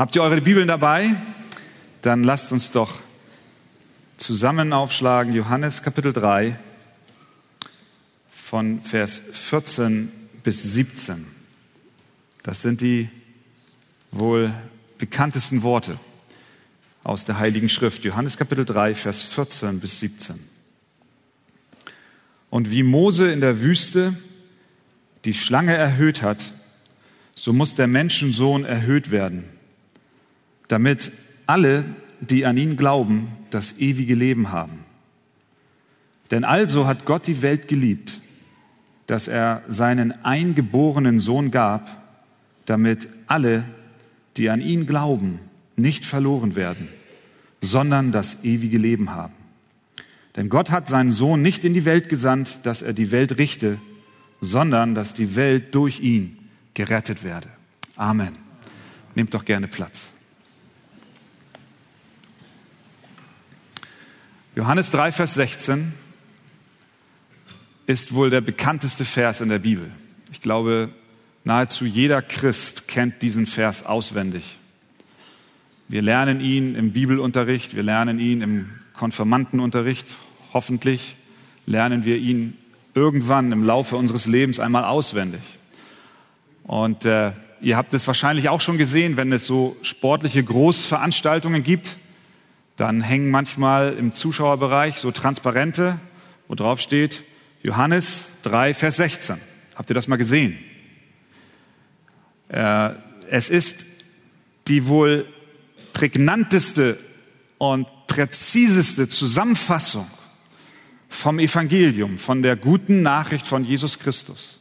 Habt 0.00 0.16
ihr 0.16 0.22
eure 0.22 0.40
Bibeln 0.40 0.66
dabei? 0.66 1.14
Dann 2.00 2.24
lasst 2.24 2.52
uns 2.52 2.72
doch 2.72 3.00
zusammen 4.16 4.72
aufschlagen 4.72 5.34
Johannes 5.34 5.82
Kapitel 5.82 6.14
3 6.14 6.56
von 8.32 8.80
Vers 8.80 9.20
14 9.30 10.10
bis 10.42 10.62
17. 10.62 11.26
Das 12.42 12.62
sind 12.62 12.80
die 12.80 13.10
wohl 14.10 14.54
bekanntesten 14.96 15.62
Worte 15.62 15.98
aus 17.04 17.26
der 17.26 17.38
Heiligen 17.38 17.68
Schrift. 17.68 18.02
Johannes 18.02 18.38
Kapitel 18.38 18.64
3, 18.64 18.94
Vers 18.94 19.22
14 19.22 19.80
bis 19.80 20.00
17. 20.00 20.36
Und 22.48 22.70
wie 22.70 22.84
Mose 22.84 23.30
in 23.30 23.42
der 23.42 23.60
Wüste 23.60 24.14
die 25.26 25.34
Schlange 25.34 25.76
erhöht 25.76 26.22
hat, 26.22 26.52
so 27.34 27.52
muss 27.52 27.74
der 27.74 27.86
Menschensohn 27.86 28.64
erhöht 28.64 29.10
werden, 29.10 29.59
damit 30.70 31.10
alle, 31.46 31.84
die 32.20 32.46
an 32.46 32.56
ihn 32.56 32.76
glauben, 32.76 33.28
das 33.50 33.78
ewige 33.78 34.14
Leben 34.14 34.52
haben. 34.52 34.84
Denn 36.30 36.44
also 36.44 36.86
hat 36.86 37.06
Gott 37.06 37.26
die 37.26 37.42
Welt 37.42 37.66
geliebt, 37.66 38.20
dass 39.08 39.26
er 39.26 39.64
seinen 39.66 40.24
eingeborenen 40.24 41.18
Sohn 41.18 41.50
gab, 41.50 41.90
damit 42.66 43.08
alle, 43.26 43.64
die 44.36 44.48
an 44.48 44.60
ihn 44.60 44.86
glauben, 44.86 45.40
nicht 45.74 46.04
verloren 46.04 46.54
werden, 46.54 46.88
sondern 47.60 48.12
das 48.12 48.44
ewige 48.44 48.78
Leben 48.78 49.10
haben. 49.10 49.34
Denn 50.36 50.50
Gott 50.50 50.70
hat 50.70 50.88
seinen 50.88 51.10
Sohn 51.10 51.42
nicht 51.42 51.64
in 51.64 51.74
die 51.74 51.84
Welt 51.84 52.08
gesandt, 52.08 52.60
dass 52.62 52.80
er 52.80 52.92
die 52.92 53.10
Welt 53.10 53.38
richte, 53.38 53.78
sondern 54.40 54.94
dass 54.94 55.14
die 55.14 55.34
Welt 55.34 55.74
durch 55.74 55.98
ihn 55.98 56.38
gerettet 56.74 57.24
werde. 57.24 57.48
Amen. 57.96 58.30
Nehmt 59.16 59.34
doch 59.34 59.44
gerne 59.44 59.66
Platz. 59.66 60.12
Johannes 64.56 64.90
3, 64.90 65.12
Vers 65.12 65.34
16 65.34 65.92
ist 67.86 68.12
wohl 68.14 68.30
der 68.30 68.40
bekannteste 68.40 69.04
Vers 69.04 69.40
in 69.40 69.48
der 69.48 69.60
Bibel. 69.60 69.88
Ich 70.32 70.40
glaube, 70.40 70.88
nahezu 71.44 71.84
jeder 71.84 72.20
Christ 72.20 72.88
kennt 72.88 73.22
diesen 73.22 73.46
Vers 73.46 73.86
auswendig. 73.86 74.58
Wir 75.86 76.02
lernen 76.02 76.40
ihn 76.40 76.74
im 76.74 76.92
Bibelunterricht, 76.92 77.76
wir 77.76 77.84
lernen 77.84 78.18
ihn 78.18 78.42
im 78.42 78.70
Konfirmandenunterricht. 78.94 80.06
Hoffentlich 80.52 81.14
lernen 81.66 82.04
wir 82.04 82.16
ihn 82.16 82.58
irgendwann 82.94 83.52
im 83.52 83.64
Laufe 83.64 83.94
unseres 83.94 84.26
Lebens 84.26 84.58
einmal 84.58 84.82
auswendig. 84.82 85.42
Und 86.64 87.04
äh, 87.04 87.30
ihr 87.60 87.76
habt 87.76 87.94
es 87.94 88.04
wahrscheinlich 88.08 88.48
auch 88.48 88.60
schon 88.60 88.78
gesehen, 88.78 89.16
wenn 89.16 89.30
es 89.32 89.46
so 89.46 89.76
sportliche 89.82 90.42
Großveranstaltungen 90.42 91.62
gibt, 91.62 91.98
dann 92.80 93.02
hängen 93.02 93.30
manchmal 93.30 93.92
im 93.92 94.12
Zuschauerbereich 94.12 94.96
so 94.96 95.10
Transparente, 95.10 96.00
wo 96.48 96.54
drauf 96.54 96.80
steht 96.80 97.24
Johannes 97.62 98.28
3, 98.40 98.72
Vers 98.72 98.96
16. 98.96 99.36
Habt 99.74 99.90
ihr 99.90 99.94
das 99.94 100.08
mal 100.08 100.16
gesehen? 100.16 100.58
Äh, 102.48 102.92
es 103.28 103.50
ist 103.50 103.84
die 104.66 104.86
wohl 104.86 105.26
prägnanteste 105.92 106.98
und 107.58 107.86
präziseste 108.06 109.10
Zusammenfassung 109.10 110.06
vom 111.10 111.38
Evangelium, 111.38 112.16
von 112.16 112.40
der 112.40 112.56
guten 112.56 113.02
Nachricht 113.02 113.46
von 113.46 113.62
Jesus 113.62 113.98
Christus. 113.98 114.58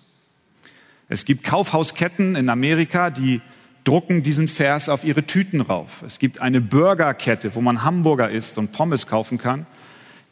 Es 1.08 1.24
gibt 1.24 1.46
Kaufhausketten 1.46 2.36
in 2.36 2.50
Amerika, 2.50 3.12
die 3.12 3.40
drucken 3.90 4.22
diesen 4.22 4.48
Vers 4.48 4.88
auf 4.88 5.04
ihre 5.04 5.24
Tüten 5.24 5.62
rauf. 5.62 6.04
Es 6.06 6.20
gibt 6.20 6.42
eine 6.42 6.62
Burgerkette, 6.62 7.56
wo 7.56 7.62
man 7.62 7.82
Hamburger 7.82 8.30
isst 8.30 8.60
und 8.60 8.72
Pommes 8.72 9.08
kaufen 9.08 9.40
kann. 9.40 9.66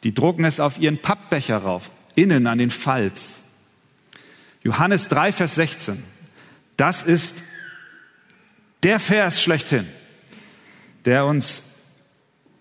Die 0.04 0.14
drucken 0.14 0.44
es 0.44 0.60
auf 0.60 0.78
ihren 0.78 0.98
Pappbecher 0.98 1.58
rauf, 1.58 1.90
innen 2.14 2.46
an 2.46 2.58
den 2.58 2.70
Falz. 2.70 3.38
Johannes 4.62 5.08
3, 5.08 5.32
Vers 5.32 5.56
16. 5.56 6.00
Das 6.76 7.02
ist 7.02 7.42
der 8.84 9.00
Vers 9.00 9.42
schlechthin, 9.42 9.88
der 11.04 11.26
uns 11.26 11.64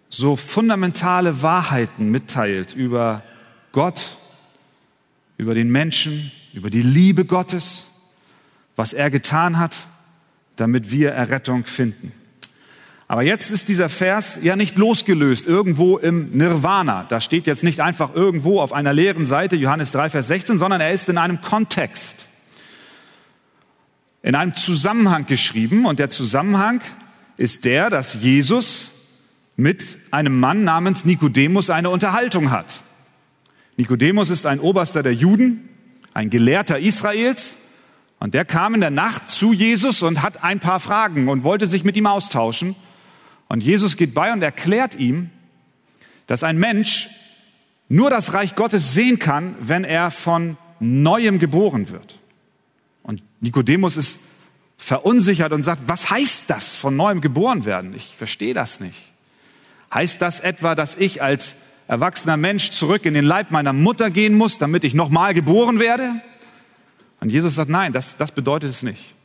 so 0.09 0.35
fundamentale 0.35 1.43
Wahrheiten 1.43 2.09
mitteilt 2.09 2.73
über 2.73 3.21
Gott, 3.71 4.17
über 5.37 5.53
den 5.53 5.69
Menschen, 5.69 6.31
über 6.53 6.71
die 6.71 6.81
Liebe 6.81 7.25
Gottes, 7.25 7.83
was 8.75 8.93
er 8.93 9.11
getan 9.11 9.59
hat 9.59 9.85
damit 10.57 10.91
wir 10.91 11.11
Errettung 11.11 11.65
finden. 11.65 12.11
Aber 13.07 13.23
jetzt 13.23 13.51
ist 13.51 13.69
dieser 13.69 13.87
Vers 13.87 14.39
ja 14.41 14.57
nicht 14.57 14.75
losgelöst 14.77 15.47
irgendwo 15.47 15.97
im 15.97 16.31
Nirvana. 16.31 17.05
Da 17.07 17.21
steht 17.21 17.47
jetzt 17.47 17.63
nicht 17.63 17.79
einfach 17.79 18.13
irgendwo 18.13 18.59
auf 18.59 18.73
einer 18.73 18.91
leeren 18.91 19.25
Seite 19.25 19.55
Johannes 19.55 19.93
3, 19.93 20.09
Vers 20.09 20.27
16, 20.27 20.57
sondern 20.57 20.81
er 20.81 20.91
ist 20.91 21.07
in 21.07 21.17
einem 21.17 21.41
Kontext, 21.41 22.17
in 24.23 24.35
einem 24.35 24.55
Zusammenhang 24.55 25.25
geschrieben. 25.25 25.85
Und 25.85 25.99
der 25.99 26.09
Zusammenhang 26.09 26.81
ist 27.37 27.63
der, 27.63 27.89
dass 27.89 28.15
Jesus 28.15 28.91
mit 29.55 29.97
einem 30.11 30.37
Mann 30.37 30.65
namens 30.65 31.05
Nikodemus 31.05 31.69
eine 31.69 31.89
Unterhaltung 31.89 32.51
hat. 32.51 32.81
Nikodemus 33.77 34.29
ist 34.29 34.45
ein 34.45 34.59
Oberster 34.59 35.01
der 35.01 35.13
Juden, 35.13 35.69
ein 36.13 36.29
Gelehrter 36.29 36.79
Israels, 36.79 37.55
und 38.19 38.33
der 38.33 38.45
kam 38.45 38.73
in 38.73 38.81
der 38.81 38.91
Nacht 38.91 39.29
zu 39.29 39.53
Jesus 39.53 40.01
und 40.01 40.21
hat 40.21 40.43
ein 40.43 40.59
paar 40.59 40.79
Fragen 40.79 41.27
und 41.29 41.43
wollte 41.43 41.67
sich 41.67 41.83
mit 41.83 41.95
ihm 41.95 42.07
austauschen. 42.07 42.75
Und 43.47 43.61
Jesus 43.61 43.95
geht 43.95 44.13
bei 44.13 44.33
und 44.33 44.41
erklärt 44.41 44.95
ihm, 44.95 45.29
dass 46.25 46.43
ein 46.43 46.57
Mensch 46.57 47.09
nur 47.89 48.09
das 48.09 48.33
Reich 48.33 48.55
Gottes 48.55 48.93
sehen 48.93 49.19
kann, 49.19 49.55
wenn 49.59 49.83
er 49.83 50.11
von 50.11 50.57
neuem 50.79 51.39
geboren 51.39 51.89
wird. 51.89 52.19
Und 53.03 53.21
Nikodemus 53.39 53.97
ist 53.97 54.19
verunsichert 54.77 55.53
und 55.53 55.63
sagt, 55.63 55.83
was 55.87 56.09
heißt 56.11 56.49
das, 56.49 56.75
von 56.75 56.95
neuem 56.95 57.21
geboren 57.21 57.65
werden? 57.65 57.93
Ich 57.95 58.15
verstehe 58.15 58.53
das 58.53 58.79
nicht. 58.79 59.01
Heißt 59.93 60.21
das 60.21 60.39
etwa, 60.39 60.75
dass 60.75 60.95
ich 60.95 61.21
als 61.21 61.55
erwachsener 61.87 62.35
Mensch 62.35 62.71
zurück 62.71 63.05
in 63.05 63.13
den 63.13 63.23
Leib 63.23 63.51
meiner 63.51 63.73
Mutter 63.73 64.11
gehen 64.11 64.35
muss, 64.35 64.57
damit 64.57 64.83
ich 64.83 64.93
nochmal 64.93 65.33
geboren 65.33 65.79
werde? 65.79 66.21
Und 67.19 67.29
Jesus 67.29 67.55
sagt, 67.55 67.69
nein, 67.69 67.93
das, 67.93 68.17
das 68.17 68.31
bedeutet 68.31 68.69
es 68.69 68.83
nicht. 68.83 69.15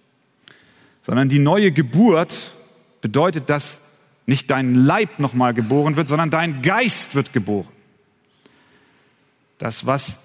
Sondern 1.03 1.29
die 1.29 1.39
neue 1.39 1.73
Geburt 1.73 2.53
bedeutet, 3.01 3.51
dass 3.51 3.81
nicht 4.27 4.51
dein 4.51 4.75
Leib 4.75 5.19
nochmal 5.19 5.53
geboren 5.53 5.97
wird, 5.97 6.09
sondern 6.09 6.31
dein 6.31 6.63
Geist 6.63 7.15
wird 7.15 7.33
geboren. 7.33 7.69
Das, 9.59 9.85
was 9.87 10.21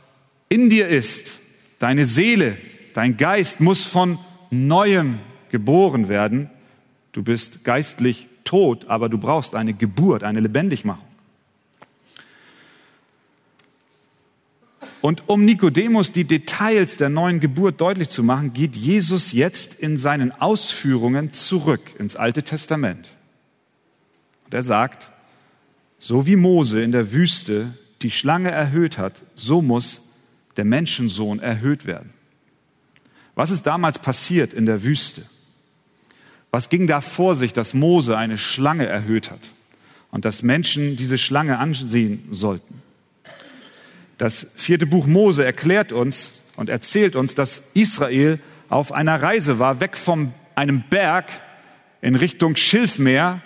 in 0.50 0.70
dir 0.70 0.88
ist, 0.88 1.40
deine 1.80 2.06
Seele, 2.06 2.58
dein 2.94 3.18
Geist 3.18 3.60
muss 3.60 3.84
von 3.84 4.20
neuem 4.50 5.20
geboren 5.50 6.10
werden. 6.10 6.50
Du 7.12 7.24
bist 7.24 7.64
geistlich 7.64 8.28
tot, 8.44 8.88
aber 8.88 9.10
du 9.10 9.18
brauchst 9.18 9.56
eine 9.56 9.74
Geburt, 9.74 10.24
eine 10.24 10.40
Lebendigmachung. 10.40 11.04
Und 15.02 15.24
um 15.28 15.46
Nikodemus 15.46 16.12
die 16.12 16.24
Details 16.24 16.97
der 16.97 17.09
neuen 17.09 17.40
Geburt 17.40 17.80
deutlich 17.80 18.09
zu 18.09 18.24
machen, 18.24 18.53
geht 18.53 18.75
Jesus 18.75 19.31
jetzt 19.31 19.75
in 19.75 19.97
seinen 19.97 20.31
Ausführungen 20.31 21.31
zurück 21.31 21.81
ins 22.00 22.16
Alte 22.16 22.44
Testament. 22.44 23.09
Und 24.46 24.53
er 24.53 24.63
sagt, 24.63 25.12
so 26.00 26.25
wie 26.25 26.36
Mose 26.36 26.81
in 26.81 26.91
der 26.91 27.12
Wüste 27.12 27.74
die 28.02 28.12
Schlange 28.12 28.52
erhöht 28.52 28.97
hat, 28.97 29.24
so 29.36 29.62
muss 29.62 30.02
der 30.57 30.66
Menschensohn 30.66 31.40
erhöht 31.40 31.86
werden. 31.86 32.12
Was 33.36 33.52
ist 33.52 33.63
damals 33.63 34.00
passiert 34.00 34.53
in 34.53 34.66
der 34.66 34.84
Wüste? 34.84 35.24
Was 36.50 36.69
ging 36.69 36.88
da 36.88 37.02
vor 37.02 37.36
sich, 37.36 37.53
dass 37.53 37.74
Mose 37.74 38.18
eine 38.18 38.38
Schlange 38.38 38.88
erhöht 38.88 39.30
hat 39.30 39.42
und 40.10 40.25
dass 40.25 40.42
Menschen 40.42 40.95
diese 40.95 41.18
Schlange 41.18 41.60
ansehen 41.60 42.27
sollten? 42.31 42.76
Das 44.18 44.48
vierte 44.56 44.88
Buch 44.88 45.06
Mose 45.06 45.46
erklärt 45.46 45.92
uns 45.92 46.42
und 46.56 46.69
erzählt 46.69 47.16
uns, 47.16 47.36
dass 47.36 47.64
Israel 47.75 48.40
auf 48.68 48.92
einer 48.92 49.22
Reise 49.22 49.60
war, 49.60 49.80
weg 49.80 49.96
von 49.96 50.34
einem 50.56 50.84
Berg 50.90 51.25
in 52.02 52.16
Richtung 52.16 52.56
Schilfmeer. 52.56 53.42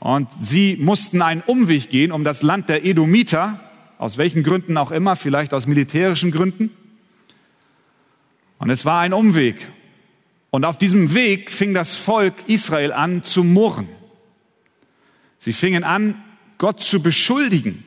Und 0.00 0.28
sie 0.38 0.76
mussten 0.76 1.22
einen 1.22 1.42
Umweg 1.42 1.88
gehen 1.88 2.12
um 2.12 2.24
das 2.24 2.42
Land 2.42 2.68
der 2.68 2.84
Edomiter, 2.84 3.60
aus 3.98 4.18
welchen 4.18 4.42
Gründen 4.42 4.76
auch 4.76 4.90
immer, 4.90 5.16
vielleicht 5.16 5.54
aus 5.54 5.66
militärischen 5.66 6.30
Gründen. 6.30 6.70
Und 8.58 8.68
es 8.68 8.84
war 8.84 9.00
ein 9.00 9.14
Umweg. 9.14 9.72
Und 10.50 10.66
auf 10.66 10.76
diesem 10.76 11.14
Weg 11.14 11.50
fing 11.50 11.72
das 11.72 11.96
Volk 11.96 12.34
Israel 12.48 12.92
an 12.92 13.22
zu 13.22 13.44
murren. 13.44 13.88
Sie 15.38 15.54
fingen 15.54 15.84
an, 15.84 16.22
Gott 16.58 16.80
zu 16.80 17.02
beschuldigen 17.02 17.84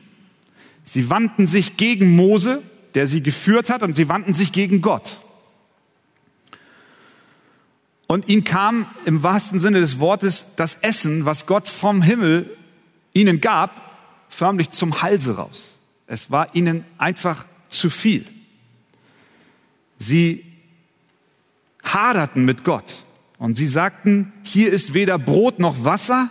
Sie 0.86 1.10
wandten 1.10 1.46
sich 1.46 1.76
gegen 1.76 2.14
Mose, 2.14 2.62
der 2.94 3.06
sie 3.06 3.22
geführt 3.22 3.68
hat, 3.68 3.82
und 3.82 3.96
sie 3.96 4.08
wandten 4.08 4.32
sich 4.32 4.52
gegen 4.52 4.80
Gott. 4.80 5.18
Und 8.06 8.28
ihnen 8.28 8.44
kam 8.44 8.86
im 9.04 9.24
wahrsten 9.24 9.58
Sinne 9.58 9.80
des 9.80 9.98
Wortes 9.98 10.46
das 10.54 10.76
Essen, 10.76 11.24
was 11.24 11.46
Gott 11.46 11.68
vom 11.68 12.02
Himmel 12.02 12.56
ihnen 13.12 13.40
gab, 13.40 13.98
förmlich 14.28 14.70
zum 14.70 15.02
Halse 15.02 15.36
raus. 15.36 15.74
Es 16.06 16.30
war 16.30 16.54
ihnen 16.54 16.84
einfach 16.98 17.44
zu 17.68 17.90
viel. 17.90 18.24
Sie 19.98 20.44
haderten 21.82 22.44
mit 22.44 22.62
Gott 22.62 23.02
und 23.38 23.56
sie 23.56 23.66
sagten, 23.66 24.32
hier 24.44 24.72
ist 24.72 24.94
weder 24.94 25.18
Brot 25.18 25.58
noch 25.58 25.84
Wasser 25.84 26.30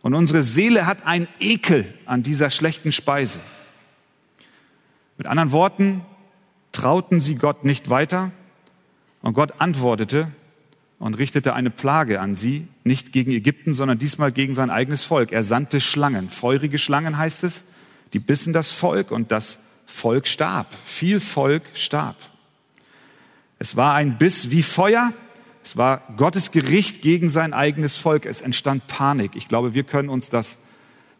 und 0.00 0.14
unsere 0.14 0.42
Seele 0.42 0.86
hat 0.86 1.04
einen 1.04 1.28
Ekel 1.40 1.92
an 2.06 2.22
dieser 2.22 2.48
schlechten 2.48 2.92
Speise. 2.92 3.38
Mit 5.18 5.28
anderen 5.28 5.52
Worten, 5.52 6.02
trauten 6.72 7.20
sie 7.20 7.36
Gott 7.36 7.64
nicht 7.64 7.88
weiter 7.88 8.32
und 9.22 9.34
Gott 9.34 9.54
antwortete 9.58 10.28
und 10.98 11.14
richtete 11.14 11.54
eine 11.54 11.70
Plage 11.70 12.20
an 12.20 12.34
sie, 12.34 12.68
nicht 12.84 13.12
gegen 13.12 13.32
Ägypten, 13.32 13.74
sondern 13.74 13.98
diesmal 13.98 14.32
gegen 14.32 14.54
sein 14.54 14.70
eigenes 14.70 15.02
Volk. 15.02 15.32
Er 15.32 15.44
sandte 15.44 15.80
Schlangen, 15.80 16.28
feurige 16.28 16.78
Schlangen 16.78 17.16
heißt 17.18 17.44
es, 17.44 17.62
die 18.12 18.18
bissen 18.18 18.52
das 18.52 18.70
Volk 18.70 19.10
und 19.10 19.32
das 19.32 19.58
Volk 19.86 20.26
starb. 20.26 20.68
Viel 20.84 21.20
Volk 21.20 21.62
starb. 21.74 22.16
Es 23.58 23.76
war 23.76 23.94
ein 23.94 24.18
Biss 24.18 24.50
wie 24.50 24.62
Feuer. 24.62 25.12
Es 25.62 25.76
war 25.76 26.02
Gottes 26.16 26.50
Gericht 26.50 27.02
gegen 27.02 27.30
sein 27.30 27.52
eigenes 27.52 27.96
Volk. 27.96 28.26
Es 28.26 28.40
entstand 28.40 28.86
Panik. 28.86 29.32
Ich 29.34 29.48
glaube, 29.48 29.74
wir 29.74 29.84
können 29.84 30.08
uns 30.08 30.30
das 30.30 30.58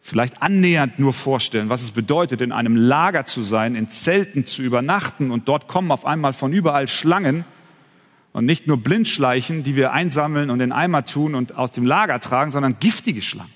vielleicht 0.07 0.41
annähernd 0.41 1.01
nur 1.01 1.13
vorstellen, 1.13 1.69
was 1.69 1.83
es 1.83 1.91
bedeutet, 1.91 2.41
in 2.41 2.53
einem 2.53 2.77
Lager 2.77 3.27
zu 3.27 3.43
sein, 3.43 3.75
in 3.75 3.89
Zelten 3.89 4.47
zu 4.47 4.63
übernachten 4.63 5.33
und 5.33 5.49
dort 5.49 5.67
kommen 5.67 5.91
auf 5.91 6.07
einmal 6.07 6.33
von 6.33 6.53
überall 6.53 6.87
Schlangen 6.87 7.45
und 8.33 8.47
nicht 8.47 8.69
nur 8.69 8.77
Blindschleichen, 8.77 9.65
die 9.65 9.75
wir 9.75 9.93
einsammeln 9.93 10.51
und 10.51 10.61
in 10.61 10.71
Eimer 10.71 11.05
tun 11.05 11.35
und 11.35 11.57
aus 11.57 11.73
dem 11.73 11.85
Lager 11.85 12.21
tragen, 12.21 12.53
sondern 12.53 12.79
giftige 12.79 13.21
Schlangen. 13.21 13.53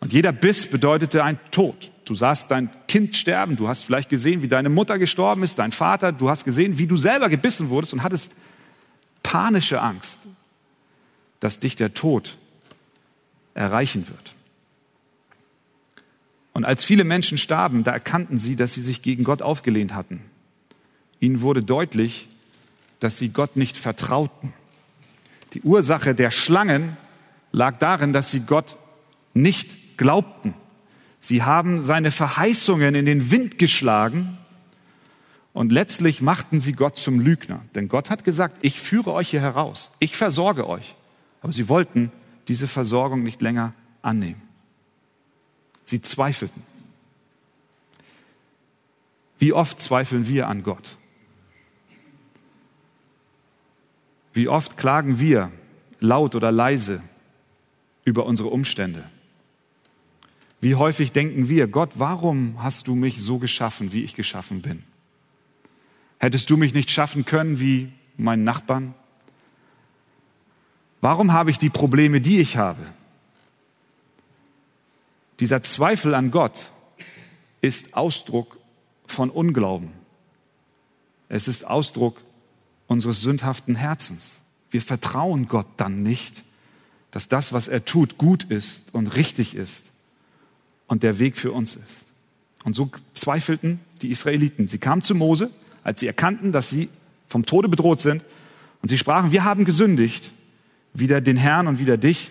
Und 0.00 0.14
jeder 0.14 0.32
Biss 0.32 0.66
bedeutete 0.66 1.22
ein 1.22 1.38
Tod. 1.50 1.90
Du 2.06 2.14
sahst 2.14 2.50
dein 2.50 2.70
Kind 2.88 3.16
sterben, 3.18 3.56
du 3.56 3.68
hast 3.68 3.82
vielleicht 3.82 4.08
gesehen, 4.08 4.40
wie 4.40 4.48
deine 4.48 4.70
Mutter 4.70 4.98
gestorben 4.98 5.42
ist, 5.42 5.58
dein 5.58 5.72
Vater, 5.72 6.12
du 6.12 6.30
hast 6.30 6.44
gesehen, 6.44 6.78
wie 6.78 6.86
du 6.86 6.96
selber 6.96 7.28
gebissen 7.28 7.68
wurdest 7.68 7.92
und 7.92 8.02
hattest 8.02 8.32
panische 9.22 9.82
Angst, 9.82 10.20
dass 11.40 11.60
dich 11.60 11.76
der 11.76 11.92
Tod 11.92 12.38
erreichen 13.52 14.08
wird. 14.08 14.35
Und 16.56 16.64
als 16.64 16.86
viele 16.86 17.04
Menschen 17.04 17.36
starben, 17.36 17.84
da 17.84 17.92
erkannten 17.92 18.38
sie, 18.38 18.56
dass 18.56 18.72
sie 18.72 18.80
sich 18.80 19.02
gegen 19.02 19.24
Gott 19.24 19.42
aufgelehnt 19.42 19.92
hatten. 19.92 20.22
Ihnen 21.20 21.42
wurde 21.42 21.62
deutlich, 21.62 22.28
dass 22.98 23.18
sie 23.18 23.28
Gott 23.28 23.56
nicht 23.56 23.76
vertrauten. 23.76 24.54
Die 25.52 25.60
Ursache 25.60 26.14
der 26.14 26.30
Schlangen 26.30 26.96
lag 27.52 27.76
darin, 27.76 28.14
dass 28.14 28.30
sie 28.30 28.40
Gott 28.40 28.78
nicht 29.34 29.98
glaubten. 29.98 30.54
Sie 31.20 31.42
haben 31.42 31.84
seine 31.84 32.10
Verheißungen 32.10 32.94
in 32.94 33.04
den 33.04 33.30
Wind 33.30 33.58
geschlagen 33.58 34.38
und 35.52 35.72
letztlich 35.72 36.22
machten 36.22 36.58
sie 36.58 36.72
Gott 36.72 36.96
zum 36.96 37.20
Lügner. 37.20 37.60
Denn 37.74 37.88
Gott 37.88 38.08
hat 38.08 38.24
gesagt, 38.24 38.56
ich 38.62 38.80
führe 38.80 39.12
euch 39.12 39.28
hier 39.28 39.42
heraus, 39.42 39.90
ich 39.98 40.16
versorge 40.16 40.66
euch. 40.66 40.94
Aber 41.42 41.52
sie 41.52 41.68
wollten 41.68 42.10
diese 42.48 42.66
Versorgung 42.66 43.22
nicht 43.22 43.42
länger 43.42 43.74
annehmen. 44.00 44.45
Sie 45.86 46.02
zweifelten. 46.02 46.62
Wie 49.38 49.52
oft 49.52 49.80
zweifeln 49.80 50.26
wir 50.26 50.48
an 50.48 50.62
Gott? 50.62 50.96
Wie 54.34 54.48
oft 54.48 54.76
klagen 54.76 55.18
wir 55.18 55.50
laut 56.00 56.34
oder 56.34 56.52
leise 56.52 57.02
über 58.04 58.26
unsere 58.26 58.48
Umstände? 58.48 59.04
Wie 60.60 60.74
häufig 60.74 61.12
denken 61.12 61.48
wir, 61.48 61.68
Gott, 61.68 61.92
warum 61.94 62.62
hast 62.62 62.88
du 62.88 62.94
mich 62.94 63.22
so 63.22 63.38
geschaffen, 63.38 63.92
wie 63.92 64.02
ich 64.02 64.14
geschaffen 64.14 64.62
bin? 64.62 64.82
Hättest 66.18 66.50
du 66.50 66.56
mich 66.56 66.74
nicht 66.74 66.90
schaffen 66.90 67.24
können 67.24 67.60
wie 67.60 67.92
meinen 68.16 68.44
Nachbarn? 68.44 68.94
Warum 71.00 71.32
habe 71.32 71.50
ich 71.50 71.58
die 71.58 71.70
Probleme, 71.70 72.20
die 72.20 72.40
ich 72.40 72.56
habe? 72.56 72.82
Dieser 75.40 75.62
Zweifel 75.62 76.14
an 76.14 76.30
Gott 76.30 76.70
ist 77.60 77.94
Ausdruck 77.94 78.56
von 79.06 79.30
Unglauben. 79.30 79.90
Es 81.28 81.48
ist 81.48 81.66
Ausdruck 81.66 82.20
unseres 82.86 83.20
sündhaften 83.20 83.74
Herzens. 83.74 84.40
Wir 84.70 84.82
vertrauen 84.82 85.48
Gott 85.48 85.66
dann 85.76 86.02
nicht, 86.02 86.44
dass 87.10 87.28
das, 87.28 87.52
was 87.52 87.68
er 87.68 87.84
tut, 87.84 88.18
gut 88.18 88.44
ist 88.44 88.84
und 88.92 89.08
richtig 89.08 89.54
ist 89.54 89.90
und 90.86 91.02
der 91.02 91.18
Weg 91.18 91.36
für 91.36 91.52
uns 91.52 91.76
ist. 91.76 92.06
Und 92.64 92.74
so 92.74 92.90
zweifelten 93.14 93.80
die 94.02 94.10
Israeliten. 94.10 94.68
Sie 94.68 94.78
kamen 94.78 95.02
zu 95.02 95.14
Mose, 95.14 95.50
als 95.84 96.00
sie 96.00 96.06
erkannten, 96.06 96.52
dass 96.52 96.68
sie 96.68 96.88
vom 97.28 97.46
Tode 97.46 97.68
bedroht 97.68 98.00
sind. 98.00 98.22
Und 98.82 98.88
sie 98.88 98.98
sprachen, 98.98 99.32
wir 99.32 99.44
haben 99.44 99.64
gesündigt, 99.64 100.32
wieder 100.92 101.20
den 101.20 101.36
Herrn 101.36 101.66
und 101.66 101.78
wieder 101.78 101.96
dich. 101.96 102.30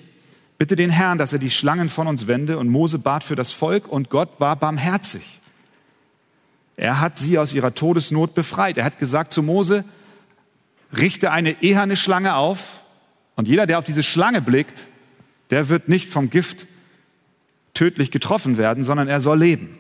Bitte 0.58 0.76
den 0.76 0.90
Herrn, 0.90 1.18
dass 1.18 1.34
er 1.34 1.40
die 1.40 1.52
Schlangen 1.52 1.90
von 1.90 2.08
uns 2.08 2.28
wende. 2.28 2.58
Und 2.58 2.70
Mose 2.70 3.00
bat 3.00 3.24
für 3.24 3.36
das 3.36 3.52
Volk 3.52 3.88
und 3.88 4.10
Gott 4.10 4.40
war 4.40 4.56
barmherzig. 4.56 5.40
Er 6.78 7.00
hat 7.00 7.18
sie 7.18 7.38
aus 7.38 7.54
ihrer 7.54 7.74
Todesnot 7.74 8.34
befreit. 8.34 8.78
Er 8.78 8.86
hat 8.86 9.00
gesagt 9.00 9.32
zu 9.32 9.44
Mose, 9.44 9.84
richte 10.98 11.32
eine 11.32 11.62
eherne 11.62 11.96
Schlange 11.96 12.36
auf 12.36 12.82
und 13.36 13.48
jeder, 13.48 13.66
der 13.66 13.80
auf 13.80 13.86
diese 13.86 14.04
Schlange 14.04 14.42
blickt, 14.42 14.88
der 15.50 15.70
wird 15.70 15.90
nicht 15.90 16.10
vom 16.10 16.30
Gift 16.30 16.68
tödlich 17.74 18.12
getroffen 18.12 18.58
werden, 18.58 18.84
sondern 18.84 19.08
er 19.08 19.20
soll 19.20 19.40
leben. 19.40 19.78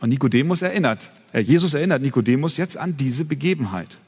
Und 0.00 0.08
Nikodemus 0.08 0.62
erinnert, 0.62 1.10
Herr 1.30 1.40
Jesus 1.40 1.74
erinnert 1.74 2.02
Nikodemus 2.02 2.56
jetzt 2.56 2.76
an 2.76 2.96
diese 2.96 3.24
Begebenheit. 3.24 3.98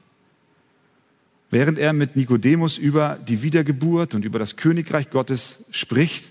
Während 1.55 1.79
er 1.79 1.93
mit 1.93 2.17
Nikodemus 2.17 2.79
über 2.79 3.17
die 3.29 3.43
Wiedergeburt 3.45 4.17
und 4.17 4.25
über 4.25 4.41
das 4.41 4.57
Königreich 4.57 5.11
Gottes 5.11 5.65
spricht 5.71 6.29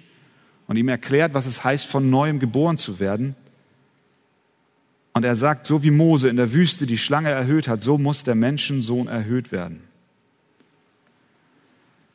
und 0.68 0.76
ihm 0.76 0.90
erklärt, 0.90 1.34
was 1.34 1.46
es 1.46 1.64
heißt, 1.64 1.88
von 1.88 2.10
neuem 2.10 2.40
geboren 2.40 2.78
zu 2.78 3.00
werden, 3.00 3.34
und 5.14 5.24
er 5.24 5.38
sagt, 5.38 5.66
so 5.66 5.82
wie 5.82 5.92
Mose 5.92 6.28
in 6.28 6.36
der 6.36 6.52
Wüste 6.52 6.86
die 6.86 6.98
Schlange 6.98 7.30
erhöht 7.30 7.70
hat, 7.70 7.82
so 7.82 7.98
muss 7.98 8.26
der 8.26 8.36
Menschensohn 8.36 9.08
erhöht 9.08 9.54
werden. 9.54 9.80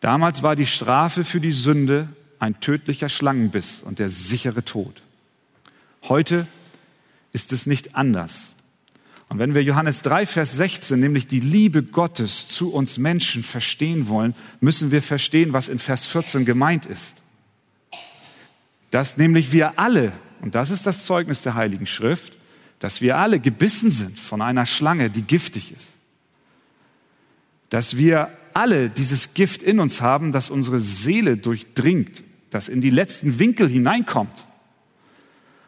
Damals 0.01 0.43
war 0.43 0.55
die 0.55 0.67
Strafe 0.67 1.25
für 1.25 1.41
die 1.41 1.53
Sünde 1.53 2.11
ein 2.39 2.61
tödlicher 2.61 3.09
Schlangenbiss 3.09 3.81
und 3.81 4.01
der 4.01 4.11
sichere 4.11 4.67
Tod. 4.67 5.01
Heute 6.03 6.47
ist 7.33 7.55
es 7.55 7.65
nicht 7.65 7.97
anders. 7.97 8.53
Und 9.29 9.39
wenn 9.39 9.55
wir 9.55 9.63
Johannes 9.63 10.03
3, 10.03 10.25
Vers 10.27 10.57
16, 10.57 10.99
nämlich 10.99 11.27
die 11.27 11.41
Liebe 11.41 11.83
Gottes 11.83 12.49
zu 12.49 12.73
uns 12.73 12.97
Menschen 12.97 13.43
verstehen 13.43 14.09
wollen, 14.09 14.35
müssen 14.61 14.91
wir 14.91 15.03
verstehen, 15.03 15.53
was 15.53 15.69
in 15.69 15.79
Vers 15.79 16.07
14 16.07 16.47
gemeint 16.47 16.87
ist. 16.87 17.17
Dass 18.91 19.19
nämlich 19.19 19.53
wir 19.53 19.79
alle, 19.79 20.13
und 20.41 20.55
das 20.55 20.71
ist 20.71 20.87
das 20.87 21.05
Zeugnis 21.05 21.43
der 21.43 21.55
Heiligen 21.55 21.87
Schrift, 21.87 22.39
dass 22.79 23.03
wir 23.03 23.19
alle 23.19 23.39
gebissen 23.39 23.91
sind 23.91 24.19
von 24.19 24.41
einer 24.41 24.65
Schlange, 24.65 25.11
die 25.11 25.23
giftig 25.23 25.75
ist. 25.77 25.89
Dass 27.69 27.99
wir 27.99 28.31
alle 28.55 28.89
dieses 28.89 29.35
Gift 29.35 29.63
in 29.63 29.79
uns 29.79 30.01
haben, 30.01 30.33
das 30.33 30.49
unsere 30.49 30.81
Seele 30.81 31.37
durchdringt, 31.37 32.23
das 32.49 32.69
in 32.69 32.81
die 32.81 32.91
letzten 32.91 33.39
Winkel 33.39 33.69
hineinkommt. 33.69 34.47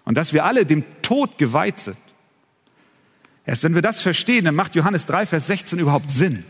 Und 0.06 0.16
dass 0.16 0.32
wir 0.32 0.46
alle 0.46 0.64
dem 0.64 0.82
Tod 1.02 1.36
geweiht 1.36 1.78
sind. 1.78 1.98
Erst 3.50 3.64
wenn 3.64 3.74
wir 3.74 3.82
das 3.82 4.00
verstehen, 4.00 4.44
dann 4.44 4.54
macht 4.54 4.76
Johannes 4.76 5.06
3, 5.06 5.26
Vers 5.26 5.48
16 5.48 5.80
überhaupt 5.80 6.08
Sinn. 6.08 6.44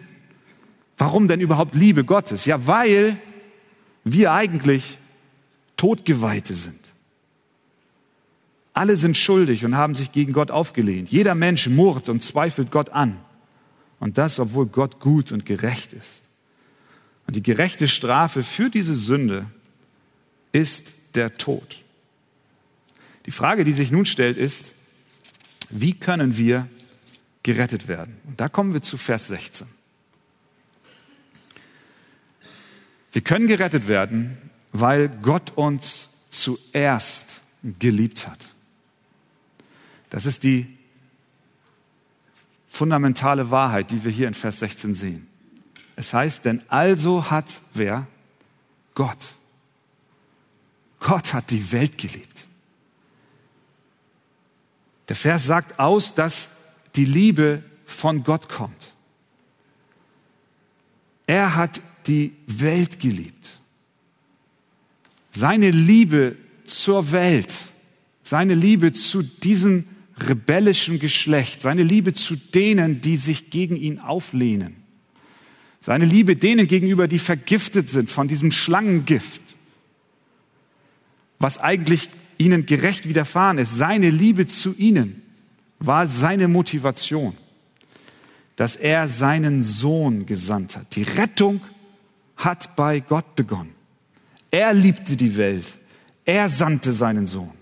Warum 0.98 1.28
denn 1.28 1.40
überhaupt 1.40 1.74
Liebe 1.74 2.04
Gottes? 2.04 2.44
Ja, 2.44 2.66
weil 2.66 3.16
wir 4.04 4.32
eigentlich 4.32 4.98
Todgeweihte 5.78 6.54
sind. 6.54 6.78
Alle 8.74 8.96
sind 8.96 9.16
schuldig 9.16 9.64
und 9.64 9.78
haben 9.78 9.94
sich 9.94 10.12
gegen 10.12 10.34
Gott 10.34 10.50
aufgelehnt. 10.50 11.08
Jeder 11.08 11.34
Mensch 11.34 11.68
murrt 11.68 12.10
und 12.10 12.22
zweifelt 12.22 12.70
Gott 12.70 12.90
an. 12.90 13.16
Und 13.98 14.18
das, 14.18 14.38
obwohl 14.38 14.66
Gott 14.66 15.00
gut 15.00 15.32
und 15.32 15.46
gerecht 15.46 15.94
ist. 15.94 16.24
Und 17.26 17.34
die 17.34 17.42
gerechte 17.42 17.88
Strafe 17.88 18.42
für 18.42 18.68
diese 18.68 18.94
Sünde 18.94 19.46
ist 20.52 20.92
der 21.14 21.32
Tod. 21.32 21.82
Die 23.24 23.30
Frage, 23.30 23.64
die 23.64 23.72
sich 23.72 23.90
nun 23.90 24.04
stellt, 24.04 24.36
ist, 24.36 24.66
wie 25.70 25.94
können 25.94 26.36
wir 26.36 26.68
gerettet 27.42 27.88
werden? 27.88 28.20
Und 28.26 28.40
da 28.40 28.48
kommen 28.48 28.72
wir 28.72 28.82
zu 28.82 28.96
Vers 28.96 29.28
16. 29.28 29.66
Wir 33.12 33.22
können 33.22 33.46
gerettet 33.46 33.88
werden, 33.88 34.38
weil 34.72 35.08
Gott 35.08 35.52
uns 35.56 36.10
zuerst 36.30 37.40
geliebt 37.78 38.28
hat. 38.28 38.38
Das 40.10 40.26
ist 40.26 40.44
die 40.44 40.78
fundamentale 42.68 43.50
Wahrheit, 43.50 43.90
die 43.90 44.04
wir 44.04 44.12
hier 44.12 44.28
in 44.28 44.34
Vers 44.34 44.60
16 44.60 44.94
sehen. 44.94 45.26
Es 45.96 46.14
heißt, 46.14 46.44
denn 46.44 46.62
also 46.68 47.30
hat 47.30 47.60
wer? 47.74 48.06
Gott. 48.94 49.34
Gott 50.98 51.32
hat 51.32 51.50
die 51.50 51.72
Welt 51.72 51.98
geliebt. 51.98 52.46
Der 55.08 55.16
Vers 55.16 55.44
sagt 55.46 55.78
aus, 55.78 56.14
dass 56.14 56.50
die 56.96 57.04
Liebe 57.04 57.62
von 57.86 58.22
Gott 58.22 58.48
kommt. 58.48 58.94
Er 61.26 61.54
hat 61.54 61.80
die 62.06 62.32
Welt 62.46 63.00
geliebt. 63.00 63.60
Seine 65.32 65.70
Liebe 65.70 66.36
zur 66.64 67.12
Welt, 67.12 67.54
seine 68.22 68.54
Liebe 68.54 68.92
zu 68.92 69.22
diesem 69.22 69.84
rebellischen 70.18 70.98
Geschlecht, 70.98 71.62
seine 71.62 71.82
Liebe 71.82 72.12
zu 72.12 72.36
denen, 72.36 73.00
die 73.00 73.16
sich 73.16 73.50
gegen 73.50 73.76
ihn 73.76 74.00
auflehnen, 74.00 74.76
seine 75.80 76.04
Liebe 76.04 76.36
denen 76.36 76.66
gegenüber, 76.66 77.08
die 77.08 77.18
vergiftet 77.18 77.88
sind 77.88 78.10
von 78.10 78.28
diesem 78.28 78.52
Schlangengift, 78.52 79.42
was 81.38 81.58
eigentlich 81.58 82.08
ihnen 82.38 82.66
gerecht 82.66 83.08
widerfahren 83.08 83.58
ist, 83.58 83.76
seine 83.76 84.10
Liebe 84.10 84.46
zu 84.46 84.74
ihnen 84.76 85.19
war 85.80 86.06
seine 86.06 86.46
Motivation, 86.46 87.36
dass 88.56 88.76
er 88.76 89.08
seinen 89.08 89.62
Sohn 89.62 90.26
gesandt 90.26 90.76
hat. 90.76 90.94
Die 90.94 91.02
Rettung 91.02 91.60
hat 92.36 92.76
bei 92.76 93.00
Gott 93.00 93.34
begonnen. 93.34 93.74
Er 94.50 94.74
liebte 94.74 95.16
die 95.16 95.36
Welt. 95.36 95.74
Er 96.24 96.48
sandte 96.48 96.92
seinen 96.92 97.26
Sohn. 97.26 97.52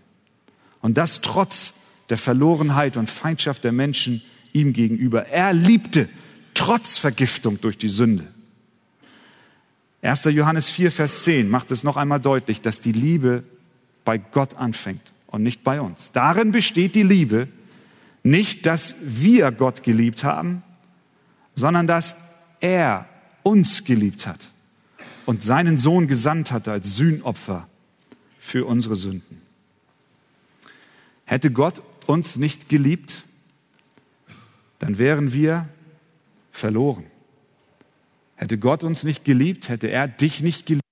Und 0.81 0.99
das 0.99 1.21
trotz 1.21 1.75
der 2.11 2.19
Verlorenheit 2.19 2.97
und 2.97 3.09
Feindschaft 3.09 3.65
der 3.65 3.73
Menschen 3.73 4.23
ihm 4.53 4.73
gegenüber. 4.73 5.27
Er 5.27 5.53
liebte 5.53 6.09
trotz 6.55 6.99
Vergiftung 6.99 7.61
durch 7.61 7.79
die 7.79 7.89
Sünde. 7.89 8.27
1. 10.03 10.25
Johannes 10.25 10.69
4, 10.69 10.93
Vers 10.93 11.25
10 11.25 11.49
macht 11.49 11.71
es 11.71 11.85
noch 11.85 11.97
einmal 11.97 12.21
deutlich, 12.21 12.61
dass 12.61 12.81
die 12.81 12.93
Liebe 12.93 13.43
bei 14.05 14.19
Gott 14.19 14.55
anfängt 14.55 15.13
und 15.27 15.43
nicht 15.43 15.65
bei 15.65 15.81
uns. 15.81 16.13
Darin 16.13 16.53
besteht 16.53 16.95
die 16.95 17.03
Liebe, 17.03 17.49
nicht, 18.23 18.67
dass 18.67 18.95
wir 19.01 19.53
Gott 19.53 19.83
geliebt 19.83 20.25
haben, 20.25 20.63
sondern 21.55 21.87
dass 21.87 22.17
er 22.61 23.09
uns 23.43 23.85
geliebt 23.85 24.27
hat 24.27 24.49
und 25.27 25.43
seinen 25.43 25.79
Sohn 25.79 26.09
gesandt 26.09 26.53
hat 26.53 26.69
als 26.69 26.97
Sühnopfer 26.97 27.69
für 28.39 28.67
unsere 28.67 28.97
Sünden. 28.97 29.43
Hätte 31.25 31.51
Gott 31.51 31.83
uns 32.07 32.37
nicht 32.37 32.69
geliebt, 32.69 33.25
dann 34.79 34.99
wären 34.99 35.33
wir 35.33 35.69
verloren. 36.53 37.05
Hätte 38.37 38.57
Gott 38.57 38.85
uns 38.85 39.03
nicht 39.03 39.25
geliebt, 39.25 39.69
hätte 39.69 39.89
er 39.89 40.09
dich 40.09 40.41
nicht 40.41 40.65
geliebt, 40.67 40.85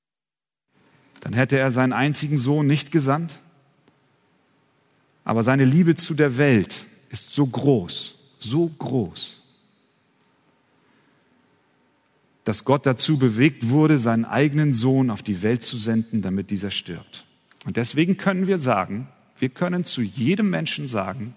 dann 1.20 1.32
hätte 1.32 1.58
er 1.58 1.70
seinen 1.70 1.92
einzigen 1.92 2.38
Sohn 2.38 2.66
nicht 2.66 2.90
gesandt. 2.90 3.40
Aber 5.24 5.42
seine 5.42 5.64
Liebe 5.64 5.94
zu 5.94 6.14
der 6.14 6.36
Welt 6.38 6.86
ist 7.10 7.32
so 7.32 7.46
groß, 7.46 8.14
so 8.38 8.68
groß, 8.68 9.42
dass 12.44 12.64
Gott 12.64 12.86
dazu 12.86 13.18
bewegt 13.18 13.70
wurde, 13.70 13.98
seinen 13.98 14.24
eigenen 14.24 14.72
Sohn 14.72 15.10
auf 15.10 15.22
die 15.22 15.42
Welt 15.42 15.62
zu 15.62 15.78
senden, 15.78 16.22
damit 16.22 16.50
dieser 16.50 16.70
stirbt. 16.70 17.24
Und 17.64 17.76
deswegen 17.76 18.16
können 18.16 18.46
wir 18.46 18.58
sagen, 18.58 19.08
wir 19.38 19.48
können 19.48 19.84
zu 19.84 20.00
jedem 20.02 20.48
Menschen 20.50 20.88
sagen, 20.88 21.34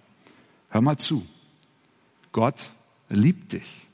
hör 0.69 0.81
mal 0.81 0.97
zu, 0.97 1.25
Gott 2.31 2.69
liebt 3.09 3.53
dich. 3.53 3.88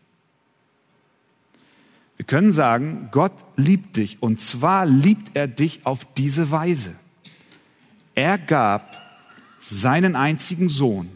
Wir 2.17 2.25
können 2.25 2.51
sagen, 2.51 3.09
Gott 3.11 3.33
liebt 3.55 3.97
dich 3.97 4.21
und 4.21 4.39
zwar 4.39 4.85
liebt 4.85 5.35
er 5.35 5.47
dich 5.47 5.85
auf 5.85 6.05
diese 6.15 6.51
Weise. 6.51 6.95
Er 8.13 8.37
gab 8.37 9.01
seinen 9.57 10.15
einzigen 10.15 10.69
Sohn, 10.69 11.14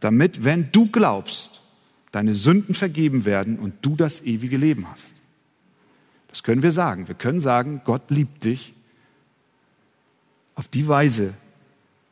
damit, 0.00 0.44
wenn 0.44 0.70
du 0.72 0.86
glaubst, 0.86 1.60
deine 2.12 2.34
Sünden 2.34 2.74
vergeben 2.74 3.24
werden 3.24 3.58
und 3.58 3.74
du 3.82 3.96
das 3.96 4.22
ewige 4.22 4.56
Leben 4.56 4.88
hast. 4.90 5.14
Das 6.28 6.42
können 6.42 6.62
wir 6.62 6.72
sagen. 6.72 7.08
Wir 7.08 7.14
können 7.14 7.40
sagen, 7.40 7.82
Gott 7.84 8.10
liebt 8.10 8.44
dich 8.44 8.74
auf 10.54 10.68
die 10.68 10.88
Weise, 10.88 11.34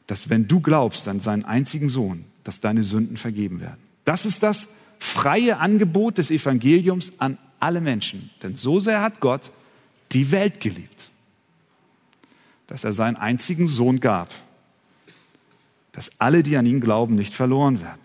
dass 0.07 0.31
wenn 0.31 0.49
du 0.49 0.61
glaubst 0.61 1.09
an 1.09 1.21
seinen 1.21 1.45
einzigen 1.45 1.89
Sohn, 1.89 2.25
dass 2.45 2.61
deine 2.61 2.85
Sünden 2.85 3.17
vergeben 3.17 3.61
werden. 3.61 3.81
Das 4.05 4.25
ist 4.25 4.43
das 4.43 4.69
freie 4.99 5.59
Angebot 5.59 6.19
des 6.19 6.31
Evangeliums 6.31 7.15
an 7.19 7.39
alle 7.59 7.81
Menschen. 7.81 8.31
Denn 8.43 8.57
so 8.57 8.81
sehr 8.81 9.03
hat 9.03 9.21
Gott 9.21 9.51
die 10.13 10.31
Welt 10.31 10.61
geliebt, 10.61 11.11
dass 12.69 12.85
er 12.85 12.93
seinen 12.93 13.17
einzigen 13.17 13.69
Sohn 13.69 14.01
gab, 14.01 14.31
dass 15.97 16.11
alle, 16.19 16.43
die 16.43 16.57
an 16.59 16.67
ihn 16.67 16.81
glauben, 16.81 17.15
nicht 17.15 17.35
verloren 17.35 17.81
werden. 17.81 18.01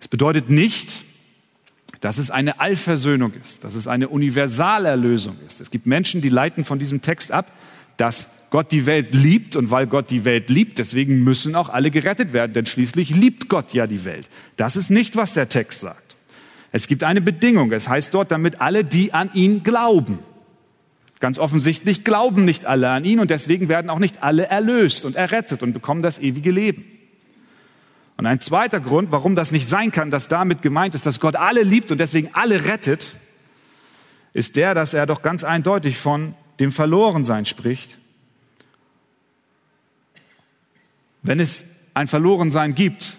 Es 0.00 0.08
bedeutet 0.08 0.50
nicht, 0.50 1.04
dass 2.00 2.18
es 2.18 2.30
eine 2.30 2.60
Allversöhnung 2.60 3.32
ist, 3.40 3.64
dass 3.64 3.74
es 3.74 3.86
eine 3.86 4.08
Universalerlösung 4.08 5.36
ist. 5.46 5.60
Es 5.60 5.70
gibt 5.70 5.86
Menschen, 5.86 6.20
die 6.20 6.28
leiten 6.28 6.64
von 6.64 6.78
diesem 6.78 7.00
Text 7.00 7.32
ab, 7.32 7.50
dass 7.96 8.28
Gott 8.50 8.72
die 8.72 8.86
Welt 8.86 9.14
liebt 9.14 9.56
und 9.56 9.70
weil 9.70 9.86
Gott 9.86 10.10
die 10.10 10.24
Welt 10.24 10.50
liebt, 10.50 10.78
deswegen 10.78 11.22
müssen 11.22 11.54
auch 11.54 11.68
alle 11.68 11.90
gerettet 11.90 12.32
werden, 12.32 12.52
denn 12.52 12.66
schließlich 12.66 13.10
liebt 13.10 13.48
Gott 13.48 13.72
ja 13.72 13.86
die 13.86 14.04
Welt. 14.04 14.28
Das 14.56 14.76
ist 14.76 14.90
nicht, 14.90 15.16
was 15.16 15.34
der 15.34 15.48
Text 15.48 15.80
sagt. 15.80 16.16
Es 16.72 16.86
gibt 16.86 17.04
eine 17.04 17.20
Bedingung. 17.20 17.72
Es 17.72 17.88
heißt 17.88 18.12
dort, 18.14 18.30
damit 18.30 18.60
alle, 18.60 18.84
die 18.84 19.14
an 19.14 19.30
ihn 19.32 19.62
glauben. 19.62 20.18
Ganz 21.20 21.38
offensichtlich 21.38 22.04
glauben 22.04 22.44
nicht 22.44 22.66
alle 22.66 22.90
an 22.90 23.04
ihn 23.04 23.18
und 23.18 23.30
deswegen 23.30 23.68
werden 23.68 23.90
auch 23.90 23.98
nicht 23.98 24.22
alle 24.22 24.46
erlöst 24.46 25.04
und 25.04 25.16
errettet 25.16 25.62
und 25.62 25.72
bekommen 25.72 26.02
das 26.02 26.18
ewige 26.18 26.52
Leben. 26.52 26.84
Und 28.16 28.26
ein 28.26 28.40
zweiter 28.40 28.80
Grund, 28.80 29.12
warum 29.12 29.34
das 29.34 29.52
nicht 29.52 29.68
sein 29.68 29.92
kann, 29.92 30.10
dass 30.10 30.28
damit 30.28 30.62
gemeint 30.62 30.94
ist, 30.94 31.06
dass 31.06 31.20
Gott 31.20 31.36
alle 31.36 31.62
liebt 31.62 31.90
und 31.90 31.98
deswegen 31.98 32.30
alle 32.34 32.64
rettet, 32.64 33.14
ist 34.32 34.56
der, 34.56 34.74
dass 34.74 34.94
er 34.94 35.06
doch 35.06 35.22
ganz 35.22 35.44
eindeutig 35.44 35.98
von 35.98 36.34
dem 36.60 36.72
Verlorensein 36.72 37.46
spricht. 37.46 37.98
Wenn 41.22 41.40
es 41.40 41.64
ein 41.94 42.08
Verlorensein 42.08 42.74
gibt, 42.74 43.18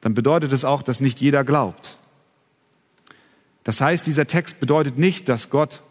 dann 0.00 0.14
bedeutet 0.14 0.52
es 0.52 0.64
auch, 0.64 0.82
dass 0.82 1.00
nicht 1.00 1.20
jeder 1.20 1.44
glaubt. 1.44 1.96
Das 3.64 3.80
heißt, 3.80 4.06
dieser 4.06 4.26
Text 4.26 4.60
bedeutet 4.60 4.98
nicht, 4.98 5.28
dass 5.28 5.50
Gott 5.50 5.82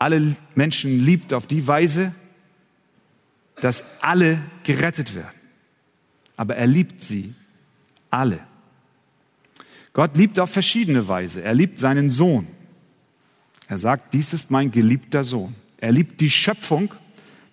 alle 0.00 0.34
Menschen 0.54 0.98
liebt 0.98 1.32
auf 1.32 1.46
die 1.46 1.66
Weise, 1.66 2.12
dass 3.60 3.84
alle 4.00 4.40
gerettet 4.64 5.14
werden. 5.14 5.38
Aber 6.36 6.56
er 6.56 6.66
liebt 6.66 7.04
sie 7.04 7.34
alle. 8.10 8.40
Gott 9.92 10.16
liebt 10.16 10.40
auf 10.40 10.50
verschiedene 10.50 11.06
Weise. 11.06 11.42
Er 11.42 11.52
liebt 11.52 11.78
seinen 11.78 12.08
Sohn. 12.08 12.46
Er 13.68 13.76
sagt, 13.76 14.14
dies 14.14 14.32
ist 14.32 14.50
mein 14.50 14.70
geliebter 14.70 15.22
Sohn. 15.22 15.54
Er 15.76 15.92
liebt 15.92 16.20
die 16.20 16.30
Schöpfung. 16.30 16.94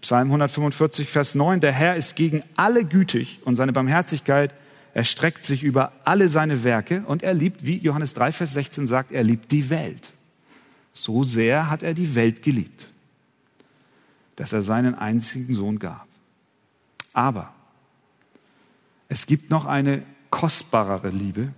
Psalm 0.02 0.28
145, 0.28 1.10
Vers 1.10 1.36
9. 1.36 1.60
Der 1.60 1.74
Herr 1.74 1.98
ist 1.98 2.16
gegen 2.16 2.44
alle 2.56 2.86
gütig 2.86 3.40
und 3.44 3.56
seine 3.56 3.74
Barmherzigkeit 3.74 4.54
erstreckt 4.94 5.44
sich 5.44 5.64
über 5.64 5.92
alle 6.06 6.30
seine 6.30 6.64
Werke 6.64 7.04
und 7.08 7.24
er 7.24 7.34
liebt, 7.34 7.66
wie 7.66 7.78
Johannes 7.78 8.14
3, 8.14 8.32
Vers 8.32 8.54
16 8.54 8.88
sagt, 8.88 9.12
er 9.12 9.24
liebt 9.24 9.52
die 9.52 9.70
Welt. 9.70 10.14
So 10.98 11.24
sehr 11.24 11.70
hat 11.70 11.84
er 11.84 11.94
die 11.94 12.16
Welt 12.16 12.42
geliebt, 12.42 12.92
dass 14.36 14.52
er 14.52 14.64
seinen 14.64 14.96
einzigen 14.96 15.54
Sohn 15.54 15.78
gab. 15.78 16.08
Aber 17.14 17.54
es 19.08 19.28
gibt 19.28 19.52
noch 19.52 19.66
eine 19.66 20.02
kostbarere 20.32 21.12
Liebe, 21.12 21.54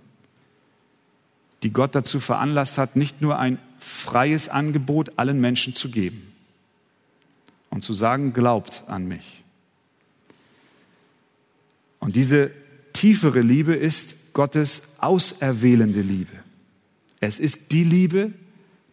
die 1.62 1.72
Gott 1.72 1.94
dazu 1.94 2.20
veranlasst 2.20 2.76
hat, 2.76 2.96
nicht 2.96 3.22
nur 3.22 3.38
ein 3.38 3.58
freies 3.78 4.50
Angebot 4.50 5.18
allen 5.18 5.40
Menschen 5.40 5.74
zu 5.74 5.90
geben, 5.90 6.34
und 7.70 7.82
zu 7.82 7.94
sagen, 7.94 8.34
glaubt 8.34 8.84
an 8.88 9.08
mich. 9.08 9.42
Und 11.98 12.14
diese 12.14 12.50
tiefere 12.92 13.40
Liebe 13.40 13.74
ist 13.74 14.34
Gottes 14.34 14.82
auserwählende 14.98 16.02
Liebe. 16.02 16.32
Es 17.20 17.38
ist 17.38 17.72
die 17.72 17.84
Liebe, 17.84 18.34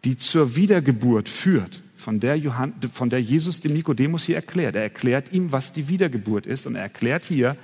die 0.03 0.17
zur 0.17 0.55
Wiedergeburt 0.55 1.29
führt, 1.29 1.81
von 1.95 2.19
der, 2.19 2.37
Johann, 2.37 2.73
von 2.93 3.09
der 3.09 3.21
Jesus 3.21 3.59
dem 3.59 3.73
Nikodemus 3.73 4.23
hier 4.23 4.35
erklärt. 4.35 4.75
Er 4.75 4.83
erklärt 4.83 5.33
ihm, 5.33 5.51
was 5.51 5.73
die 5.73 5.89
Wiedergeburt 5.89 6.45
ist 6.45 6.65
und 6.65 6.75
er 6.75 6.83
erklärt 6.83 7.23
hier, 7.23 7.57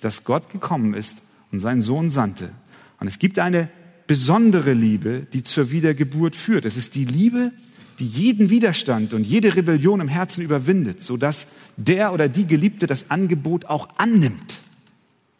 dass 0.00 0.24
Gott 0.24 0.50
gekommen 0.50 0.94
ist 0.94 1.18
und 1.52 1.58
seinen 1.60 1.82
Sohn 1.82 2.10
sandte. 2.10 2.50
Und 2.98 3.06
es 3.06 3.18
gibt 3.18 3.38
eine 3.38 3.68
besondere 4.06 4.72
Liebe, 4.72 5.26
die 5.32 5.42
zur 5.42 5.70
Wiedergeburt 5.70 6.36
führt. 6.36 6.64
Es 6.64 6.76
ist 6.76 6.94
die 6.94 7.04
Liebe, 7.04 7.52
die 7.98 8.06
jeden 8.06 8.50
Widerstand 8.50 9.14
und 9.14 9.24
jede 9.24 9.54
Rebellion 9.54 10.00
im 10.00 10.08
Herzen 10.08 10.42
überwindet, 10.42 11.02
sodass 11.02 11.46
der 11.76 12.12
oder 12.12 12.28
die 12.28 12.46
Geliebte 12.46 12.86
das 12.86 13.10
Angebot 13.10 13.66
auch 13.66 13.88
annimmt. 13.98 14.60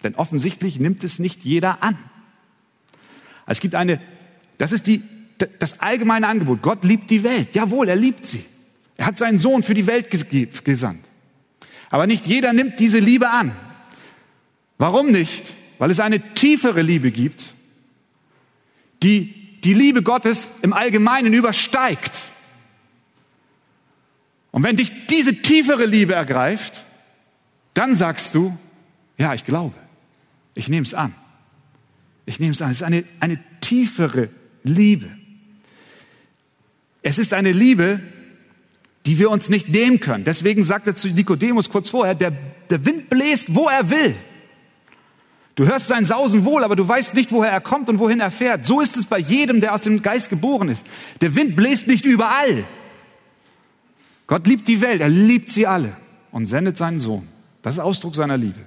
Denn 0.02 0.14
offensichtlich 0.14 0.78
nimmt 0.78 1.02
es 1.02 1.18
nicht 1.18 1.44
jeder 1.44 1.82
an. 1.82 1.98
Es 3.46 3.60
gibt 3.60 3.74
eine, 3.74 4.00
das 4.58 4.72
ist 4.72 4.86
die 4.86 5.02
das 5.58 5.80
allgemeine 5.80 6.28
Angebot. 6.28 6.62
Gott 6.62 6.84
liebt 6.84 7.10
die 7.10 7.22
Welt. 7.22 7.54
Jawohl, 7.54 7.88
er 7.88 7.96
liebt 7.96 8.24
sie. 8.24 8.44
Er 8.96 9.06
hat 9.06 9.18
seinen 9.18 9.38
Sohn 9.38 9.62
für 9.62 9.74
die 9.74 9.86
Welt 9.86 10.08
gesandt. 10.64 11.04
Aber 11.90 12.06
nicht 12.06 12.26
jeder 12.26 12.52
nimmt 12.52 12.78
diese 12.80 12.98
Liebe 12.98 13.30
an. 13.30 13.52
Warum 14.78 15.10
nicht? 15.10 15.52
Weil 15.78 15.90
es 15.90 16.00
eine 16.00 16.20
tiefere 16.34 16.82
Liebe 16.82 17.10
gibt, 17.10 17.54
die 19.02 19.34
die 19.64 19.74
Liebe 19.74 20.02
Gottes 20.02 20.48
im 20.62 20.72
Allgemeinen 20.72 21.32
übersteigt. 21.32 22.12
Und 24.50 24.62
wenn 24.62 24.76
dich 24.76 25.06
diese 25.06 25.34
tiefere 25.34 25.86
Liebe 25.86 26.14
ergreift, 26.14 26.84
dann 27.72 27.94
sagst 27.94 28.34
du, 28.34 28.56
ja, 29.16 29.34
ich 29.34 29.44
glaube, 29.44 29.74
ich 30.54 30.68
nehme 30.68 30.86
es 30.86 30.94
an. 30.94 31.14
Ich 32.26 32.38
nehme 32.40 32.52
es 32.52 32.62
an. 32.62 32.70
Es 32.70 32.78
ist 32.78 32.82
eine, 32.82 33.04
eine 33.20 33.38
tiefere 33.60 34.28
Liebe. 34.62 35.08
Es 37.04 37.18
ist 37.18 37.34
eine 37.34 37.52
Liebe, 37.52 38.00
die 39.04 39.18
wir 39.18 39.30
uns 39.30 39.50
nicht 39.50 39.68
nehmen 39.68 40.00
können. 40.00 40.25
Deswegen 40.25 40.64
sagt 40.64 40.87
er 40.87 40.96
zu 40.96 41.08
Nikodemus 41.08 41.68
kurz 41.68 41.90
vorher, 41.90 42.14
der, 42.14 42.32
der 42.70 42.84
Wind 42.87 43.11
bläst, 43.11 43.54
wo 43.54 43.68
er 43.68 43.90
will. 43.90 44.16
Du 45.54 45.66
hörst 45.66 45.87
sein 45.87 46.06
Sausen 46.06 46.46
wohl, 46.46 46.64
aber 46.64 46.76
du 46.76 46.88
weißt 46.88 47.14
nicht, 47.14 47.30
woher 47.30 47.52
er 47.52 47.61
kommt 47.61 47.90
und 47.90 47.99
wohin 47.99 48.20
er 48.20 48.30
fährt. 48.30 48.64
So 48.64 48.80
ist 48.80 48.96
es 48.96 49.04
bei 49.04 49.18
jedem, 49.18 49.61
der 49.61 49.75
aus 49.75 49.82
dem 49.82 50.00
Geist 50.00 50.30
geboren 50.30 50.70
ist. 50.70 50.87
Der 51.20 51.37
Wind 51.37 51.56
bläst 51.56 51.87
nicht 51.87 52.06
überall. 52.06 52.64
Gott 54.26 54.46
liebt 54.46 54.66
die 54.66 54.80
Welt, 54.80 55.02
er 55.02 55.11
liebt 55.11 55.50
sie 55.50 55.66
alle 55.66 55.94
und 56.32 56.46
sendet 56.46 56.78
seinen 56.78 57.00
Sohn. 57.00 57.28
Das 57.61 57.75
ist 57.75 57.80
Ausdruck 57.80 58.16
seiner 58.16 58.38
Liebe. 58.38 58.61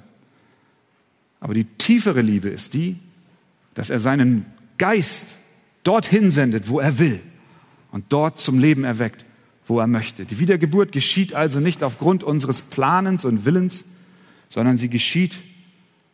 Aber 1.39 1.55
die 1.55 1.65
tiefere 1.65 2.21
Liebe 2.21 2.49
ist 2.49 2.75
die, 2.75 2.97
dass 3.73 3.89
er 3.89 3.99
seinen 3.99 4.45
Geist 4.77 5.29
dorthin 5.83 6.29
sendet, 6.29 6.69
wo 6.69 6.79
er 6.79 6.99
will 6.99 7.19
und 7.97 8.05
dort 8.09 8.39
zum 8.39 8.59
Leben 8.59 8.83
erweckt, 8.83 9.25
wo 9.65 9.79
er 9.79 9.87
möchte. 9.87 10.25
Die 10.25 10.37
Wiedergeburt 10.37 10.91
geschieht 10.91 11.33
also 11.33 11.59
nicht 11.59 11.81
aufgrund 11.81 12.23
unseres 12.23 12.61
Planens 12.61 13.25
und 13.25 13.43
Willens, 13.43 13.85
sondern 14.49 14.77
sie 14.77 14.87
geschieht, 14.87 15.39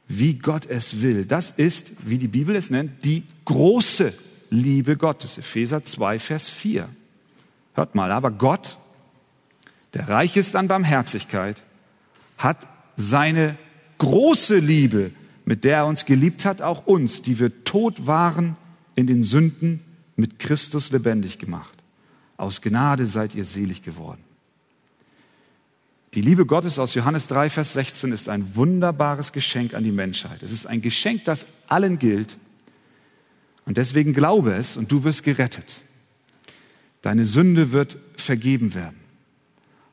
wie 0.07 0.35
Gott 0.35 0.65
es 0.65 1.01
will. 1.01 1.25
Das 1.25 1.51
ist, 1.51 1.91
wie 2.05 2.17
die 2.17 2.29
Bibel 2.29 2.55
es 2.55 2.69
nennt, 2.69 3.03
die 3.03 3.23
große 3.43 4.13
Liebe 4.49 4.95
Gottes. 4.95 5.37
Epheser 5.37 5.83
2, 5.83 6.19
Vers 6.19 6.49
4. 6.49 6.87
Hört 7.73 7.95
mal, 7.95 8.13
aber 8.13 8.31
Gott, 8.31 8.77
der 9.93 10.07
reich 10.07 10.37
ist 10.37 10.55
an 10.55 10.69
Barmherzigkeit, 10.69 11.63
hat 12.37 12.65
seine 12.95 13.57
große 13.97 14.57
Liebe, 14.57 15.11
mit 15.43 15.65
der 15.65 15.79
er 15.79 15.87
uns 15.87 16.05
geliebt 16.05 16.45
hat, 16.45 16.61
auch 16.61 16.87
uns, 16.87 17.23
die 17.23 17.39
wir 17.39 17.65
tot 17.65 18.07
waren 18.07 18.55
in 18.95 19.05
den 19.05 19.23
Sünden, 19.23 19.81
mit 20.15 20.39
Christus 20.39 20.91
lebendig 20.91 21.39
gemacht. 21.39 21.72
Aus 22.43 22.61
Gnade 22.61 23.07
seid 23.07 23.35
ihr 23.35 23.45
selig 23.45 23.83
geworden. 23.83 24.21
Die 26.13 26.21
Liebe 26.21 26.45
Gottes 26.45 26.77
aus 26.77 26.93
Johannes 26.93 27.27
3, 27.27 27.49
Vers 27.49 27.71
16 27.71 28.11
ist 28.11 28.27
ein 28.27 28.57
wunderbares 28.57 29.31
Geschenk 29.31 29.73
an 29.73 29.85
die 29.85 29.93
Menschheit. 29.93 30.43
Es 30.43 30.51
ist 30.51 30.67
ein 30.67 30.81
Geschenk, 30.81 31.23
das 31.23 31.45
allen 31.67 31.99
gilt. 31.99 32.37
Und 33.65 33.77
deswegen 33.77 34.13
glaube 34.13 34.55
es 34.55 34.75
und 34.75 34.91
du 34.91 35.05
wirst 35.05 35.23
gerettet. 35.23 35.83
Deine 37.01 37.25
Sünde 37.25 37.71
wird 37.71 37.95
vergeben 38.17 38.73
werden. 38.73 38.99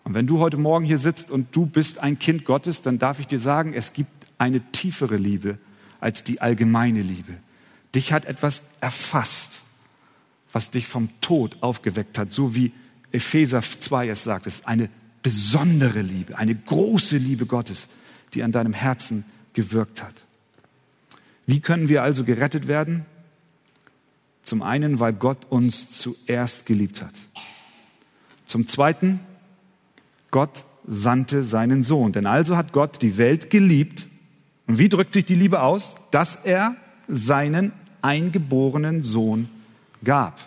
Und 0.03 0.15
wenn 0.15 0.27
du 0.27 0.41
heute 0.41 0.57
Morgen 0.57 0.85
hier 0.85 0.99
sitzt 0.99 1.31
und 1.31 1.55
du 1.55 1.67
bist 1.67 2.01
ein 2.01 2.19
Kind 2.19 2.45
Gottes, 2.45 2.83
dann 2.83 2.99
darf 2.99 3.21
ich 3.21 3.29
dir 3.29 3.39
sagen, 3.39 3.75
es 3.75 3.93
gibt 3.93 4.11
eine 4.39 4.61
tiefere 4.73 5.19
Liebe 5.19 5.57
als 6.01 6.25
die 6.25 6.41
allgemeine 6.41 7.03
Liebe. 7.03 7.35
Dich 7.95 8.13
hat 8.13 8.25
etwas 8.25 8.63
erfasst 8.81 9.60
was 10.53 10.71
dich 10.71 10.87
vom 10.87 11.09
Tod 11.21 11.57
aufgeweckt 11.61 12.19
hat, 12.19 12.33
so 12.33 12.55
wie 12.55 12.73
Epheser 13.13 13.63
2 13.63 14.09
es 14.09 14.25
sagt, 14.25 14.47
ist 14.47 14.67
eine 14.67 14.89
besondere 15.23 16.03
Liebe, 16.03 16.39
eine 16.39 16.55
große 16.55 17.17
Liebe 17.17 17.47
Gottes, 17.47 17.89
die 18.35 18.43
an 18.43 18.53
deinem 18.53 18.73
Herzen 18.73 19.25
gewirkt 19.53 20.03
hat. 20.03 20.15
Wie 21.47 21.61
können 21.61 21.89
wir 21.89 22.03
also 22.03 22.25
gerettet 22.25 22.69
werden? 22.69 23.05
Zum 24.45 24.63
einen, 24.63 25.01
weil 25.01 25.13
Gott 25.13 25.47
uns 25.51 25.91
zuerst 25.91 26.67
geliebt 26.67 27.03
hat. 27.03 27.15
Zum 28.47 28.67
zweiten, 28.67 29.21
Gott 30.31 30.65
sandte 30.87 31.45
seinen 31.45 31.83
Sohn. 31.83 32.13
Denn 32.13 32.27
also 32.27 32.57
hat 32.57 32.73
Gott 32.73 33.03
die 33.03 33.19
Welt 33.19 33.51
geliebt. 33.51 34.07
Und 34.67 34.79
wie 34.79 34.89
drückt 34.89 35.13
sich 35.13 35.25
die 35.25 35.35
Liebe 35.35 35.63
aus? 35.63 35.97
Dass 36.11 36.37
er 36.37 36.77
seinen 37.09 37.73
eingeborenen 38.03 39.03
Sohn 39.03 39.49
gab. 40.05 40.39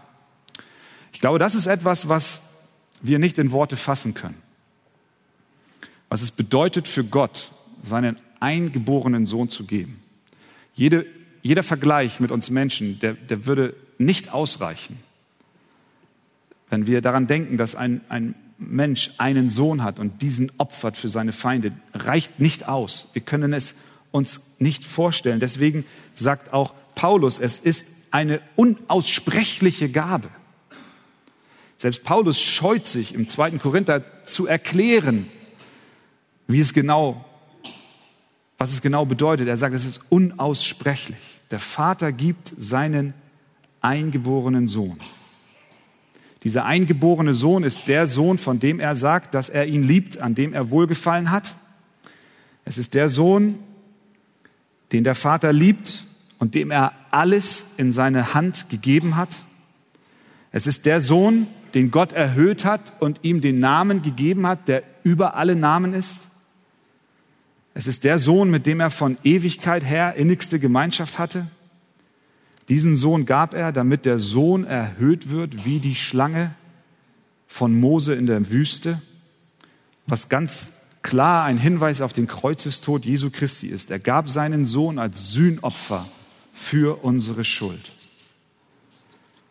Ich 1.12 1.20
glaube, 1.20 1.40
das 1.40 1.56
ist 1.56 1.68
etwas, 1.68 2.10
was 2.10 2.42
wir 3.02 3.20
nicht 3.20 3.38
in 3.38 3.52
Worte 3.52 3.78
fassen 3.78 4.14
können. 4.14 4.42
Was 6.10 6.22
es 6.22 6.32
bedeutet 6.32 6.88
für 6.88 7.04
Gott, 7.04 7.52
seinen 7.82 8.18
eingeborenen 8.40 9.26
Sohn 9.26 9.50
zu 9.50 9.66
geben. 9.66 10.02
Jede, 10.74 11.06
jeder 11.42 11.64
Vergleich 11.64 12.20
mit 12.20 12.32
uns 12.32 12.50
Menschen, 12.50 13.00
der, 13.00 13.14
der 13.14 13.46
würde 13.46 13.76
nicht 13.98 14.34
ausreichen. 14.34 15.00
Wenn 16.70 16.88
wir 16.88 17.02
daran 17.02 17.28
denken, 17.28 17.58
dass 17.58 17.76
ein, 17.76 18.02
ein 18.10 18.36
Mensch 18.58 19.12
einen 19.18 19.50
Sohn 19.50 19.84
hat 19.84 20.00
und 20.00 20.22
diesen 20.22 20.52
opfert 20.58 20.98
für 20.98 21.10
seine 21.10 21.32
Feinde, 21.32 21.72
reicht 21.94 22.40
nicht 22.40 22.68
aus. 22.68 23.10
Wir 23.14 23.22
können 23.22 23.54
es 23.54 23.76
uns 24.12 24.42
nicht 24.60 24.86
vorstellen. 24.86 25.40
Deswegen 25.40 25.86
sagt 26.14 26.54
auch 26.54 26.74
Paulus, 26.96 27.40
es 27.40 27.60
ist 27.60 27.88
eine 28.14 28.42
unaussprechliche 28.56 29.90
Gabe. 29.90 30.30
Selbst 31.78 32.04
Paulus 32.04 32.40
scheut 32.40 32.86
sich 32.86 33.16
im 33.16 33.28
zweiten 33.28 33.60
Korinther 33.60 34.04
zu 34.24 34.46
erklären, 34.46 35.28
wie 36.48 36.60
es 36.60 36.74
genau, 36.74 37.26
was 38.60 38.72
es 38.72 38.84
genau 38.84 39.06
bedeutet. 39.06 39.48
Er 39.48 39.58
sagt, 39.58 39.74
es 39.74 39.86
ist 39.86 40.00
unaussprechlich. 40.10 41.18
Der 41.50 41.58
Vater 41.58 42.12
gibt 42.12 42.54
seinen 42.56 43.16
eingeborenen 43.82 44.68
Sohn. 44.68 45.00
Dieser 46.44 46.66
eingeborene 46.66 47.34
Sohn 47.34 47.64
ist 47.64 47.88
der 47.88 48.06
Sohn, 48.06 48.38
von 48.38 48.60
dem 48.60 48.80
er 48.80 48.94
sagt, 48.94 49.34
dass 49.34 49.50
er 49.50 49.66
ihn 49.66 49.82
liebt, 49.82 50.22
an 50.22 50.36
dem 50.36 50.54
er 50.54 50.70
wohlgefallen 50.70 51.32
hat. 51.32 51.56
Es 52.64 52.78
ist 52.78 52.94
der 52.94 53.10
Sohn, 53.10 53.58
den 54.92 55.04
der 55.04 55.16
Vater 55.16 55.52
liebt 55.52 56.06
und 56.44 56.56
dem 56.56 56.72
er 56.72 56.92
alles 57.10 57.64
in 57.78 57.94
seine 57.94 58.34
Hand 58.34 58.68
gegeben 58.68 59.16
hat. 59.16 59.30
Es 60.52 60.68
ist 60.68 60.86
der 60.86 61.00
Sohn, 61.00 61.48
den 61.74 61.90
Gott 61.90 62.12
erhöht 62.12 62.66
hat 62.66 62.92
und 63.00 63.22
ihm 63.22 63.40
den 63.40 63.60
Namen 63.60 64.02
gegeben 64.02 64.46
hat, 64.46 64.68
der 64.68 64.84
über 65.04 65.38
alle 65.38 65.56
Namen 65.56 65.94
ist. 65.94 66.28
Es 67.74 67.88
ist 67.88 68.04
der 68.04 68.20
Sohn, 68.20 68.52
mit 68.52 68.68
dem 68.68 68.82
er 68.82 68.90
von 68.90 69.18
Ewigkeit 69.24 69.86
her 69.86 70.16
innigste 70.16 70.60
Gemeinschaft 70.60 71.18
hatte. 71.18 71.48
Diesen 72.68 72.98
Sohn 72.98 73.26
gab 73.26 73.54
er, 73.54 73.72
damit 73.72 74.06
der 74.06 74.20
Sohn 74.20 74.66
erhöht 74.66 75.30
wird 75.30 75.64
wie 75.64 75.80
die 75.80 75.96
Schlange 75.96 76.54
von 77.48 77.74
Mose 77.74 78.16
in 78.16 78.26
der 78.26 78.50
Wüste, 78.50 79.02
was 80.08 80.28
ganz 80.28 80.74
klar 81.04 81.46
ein 81.46 81.58
Hinweis 81.58 82.02
auf 82.02 82.12
den 82.12 82.28
Kreuzestod 82.28 83.06
Jesu 83.06 83.30
Christi 83.30 83.68
ist. 83.68 83.92
Er 83.92 84.00
gab 84.00 84.30
seinen 84.30 84.66
Sohn 84.66 85.00
als 85.00 85.32
Sühnopfer 85.32 86.06
für 86.54 87.04
unsere 87.04 87.44
Schuld. 87.44 87.94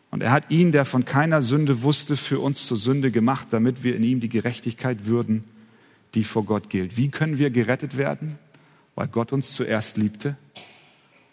Und 0.09 0.21
er 0.21 0.31
hat 0.31 0.49
ihn, 0.49 0.71
der 0.71 0.85
von 0.85 1.05
keiner 1.05 1.41
Sünde 1.41 1.81
wusste, 1.81 2.17
für 2.17 2.39
uns 2.39 2.65
zur 2.67 2.77
Sünde 2.77 3.11
gemacht, 3.11 3.47
damit 3.51 3.83
wir 3.83 3.95
in 3.95 4.03
ihm 4.03 4.19
die 4.19 4.29
Gerechtigkeit 4.29 5.05
würden, 5.05 5.43
die 6.13 6.23
vor 6.23 6.45
Gott 6.45 6.69
gilt. 6.69 6.97
Wie 6.97 7.09
können 7.09 7.37
wir 7.37 7.49
gerettet 7.49 7.97
werden? 7.97 8.37
Weil 8.95 9.07
Gott 9.07 9.33
uns 9.33 9.53
zuerst 9.53 9.97
liebte 9.97 10.37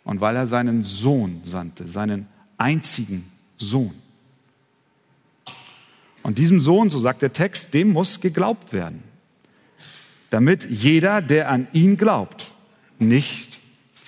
und 0.05 0.21
weil 0.21 0.35
er 0.35 0.47
seinen 0.47 0.83
Sohn 0.83 1.43
sandte, 1.45 1.87
seinen 1.87 2.27
einzigen 2.57 3.31
Sohn. 3.59 3.95
Und 6.23 6.39
diesem 6.39 6.61
Sohn, 6.61 6.91
so 6.91 6.99
sagt 6.99 7.23
der 7.23 7.33
Text, 7.33 7.75
dem 7.75 7.93
muss 7.93 8.21
geglaubt 8.21 8.73
werden, 8.73 9.03
damit 10.31 10.69
jeder, 10.71 11.23
der 11.23 11.51
an 11.51 11.67
ihn 11.73 11.97
glaubt, 11.97 12.53
nicht 12.99 13.50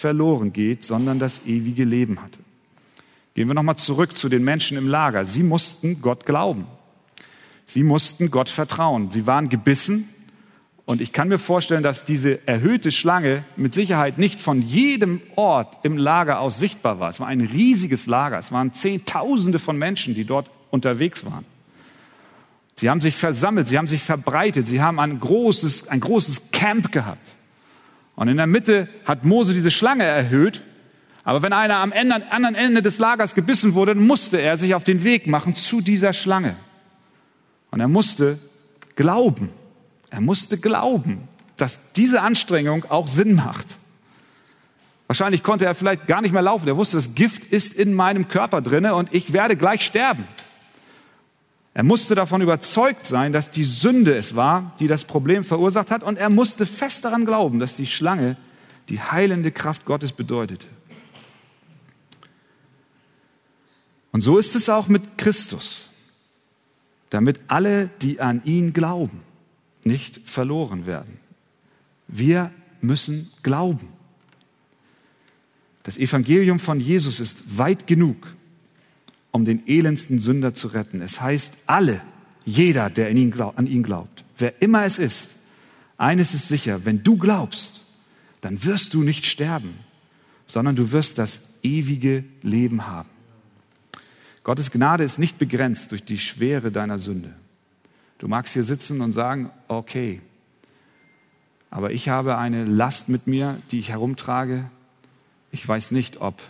verloren 0.02 0.52
geht, 0.52 0.82
sondern 0.82 1.18
das 1.18 1.42
ewige 1.46 1.84
Leben 1.84 2.20
hatte. 2.20 2.40
Gehen 3.34 3.48
wir 3.48 3.54
nochmal 3.54 3.76
zurück 3.76 4.16
zu 4.16 4.28
den 4.28 4.44
Menschen 4.44 4.76
im 4.76 4.88
Lager. 4.88 5.24
Sie 5.24 5.42
mussten 5.42 6.02
Gott 6.02 6.26
glauben. 6.26 6.66
Sie 7.64 7.84
mussten 7.84 8.30
Gott 8.30 8.48
vertrauen. 8.48 9.10
Sie 9.10 9.26
waren 9.26 9.48
gebissen. 9.48 10.08
Und 10.84 11.00
ich 11.00 11.12
kann 11.12 11.28
mir 11.28 11.38
vorstellen, 11.38 11.84
dass 11.84 12.04
diese 12.04 12.46
erhöhte 12.46 12.90
Schlange 12.90 13.44
mit 13.56 13.72
Sicherheit 13.72 14.18
nicht 14.18 14.40
von 14.40 14.60
jedem 14.60 15.20
Ort 15.36 15.78
im 15.84 15.96
Lager 15.96 16.40
aus 16.40 16.58
sichtbar 16.58 16.98
war. 16.98 17.08
Es 17.08 17.20
war 17.20 17.28
ein 17.28 17.40
riesiges 17.40 18.06
Lager. 18.06 18.38
Es 18.38 18.50
waren 18.50 18.74
Zehntausende 18.74 19.60
von 19.60 19.78
Menschen, 19.78 20.14
die 20.14 20.24
dort 20.24 20.50
unterwegs 20.70 21.24
waren. 21.24 21.44
Sie 22.74 22.90
haben 22.90 23.00
sich 23.00 23.14
versammelt, 23.14 23.68
sie 23.68 23.78
haben 23.78 23.86
sich 23.86 24.02
verbreitet, 24.02 24.66
sie 24.66 24.82
haben 24.82 24.98
ein 24.98 25.20
großes, 25.20 25.88
ein 25.88 26.00
großes 26.00 26.50
Camp 26.50 26.90
gehabt. 26.90 27.36
Und 28.14 28.28
in 28.28 28.36
der 28.36 28.46
Mitte 28.46 28.88
hat 29.04 29.24
Mose 29.24 29.54
diese 29.54 29.70
Schlange 29.70 30.04
erhöht, 30.04 30.62
Aber 31.24 31.42
wenn 31.42 31.52
einer 31.52 31.76
am 31.76 31.92
anderen 31.92 32.54
Ende 32.54 32.82
des 32.82 32.98
Lagers 32.98 33.34
gebissen 33.34 33.74
wurde, 33.74 33.94
musste 33.94 34.40
er 34.40 34.58
sich 34.58 34.74
auf 34.74 34.84
den 34.84 35.04
Weg 35.04 35.26
machen 35.26 35.54
zu 35.54 35.80
dieser 35.80 36.12
Schlange. 36.12 36.56
Und 37.70 37.80
er 37.80 37.88
musste 37.88 38.38
glauben. 38.96 39.50
Er 40.10 40.20
musste 40.20 40.58
glauben, 40.58 41.28
dass 41.56 41.92
diese 41.92 42.22
Anstrengung 42.22 42.84
auch 42.88 43.08
Sinn 43.08 43.34
macht. 43.34 43.66
Wahrscheinlich 45.06 45.42
konnte 45.42 45.64
er 45.64 45.74
vielleicht 45.74 46.06
gar 46.06 46.22
nicht 46.22 46.32
mehr 46.32 46.42
laufen. 46.42 46.66
Er 46.66 46.76
wusste, 46.76 46.96
das 46.96 47.14
Gift 47.14 47.44
ist 47.44 47.74
in 47.74 47.94
meinem 47.94 48.28
Körper 48.28 48.60
drinne 48.60 48.94
und 48.94 49.12
ich 49.12 49.32
werde 49.32 49.56
gleich 49.56 49.82
sterben. 49.82 50.24
Er 51.74 51.82
musste 51.82 52.14
davon 52.14 52.42
überzeugt 52.42 53.06
sein, 53.06 53.32
dass 53.32 53.50
die 53.50 53.64
Sünde 53.64 54.14
es 54.14 54.36
war, 54.36 54.76
die 54.78 54.88
das 54.88 55.04
Problem 55.04 55.42
verursacht 55.42 55.90
hat. 55.90 56.02
Und 56.02 56.18
er 56.18 56.28
musste 56.28 56.66
fest 56.66 57.04
daran 57.04 57.24
glauben, 57.24 57.58
dass 57.58 57.76
die 57.76 57.86
Schlange 57.86 58.36
die 58.88 59.00
heilende 59.00 59.52
Kraft 59.52 59.84
Gottes 59.86 60.12
bedeutete. 60.12 60.66
Und 64.10 64.20
so 64.20 64.38
ist 64.38 64.54
es 64.54 64.68
auch 64.68 64.88
mit 64.88 65.16
Christus, 65.16 65.88
damit 67.08 67.40
alle, 67.48 67.88
die 68.02 68.20
an 68.20 68.42
ihn 68.44 68.74
glauben, 68.74 69.22
nicht 69.84 70.20
verloren 70.28 70.84
werden. 70.84 71.18
Wir 72.08 72.50
müssen 72.82 73.32
glauben. 73.42 73.88
Das 75.84 75.96
Evangelium 75.96 76.60
von 76.60 76.78
Jesus 76.78 77.18
ist 77.20 77.56
weit 77.56 77.86
genug, 77.86 78.34
um 79.32 79.44
den 79.44 79.66
elendsten 79.66 80.20
Sünder 80.20 80.54
zu 80.54 80.68
retten. 80.68 81.00
Es 81.00 81.20
heißt 81.20 81.54
alle, 81.66 82.00
jeder, 82.44 82.90
der 82.90 83.10
ihn 83.10 83.30
glaub, 83.30 83.58
an 83.58 83.66
ihn 83.66 83.82
glaubt, 83.82 84.24
wer 84.38 84.62
immer 84.62 84.84
es 84.84 84.98
ist, 84.98 85.36
eines 85.96 86.34
ist 86.34 86.48
sicher, 86.48 86.84
wenn 86.84 87.02
du 87.02 87.16
glaubst, 87.16 87.80
dann 88.40 88.64
wirst 88.64 88.94
du 88.94 89.02
nicht 89.02 89.26
sterben, 89.26 89.74
sondern 90.46 90.76
du 90.76 90.92
wirst 90.92 91.18
das 91.18 91.40
ewige 91.62 92.24
Leben 92.42 92.86
haben. 92.86 93.08
Gottes 94.44 94.70
Gnade 94.70 95.04
ist 95.04 95.18
nicht 95.18 95.38
begrenzt 95.38 95.92
durch 95.92 96.04
die 96.04 96.18
Schwere 96.18 96.72
deiner 96.72 96.98
Sünde. 96.98 97.32
Du 98.18 98.28
magst 98.28 98.52
hier 98.52 98.64
sitzen 98.64 99.00
und 99.00 99.12
sagen, 99.12 99.50
okay, 99.68 100.20
aber 101.70 101.90
ich 101.92 102.10
habe 102.10 102.36
eine 102.36 102.64
Last 102.64 103.08
mit 103.08 103.26
mir, 103.26 103.56
die 103.70 103.78
ich 103.78 103.88
herumtrage. 103.88 104.70
Ich 105.52 105.66
weiß 105.66 105.92
nicht, 105.92 106.20
ob 106.20 106.42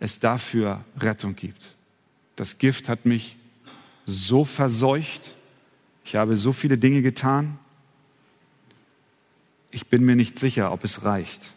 es 0.00 0.18
dafür 0.18 0.84
Rettung 0.98 1.36
gibt. 1.36 1.76
Das 2.36 2.58
Gift 2.58 2.88
hat 2.88 3.06
mich 3.06 3.36
so 4.06 4.44
verseucht. 4.44 5.36
Ich 6.04 6.16
habe 6.16 6.36
so 6.36 6.52
viele 6.52 6.78
Dinge 6.78 7.02
getan. 7.02 7.58
Ich 9.70 9.86
bin 9.88 10.04
mir 10.04 10.16
nicht 10.16 10.38
sicher, 10.38 10.72
ob 10.72 10.84
es 10.84 11.04
reicht. 11.04 11.54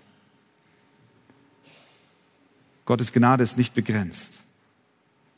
Gottes 2.86 3.12
Gnade 3.12 3.44
ist 3.44 3.58
nicht 3.58 3.74
begrenzt. 3.74 4.40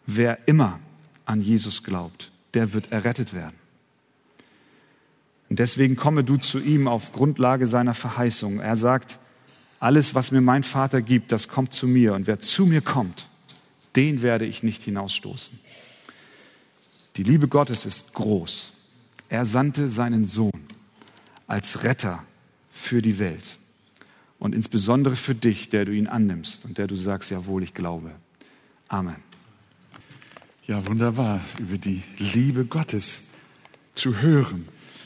Wer 0.05 0.47
immer 0.47 0.79
an 1.25 1.41
Jesus 1.41 1.83
glaubt, 1.83 2.31
der 2.53 2.73
wird 2.73 2.91
errettet 2.91 3.33
werden. 3.33 3.55
Und 5.49 5.59
deswegen 5.59 5.95
komme 5.95 6.23
du 6.23 6.37
zu 6.37 6.59
ihm 6.59 6.87
auf 6.87 7.11
Grundlage 7.11 7.65
seiner 7.65 7.95
Verheißung. 7.95 8.59
Er 8.59 8.75
sagt, 8.75 9.17
alles, 9.79 10.13
was 10.13 10.31
mir 10.31 10.41
mein 10.41 10.63
Vater 10.63 11.01
gibt, 11.01 11.31
das 11.31 11.47
kommt 11.47 11.73
zu 11.73 11.87
mir. 11.87 12.13
Und 12.13 12.27
wer 12.27 12.39
zu 12.39 12.65
mir 12.65 12.81
kommt, 12.81 13.28
den 13.99 14.21
werde 14.21 14.45
ich 14.45 14.63
nicht 14.63 14.81
hinausstoßen. 14.83 15.59
Die 17.17 17.23
Liebe 17.23 17.49
Gottes 17.49 17.85
ist 17.85 18.13
groß. 18.13 18.71
Er 19.27 19.43
sandte 19.43 19.89
seinen 19.89 20.23
Sohn 20.23 20.63
als 21.47 21.83
Retter 21.83 22.23
für 22.71 23.01
die 23.01 23.19
Welt 23.19 23.57
und 24.39 24.55
insbesondere 24.55 25.17
für 25.17 25.35
dich, 25.35 25.67
der 25.67 25.83
du 25.83 25.91
ihn 25.91 26.07
annimmst 26.07 26.63
und 26.63 26.77
der 26.77 26.87
du 26.87 26.95
sagst, 26.95 27.29
jawohl, 27.29 27.61
ich 27.61 27.73
glaube. 27.73 28.11
Amen. 28.87 29.17
Ja, 30.65 30.87
wunderbar, 30.87 31.41
über 31.59 31.77
die 31.77 32.01
Liebe 32.19 32.63
Gottes 32.63 33.23
zu 33.95 34.21
hören. 34.21 34.65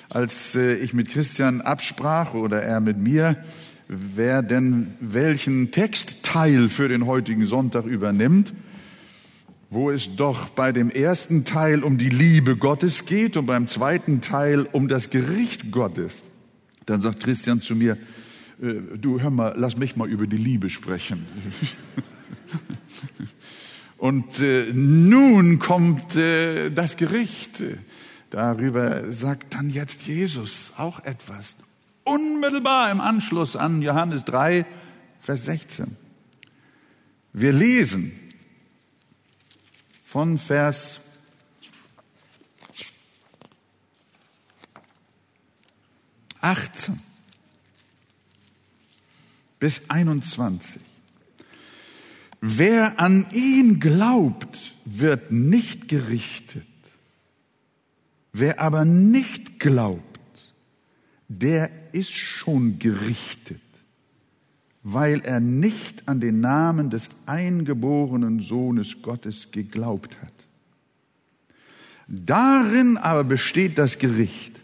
Als 0.09 0.53
äh, 0.53 0.75
ich 0.75 0.93
mit 0.93 1.09
Christian 1.09 1.61
absprach 1.61 2.35
oder 2.35 2.61
er 2.61 2.79
mit 2.79 2.99
mir, 2.99 3.43
wer 3.87 4.43
denn 4.43 4.93
welchen 4.99 5.71
Textteil 5.71 6.69
für 6.69 6.89
den 6.89 7.07
heutigen 7.07 7.47
Sonntag 7.47 7.85
übernimmt, 7.85 8.53
wo 9.73 9.89
es 9.89 10.15
doch 10.15 10.49
bei 10.49 10.71
dem 10.71 10.89
ersten 10.89 11.45
Teil 11.45 11.83
um 11.83 11.97
die 11.97 12.09
Liebe 12.09 12.55
Gottes 12.55 13.05
geht 13.05 13.37
und 13.37 13.45
beim 13.45 13.67
zweiten 13.67 14.21
Teil 14.21 14.67
um 14.71 14.87
das 14.87 15.09
Gericht 15.09 15.71
Gottes. 15.71 16.21
Dann 16.85 17.01
sagt 17.01 17.21
Christian 17.21 17.61
zu 17.61 17.75
mir, 17.75 17.97
äh, 18.61 18.73
du 18.97 19.19
hör 19.19 19.31
mal, 19.31 19.55
lass 19.57 19.77
mich 19.77 19.95
mal 19.95 20.09
über 20.09 20.27
die 20.27 20.37
Liebe 20.37 20.69
sprechen. 20.69 21.25
und 23.97 24.39
äh, 24.41 24.67
nun 24.73 25.59
kommt 25.59 26.15
äh, 26.15 26.69
das 26.69 26.97
Gericht. 26.97 27.63
Darüber 28.29 29.11
sagt 29.11 29.55
dann 29.55 29.69
jetzt 29.69 30.03
Jesus 30.03 30.73
auch 30.77 31.03
etwas. 31.03 31.55
Unmittelbar 32.03 32.91
im 32.91 33.01
Anschluss 33.01 33.55
an 33.55 33.81
Johannes 33.81 34.25
3, 34.25 34.65
Vers 35.21 35.45
16. 35.45 35.95
Wir 37.31 37.53
lesen, 37.53 38.11
von 40.13 40.37
Vers 40.37 40.99
achtzehn 46.39 46.99
bis 49.57 49.89
21. 49.89 50.79
Wer 52.41 52.99
an 52.99 53.25
ihn 53.31 53.79
glaubt, 53.79 54.75
wird 54.85 55.31
nicht 55.31 55.87
gerichtet. 55.87 56.67
Wer 58.33 58.59
aber 58.59 58.85
nicht 58.85 59.59
glaubt, 59.59 60.53
der 61.27 61.71
ist 61.91 62.13
schon 62.13 62.77
gerichtet 62.77 63.61
weil 64.83 65.21
er 65.21 65.39
nicht 65.39 66.07
an 66.07 66.19
den 66.19 66.41
Namen 66.41 66.89
des 66.89 67.09
eingeborenen 67.25 68.41
Sohnes 68.41 69.01
Gottes 69.01 69.51
geglaubt 69.51 70.17
hat. 70.21 70.33
Darin 72.07 72.97
aber 72.97 73.23
besteht 73.23 73.77
das 73.77 73.97
Gericht, 73.97 74.61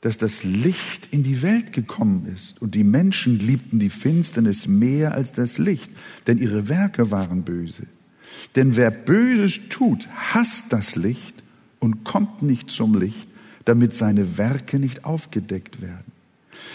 dass 0.00 0.16
das 0.16 0.42
Licht 0.42 1.08
in 1.12 1.22
die 1.22 1.42
Welt 1.42 1.72
gekommen 1.72 2.26
ist 2.34 2.60
und 2.60 2.74
die 2.74 2.82
Menschen 2.82 3.38
liebten 3.38 3.78
die 3.78 3.90
Finsternis 3.90 4.66
mehr 4.66 5.12
als 5.12 5.32
das 5.32 5.58
Licht, 5.58 5.90
denn 6.26 6.38
ihre 6.38 6.68
Werke 6.68 7.10
waren 7.10 7.42
böse. 7.42 7.86
Denn 8.56 8.76
wer 8.76 8.90
Böses 8.90 9.68
tut, 9.68 10.08
hasst 10.08 10.72
das 10.72 10.96
Licht 10.96 11.42
und 11.78 12.04
kommt 12.04 12.42
nicht 12.42 12.70
zum 12.70 12.98
Licht, 12.98 13.28
damit 13.64 13.94
seine 13.94 14.38
Werke 14.38 14.78
nicht 14.78 15.04
aufgedeckt 15.04 15.82
werden. 15.82 16.10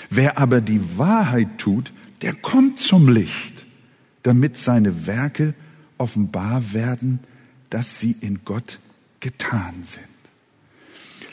Wer 0.09 0.37
aber 0.37 0.61
die 0.61 0.97
Wahrheit 0.97 1.57
tut, 1.57 1.91
der 2.21 2.33
kommt 2.33 2.79
zum 2.79 3.09
Licht, 3.09 3.65
damit 4.23 4.57
seine 4.57 5.07
Werke 5.07 5.53
offenbar 5.97 6.73
werden, 6.73 7.19
dass 7.69 7.99
sie 7.99 8.15
in 8.21 8.39
Gott 8.45 8.79
getan 9.19 9.83
sind. 9.83 10.05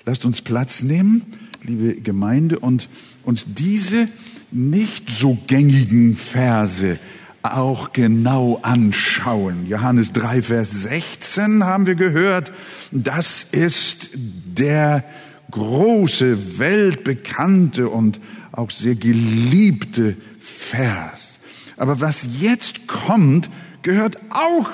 Lasst 0.07 0.25
uns 0.25 0.43
Platz 0.43 0.83
nehmen, 0.83 1.23
liebe 1.63 2.01
Gemeinde, 2.01 2.59
und 2.59 2.89
uns 3.25 3.47
diese 3.47 4.07
nicht 4.51 5.11
so 5.11 5.39
gängigen 5.47 6.17
Verse 6.17 6.99
auch 7.43 7.93
genau 7.93 8.59
anschauen. 8.63 9.67
Johannes 9.69 10.13
3, 10.13 10.43
Vers 10.43 10.71
16 10.83 11.65
haben 11.65 11.87
wir 11.87 11.95
gehört, 11.95 12.53
das 12.91 13.43
ist 13.43 14.11
der 14.15 15.05
große, 15.51 16.59
weltbekannte 16.59 17.89
und 17.89 18.21
auch 18.53 18.71
sehr 18.71 18.95
geliebte 18.95 20.17
Vers. 20.65 21.39
Aber 21.77 22.01
was 22.01 22.27
jetzt 22.41 22.87
kommt, 22.87 23.51
gehört 23.83 24.19
auch 24.31 24.71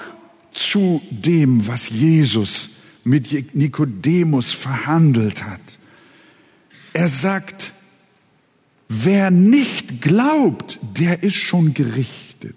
zu 0.52 1.02
dem, 1.10 1.66
was 1.66 1.90
Jesus 1.90 2.70
mit 3.04 3.54
Nikodemus 3.54 4.52
verhandelt 4.52 5.44
hat. 5.44 5.60
Er 6.92 7.08
sagt, 7.08 7.72
wer 8.88 9.30
nicht 9.30 10.00
glaubt, 10.00 10.78
der 10.98 11.22
ist 11.22 11.36
schon 11.36 11.74
gerichtet. 11.74 12.56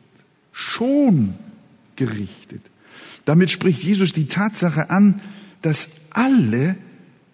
Schon 0.51 1.35
gerichtet. 1.95 2.61
Damit 3.25 3.51
spricht 3.51 3.83
Jesus 3.83 4.11
die 4.11 4.27
Tatsache 4.27 4.89
an, 4.89 5.21
dass 5.61 5.89
alle, 6.11 6.75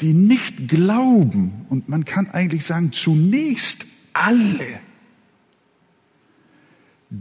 die 0.01 0.13
nicht 0.13 0.67
glauben, 0.67 1.65
und 1.69 1.89
man 1.89 2.05
kann 2.05 2.29
eigentlich 2.29 2.63
sagen, 2.63 2.93
zunächst 2.93 3.85
alle, 4.13 4.79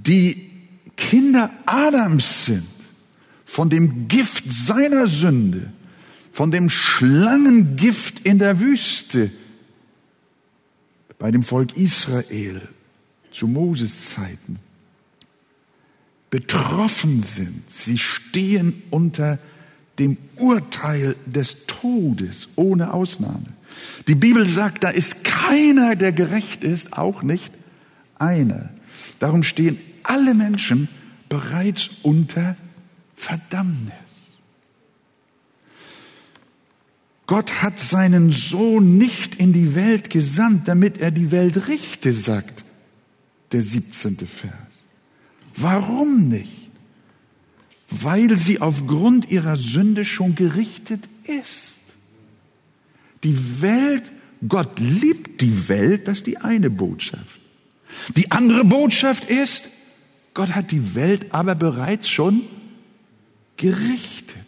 die 0.09 0.51
Kinder 0.97 1.51
Adams 1.66 2.47
sind, 2.47 2.66
von 3.44 3.71
dem 3.71 4.09
Gift 4.09 4.51
seiner 4.51 5.07
Sünde, 5.07 5.73
von 6.33 6.51
dem 6.51 6.71
Schlangengift 6.71 8.21
in 8.21 8.38
der 8.38 8.61
Wüste, 8.61 9.31
bei 11.18 11.31
dem 11.31 11.42
Volk 11.42 11.77
Israel 11.77 12.62
zu 13.33 13.47
Moses 13.49 14.14
Zeiten, 14.14 14.59
betroffen 16.31 17.23
sind. 17.23 17.62
Sie 17.73 17.99
stehen 17.99 18.83
unter 18.90 19.38
dem 19.99 20.16
Urteil 20.37 21.16
des 21.27 21.66
Todes 21.66 22.49
ohne 22.55 22.94
Ausnahme. 22.94 23.47
Die 24.07 24.14
Bibel 24.14 24.47
sagt, 24.47 24.85
da 24.85 24.90
ist 24.90 25.25
keiner, 25.25 25.97
der 25.97 26.12
gerecht 26.12 26.64
ist, 26.64 26.92
auch 26.92 27.23
nicht 27.23 27.53
einer. 28.18 28.71
Darum 29.18 29.42
stehen 29.42 29.79
alle 30.09 30.35
Menschen 30.35 30.88
bereits 31.29 31.90
unter 32.03 32.57
Verdammnis. 33.14 33.92
Gott 37.27 37.62
hat 37.62 37.79
seinen 37.79 38.33
Sohn 38.33 38.97
nicht 38.97 39.35
in 39.35 39.53
die 39.53 39.75
Welt 39.75 40.09
gesandt, 40.09 40.66
damit 40.66 40.99
er 40.99 41.11
die 41.11 41.31
Welt 41.31 41.68
richte, 41.68 42.12
sagt 42.12 42.64
der 43.53 43.61
17. 43.61 44.16
Vers. 44.16 44.53
Warum 45.55 46.29
nicht? 46.29 46.71
Weil 47.90 48.38
sie 48.38 48.61
aufgrund 48.61 49.31
ihrer 49.31 49.57
Sünde 49.57 50.05
schon 50.05 50.35
gerichtet 50.35 51.09
ist. 51.25 51.81
Die 53.25 53.61
Welt, 53.61 54.11
Gott 54.47 54.79
liebt 54.79 55.40
die 55.40 55.68
Welt, 55.68 56.09
das 56.09 56.18
ist 56.18 56.27
die 56.27 56.38
eine 56.38 56.71
Botschaft. 56.71 57.40
Die 58.16 58.31
andere 58.31 58.64
Botschaft 58.64 59.25
ist, 59.25 59.71
Gott 60.38 60.55
hat 60.55 60.70
die 60.70 60.94
Welt 60.94 61.35
aber 61.35 61.57
bereits 61.57 62.09
schon 62.09 62.42
gerichtet 63.57 64.38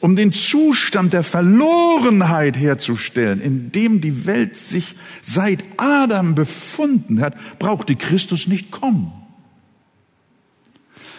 um 0.00 0.16
den 0.16 0.32
Zustand 0.32 1.12
der 1.12 1.22
Verlorenheit 1.22 2.56
herzustellen, 2.56 3.42
in 3.42 3.72
dem 3.72 4.00
die 4.00 4.24
Welt 4.24 4.56
sich 4.56 4.94
seit 5.20 5.62
Adam 5.76 6.34
befunden 6.34 7.20
hat, 7.20 7.36
brauchte 7.58 7.94
Christus 7.94 8.46
nicht 8.46 8.70
kommen. 8.70 9.12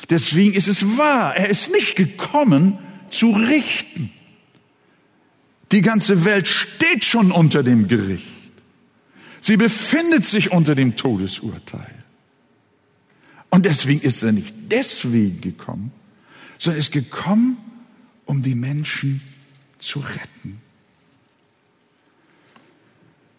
Deswegen 0.09 0.53
ist 0.55 0.67
es 0.67 0.97
wahr, 0.97 1.35
er 1.35 1.47
ist 1.47 1.71
nicht 1.71 1.95
gekommen 1.95 2.79
zu 3.11 3.29
richten. 3.29 4.09
Die 5.71 5.83
ganze 5.83 6.25
Welt 6.25 6.47
steht 6.47 7.05
schon 7.05 7.31
unter 7.31 7.61
dem 7.61 7.87
Gericht. 7.87 8.25
Sie 9.39 9.57
befindet 9.57 10.25
sich 10.25 10.51
unter 10.51 10.73
dem 10.73 10.95
Todesurteil. 10.95 12.04
Und 13.55 13.65
deswegen 13.65 14.01
ist 14.01 14.21
er 14.21 14.33
nicht 14.33 14.53
deswegen 14.69 15.39
gekommen, 15.39 15.93
sondern 16.59 16.77
ist 16.81 16.91
gekommen, 16.91 17.55
um 18.25 18.41
die 18.41 18.53
Menschen 18.53 19.21
zu 19.79 19.99
retten. 19.99 20.59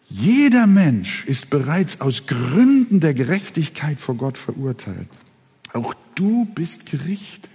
Jeder 0.08 0.66
Mensch 0.66 1.26
ist 1.26 1.50
bereits 1.50 2.00
aus 2.00 2.26
Gründen 2.26 3.00
der 3.00 3.12
Gerechtigkeit 3.12 4.00
vor 4.00 4.14
Gott 4.14 4.38
verurteilt. 4.38 5.10
Auch 5.74 5.92
du 6.14 6.46
bist 6.46 6.86
gerichtet. 6.86 7.50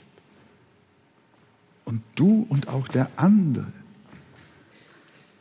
Und 1.84 2.04
du 2.14 2.46
und 2.48 2.68
auch 2.68 2.88
der 2.88 3.10
andere. 3.16 3.74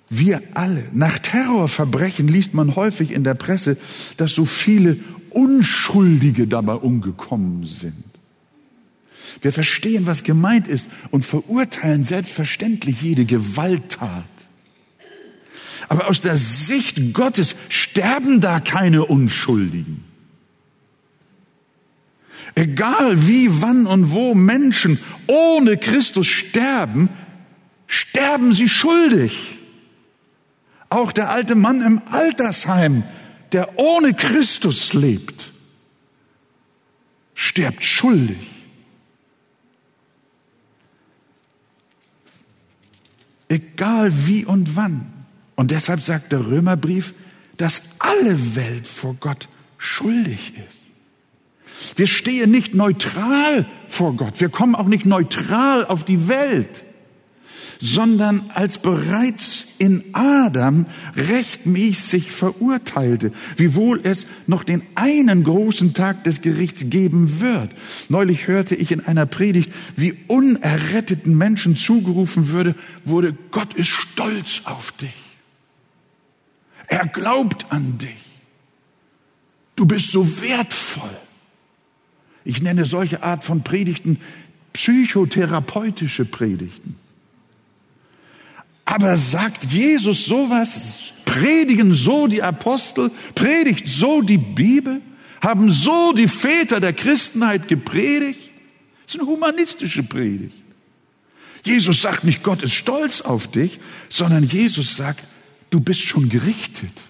Wir 0.09 0.43
alle. 0.55 0.89
Nach 0.95 1.19
Terrorverbrechen 1.19 2.29
liest 2.29 2.55
man 2.55 2.77
häufig 2.77 3.11
in 3.11 3.25
der 3.25 3.35
Presse, 3.35 3.77
dass 4.17 4.33
so 4.33 4.47
viele 4.47 4.99
Unschuldige 5.31 6.47
dabei 6.47 6.75
umgekommen 6.75 7.65
sind. 7.65 8.05
Wir 9.43 9.53
verstehen, 9.53 10.07
was 10.07 10.25
gemeint 10.25 10.69
ist 10.69 10.91
und 11.11 11.25
verurteilen 11.25 12.05
selbstverständlich 12.05 13.01
jede 13.01 13.25
Gewalttat. 13.25 14.25
Aber 15.89 16.09
aus 16.09 16.21
der 16.21 16.37
Sicht 16.37 17.13
Gottes 17.15 17.57
sterben 17.69 18.41
da 18.41 18.61
keine 18.61 19.05
Unschuldigen. 19.05 20.05
Egal 22.55 23.27
wie, 23.27 23.49
wann 23.63 23.87
und 23.87 24.11
wo 24.11 24.35
Menschen 24.35 24.99
ohne 25.27 25.77
Christus 25.77 26.27
sterben, 26.27 27.09
sterben 27.87 28.53
sie 28.53 28.69
schuldig. 28.69 29.59
Auch 30.89 31.13
der 31.13 31.31
alte 31.31 31.55
Mann 31.55 31.81
im 31.83 32.03
Altersheim, 32.11 33.05
der 33.53 33.79
ohne 33.79 34.15
Christus 34.15 34.93
lebt, 34.93 35.53
stirbt 37.35 37.85
schuldig. 37.85 38.39
egal 43.49 44.13
wie 44.29 44.45
und 44.45 44.77
wann. 44.77 45.13
Und 45.57 45.73
deshalb 45.73 46.05
sagt 46.05 46.31
der 46.31 46.47
Römerbrief, 46.47 47.15
dass 47.57 47.83
alle 47.99 48.55
Welt 48.55 48.87
vor 48.87 49.17
Gott 49.19 49.49
schuldig 49.77 50.53
ist. 50.69 50.87
Wir 51.97 52.07
stehen 52.07 52.53
nicht 52.53 52.75
neutral 52.75 53.67
vor 53.89 54.15
Gott. 54.15 54.41
Wir 54.41 54.51
kommen 54.51 54.77
auch 54.77 54.87
nicht 54.87 55.05
neutral 55.05 55.85
auf 55.85 56.05
die 56.05 56.29
Welt 56.29 56.85
sondern 57.81 58.51
als 58.55 58.79
bereits 58.79 59.67
in 59.81 60.05
Adam 60.13 60.85
rechtmäßig 61.17 62.33
verurteilte, 62.33 63.33
wiewohl 63.57 63.99
es 64.03 64.27
noch 64.47 64.63
den 64.63 64.83
einen 64.95 65.43
großen 65.43 65.95
Tag 65.95 66.23
des 66.25 66.43
Gerichts 66.43 66.91
geben 66.91 67.41
wird. 67.41 67.71
Neulich 68.11 68.47
hörte 68.47 68.75
ich 68.75 68.93
in 68.93 69.01
einer 69.01 69.25
Predigt, 69.25 69.73
wie 69.97 70.15
unerretteten 70.29 71.37
Menschen 71.37 71.77
zugerufen 71.77 72.49
würde, 72.49 72.75
wurde, 73.05 73.35
Gott 73.51 73.73
ist 73.73 73.89
stolz 73.89 74.63
auf 74.65 74.93
dich. 74.93 75.15
Er 76.87 77.07
glaubt 77.07 77.73
an 77.73 77.97
dich. 77.97 78.11
Du 79.77 79.87
bist 79.87 80.13
so 80.13 80.43
wertvoll. 80.43 81.17
Ich 82.45 82.61
nenne 82.61 82.85
solche 82.85 83.23
Art 83.23 83.45
von 83.45 83.65
Predigten 83.65 84.19
psychotherapeutische 84.75 86.27
Predigten. 86.27 86.97
Aber 88.91 89.17
sagt 89.17 89.67
Jesus 89.67 90.25
sowas? 90.25 90.99
Predigen 91.25 91.95
so 91.95 92.27
die 92.27 92.43
Apostel? 92.43 93.13
Predigt 93.37 93.87
so 93.87 94.21
die 94.21 94.37
Bibel? 94.37 95.01
Haben 95.41 95.71
so 95.71 96.13
die 96.13 96.27
Väter 96.27 96.81
der 96.81 96.93
Christenheit 96.93 97.69
gepredigt? 97.69 98.41
Das 99.07 99.15
ist 99.15 99.21
eine 99.21 99.31
humanistische 99.31 100.03
Predigt. 100.03 100.57
Jesus 101.63 102.03
sagt 102.03 102.25
nicht, 102.25 102.43
Gott 102.43 102.65
ist 102.65 102.75
stolz 102.75 103.21
auf 103.21 103.47
dich, 103.47 103.79
sondern 104.09 104.43
Jesus 104.43 104.97
sagt, 104.97 105.25
du 105.71 105.79
bist 105.79 106.01
schon 106.01 106.29
gerichtet. 106.29 107.03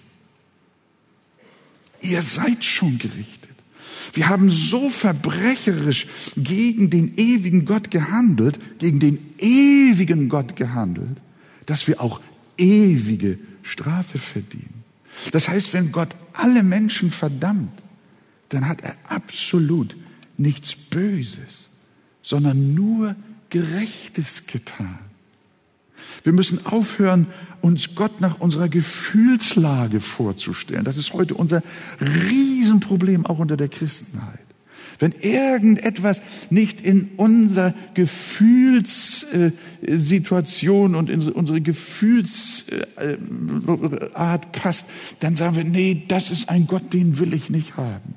Ihr 1.99 2.21
seid 2.21 2.63
schon 2.63 2.99
gerichtet. 2.99 3.49
Wir 4.13 4.29
haben 4.29 4.51
so 4.51 4.91
verbrecherisch 4.91 6.05
gegen 6.37 6.91
den 6.91 7.17
ewigen 7.17 7.65
Gott 7.65 7.89
gehandelt, 7.89 8.59
gegen 8.77 8.99
den 8.99 9.33
ewigen 9.39 10.29
Gott 10.29 10.55
gehandelt, 10.55 11.17
dass 11.65 11.87
wir 11.87 12.01
auch 12.01 12.21
ewige 12.57 13.39
Strafe 13.63 14.17
verdienen. 14.17 14.83
Das 15.31 15.49
heißt, 15.49 15.73
wenn 15.73 15.91
Gott 15.91 16.15
alle 16.33 16.63
Menschen 16.63 17.11
verdammt, 17.11 17.71
dann 18.49 18.67
hat 18.67 18.81
er 18.81 18.95
absolut 19.07 19.95
nichts 20.37 20.75
Böses, 20.75 21.69
sondern 22.21 22.73
nur 22.73 23.15
Gerechtes 23.49 24.47
getan. 24.47 24.99
Wir 26.23 26.33
müssen 26.33 26.65
aufhören, 26.65 27.27
uns 27.61 27.95
Gott 27.95 28.21
nach 28.21 28.39
unserer 28.39 28.69
Gefühlslage 28.69 29.99
vorzustellen. 29.99 30.83
Das 30.83 30.97
ist 30.97 31.13
heute 31.13 31.35
unser 31.35 31.61
Riesenproblem 31.99 33.25
auch 33.25 33.39
unter 33.39 33.57
der 33.57 33.69
Christenheit. 33.69 34.39
Wenn 35.01 35.11
irgendetwas 35.19 36.21
nicht 36.51 36.79
in 36.79 37.09
unsere 37.17 37.73
Gefühlssituation 37.95 40.93
und 40.93 41.09
in 41.09 41.27
unsere 41.29 41.59
Gefühlsart 41.59 44.51
passt, 44.51 44.85
dann 45.21 45.35
sagen 45.35 45.55
wir, 45.55 45.63
nee, 45.63 46.03
das 46.07 46.29
ist 46.29 46.49
ein 46.49 46.67
Gott, 46.67 46.93
den 46.93 47.17
will 47.17 47.33
ich 47.33 47.49
nicht 47.49 47.77
haben. 47.77 48.13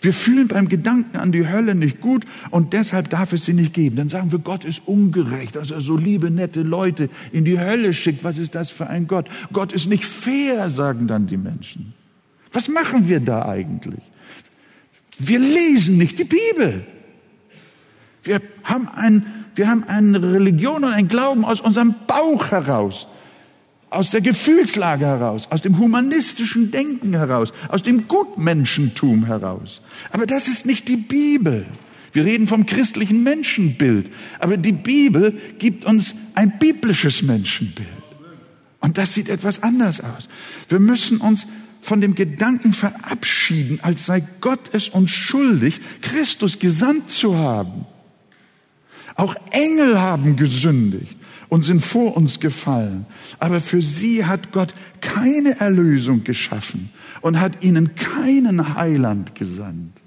Wir 0.00 0.14
fühlen 0.14 0.48
beim 0.48 0.70
Gedanken 0.70 1.18
an 1.18 1.30
die 1.30 1.46
Hölle 1.46 1.74
nicht 1.74 2.00
gut 2.00 2.24
und 2.50 2.72
deshalb 2.72 3.10
darf 3.10 3.34
es 3.34 3.44
sie 3.44 3.52
nicht 3.52 3.74
geben. 3.74 3.96
Dann 3.96 4.08
sagen 4.08 4.32
wir, 4.32 4.38
Gott 4.38 4.64
ist 4.64 4.80
ungerecht, 4.86 5.56
dass 5.56 5.72
er 5.72 5.82
so 5.82 5.98
liebe, 5.98 6.30
nette 6.30 6.62
Leute 6.62 7.10
in 7.32 7.44
die 7.44 7.60
Hölle 7.60 7.92
schickt. 7.92 8.24
Was 8.24 8.38
ist 8.38 8.54
das 8.54 8.70
für 8.70 8.86
ein 8.86 9.08
Gott? 9.08 9.28
Gott 9.52 9.74
ist 9.74 9.90
nicht 9.90 10.06
fair, 10.06 10.70
sagen 10.70 11.06
dann 11.06 11.26
die 11.26 11.36
Menschen. 11.36 11.92
Was 12.50 12.68
machen 12.68 13.10
wir 13.10 13.20
da 13.20 13.46
eigentlich? 13.46 14.00
Wir 15.18 15.38
lesen 15.38 15.98
nicht 15.98 16.18
die 16.18 16.24
Bibel. 16.24 16.84
Wir 18.22 18.40
haben, 18.64 18.88
ein, 18.88 19.44
wir 19.54 19.68
haben 19.68 19.84
eine 19.84 20.20
Religion 20.20 20.84
und 20.84 20.92
ein 20.92 21.08
Glauben 21.08 21.44
aus 21.44 21.60
unserem 21.60 21.94
Bauch 22.06 22.50
heraus, 22.50 23.06
aus 23.90 24.10
der 24.10 24.22
Gefühlslage 24.22 25.04
heraus, 25.04 25.46
aus 25.50 25.62
dem 25.62 25.78
humanistischen 25.78 26.70
Denken 26.70 27.12
heraus, 27.12 27.52
aus 27.68 27.82
dem 27.82 28.08
Gutmenschentum 28.08 29.26
heraus. 29.26 29.82
Aber 30.10 30.26
das 30.26 30.48
ist 30.48 30.66
nicht 30.66 30.88
die 30.88 30.96
Bibel. 30.96 31.66
Wir 32.12 32.24
reden 32.24 32.46
vom 32.46 32.64
christlichen 32.64 33.22
Menschenbild. 33.22 34.10
Aber 34.38 34.56
die 34.56 34.72
Bibel 34.72 35.36
gibt 35.58 35.84
uns 35.84 36.14
ein 36.34 36.58
biblisches 36.58 37.22
Menschenbild. 37.22 37.88
Und 38.80 38.98
das 38.98 39.14
sieht 39.14 39.28
etwas 39.28 39.62
anders 39.62 40.00
aus. 40.00 40.28
Wir 40.68 40.78
müssen 40.78 41.18
uns 41.18 41.46
von 41.84 42.00
dem 42.00 42.14
Gedanken 42.14 42.72
verabschieden, 42.72 43.78
als 43.82 44.06
sei 44.06 44.24
Gott 44.40 44.70
es 44.72 44.88
uns 44.88 45.10
schuldig, 45.10 45.80
Christus 46.00 46.58
gesandt 46.58 47.10
zu 47.10 47.36
haben. 47.36 47.84
Auch 49.16 49.36
Engel 49.50 50.00
haben 50.00 50.36
gesündigt 50.36 51.18
und 51.50 51.62
sind 51.62 51.84
vor 51.84 52.16
uns 52.16 52.40
gefallen. 52.40 53.04
Aber 53.38 53.60
für 53.60 53.82
sie 53.82 54.24
hat 54.24 54.50
Gott 54.50 54.72
keine 55.02 55.60
Erlösung 55.60 56.24
geschaffen 56.24 56.88
und 57.20 57.38
hat 57.38 57.62
ihnen 57.62 57.94
keinen 57.94 58.74
Heiland 58.76 59.34
gesandt. 59.34 60.00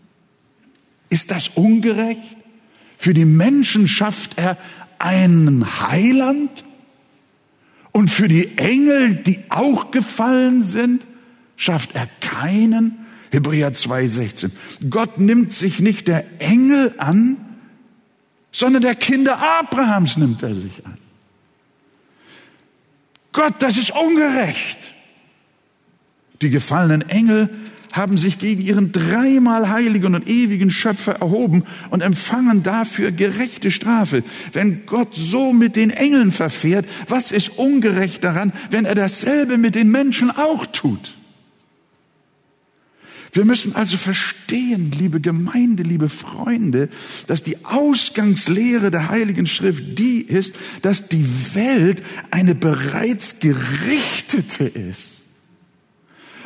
Ist 1.09 1.29
das 1.29 1.49
ungerecht? 1.49 2.37
Für 2.97 3.13
die 3.13 3.25
Menschen 3.25 3.87
schafft 3.87 4.39
er 4.39 4.57
einen 4.97 5.79
Heiland 5.79 6.63
und 7.91 8.09
für 8.09 8.27
die 8.27 8.57
Engel, 8.57 9.13
die 9.13 9.39
auch 9.49 9.91
gefallen 9.91 10.63
sind, 10.63 11.03
schafft 11.57 11.95
er 11.95 12.07
keinen. 12.21 13.05
Hebräer 13.31 13.73
2,16. 13.73 14.51
Gott 14.89 15.19
nimmt 15.19 15.51
sich 15.51 15.79
nicht 15.81 16.07
der 16.07 16.23
Engel 16.39 16.93
an, 16.97 17.35
sondern 18.53 18.81
der 18.81 18.95
Kinder 18.95 19.37
Abrahams 19.59 20.15
nimmt 20.15 20.41
er 20.43 20.55
sich 20.55 20.85
an. 20.85 20.97
Gott, 23.33 23.55
das 23.59 23.77
ist 23.77 23.91
ungerecht. 23.91 24.79
Die 26.41 26.49
gefallenen 26.49 27.07
Engel 27.09 27.49
haben 27.91 28.17
sich 28.17 28.39
gegen 28.39 28.61
ihren 28.61 28.91
dreimal 28.91 29.69
heiligen 29.69 30.15
und 30.15 30.27
ewigen 30.27 30.69
Schöpfer 30.69 31.13
erhoben 31.13 31.63
und 31.89 32.01
empfangen 32.01 32.63
dafür 32.63 33.11
gerechte 33.11 33.71
Strafe. 33.71 34.23
Wenn 34.53 34.85
Gott 34.85 35.15
so 35.15 35.51
mit 35.51 35.75
den 35.75 35.89
Engeln 35.89 36.31
verfährt, 36.31 36.85
was 37.07 37.31
ist 37.31 37.57
ungerecht 37.57 38.23
daran, 38.23 38.53
wenn 38.69 38.85
er 38.85 38.95
dasselbe 38.95 39.57
mit 39.57 39.75
den 39.75 39.89
Menschen 39.89 40.31
auch 40.31 40.65
tut? 40.67 41.16
Wir 43.33 43.45
müssen 43.45 43.75
also 43.75 43.97
verstehen, 43.97 44.91
liebe 44.91 45.19
Gemeinde, 45.19 45.83
liebe 45.83 46.09
Freunde, 46.09 46.89
dass 47.27 47.43
die 47.43 47.65
Ausgangslehre 47.65 48.89
der 48.91 49.09
Heiligen 49.09 49.47
Schrift 49.47 49.99
die 49.99 50.21
ist, 50.21 50.55
dass 50.81 51.09
die 51.09 51.25
Welt 51.53 52.03
eine 52.31 52.55
bereits 52.55 53.39
gerichtete 53.39 54.63
ist. 54.63 55.23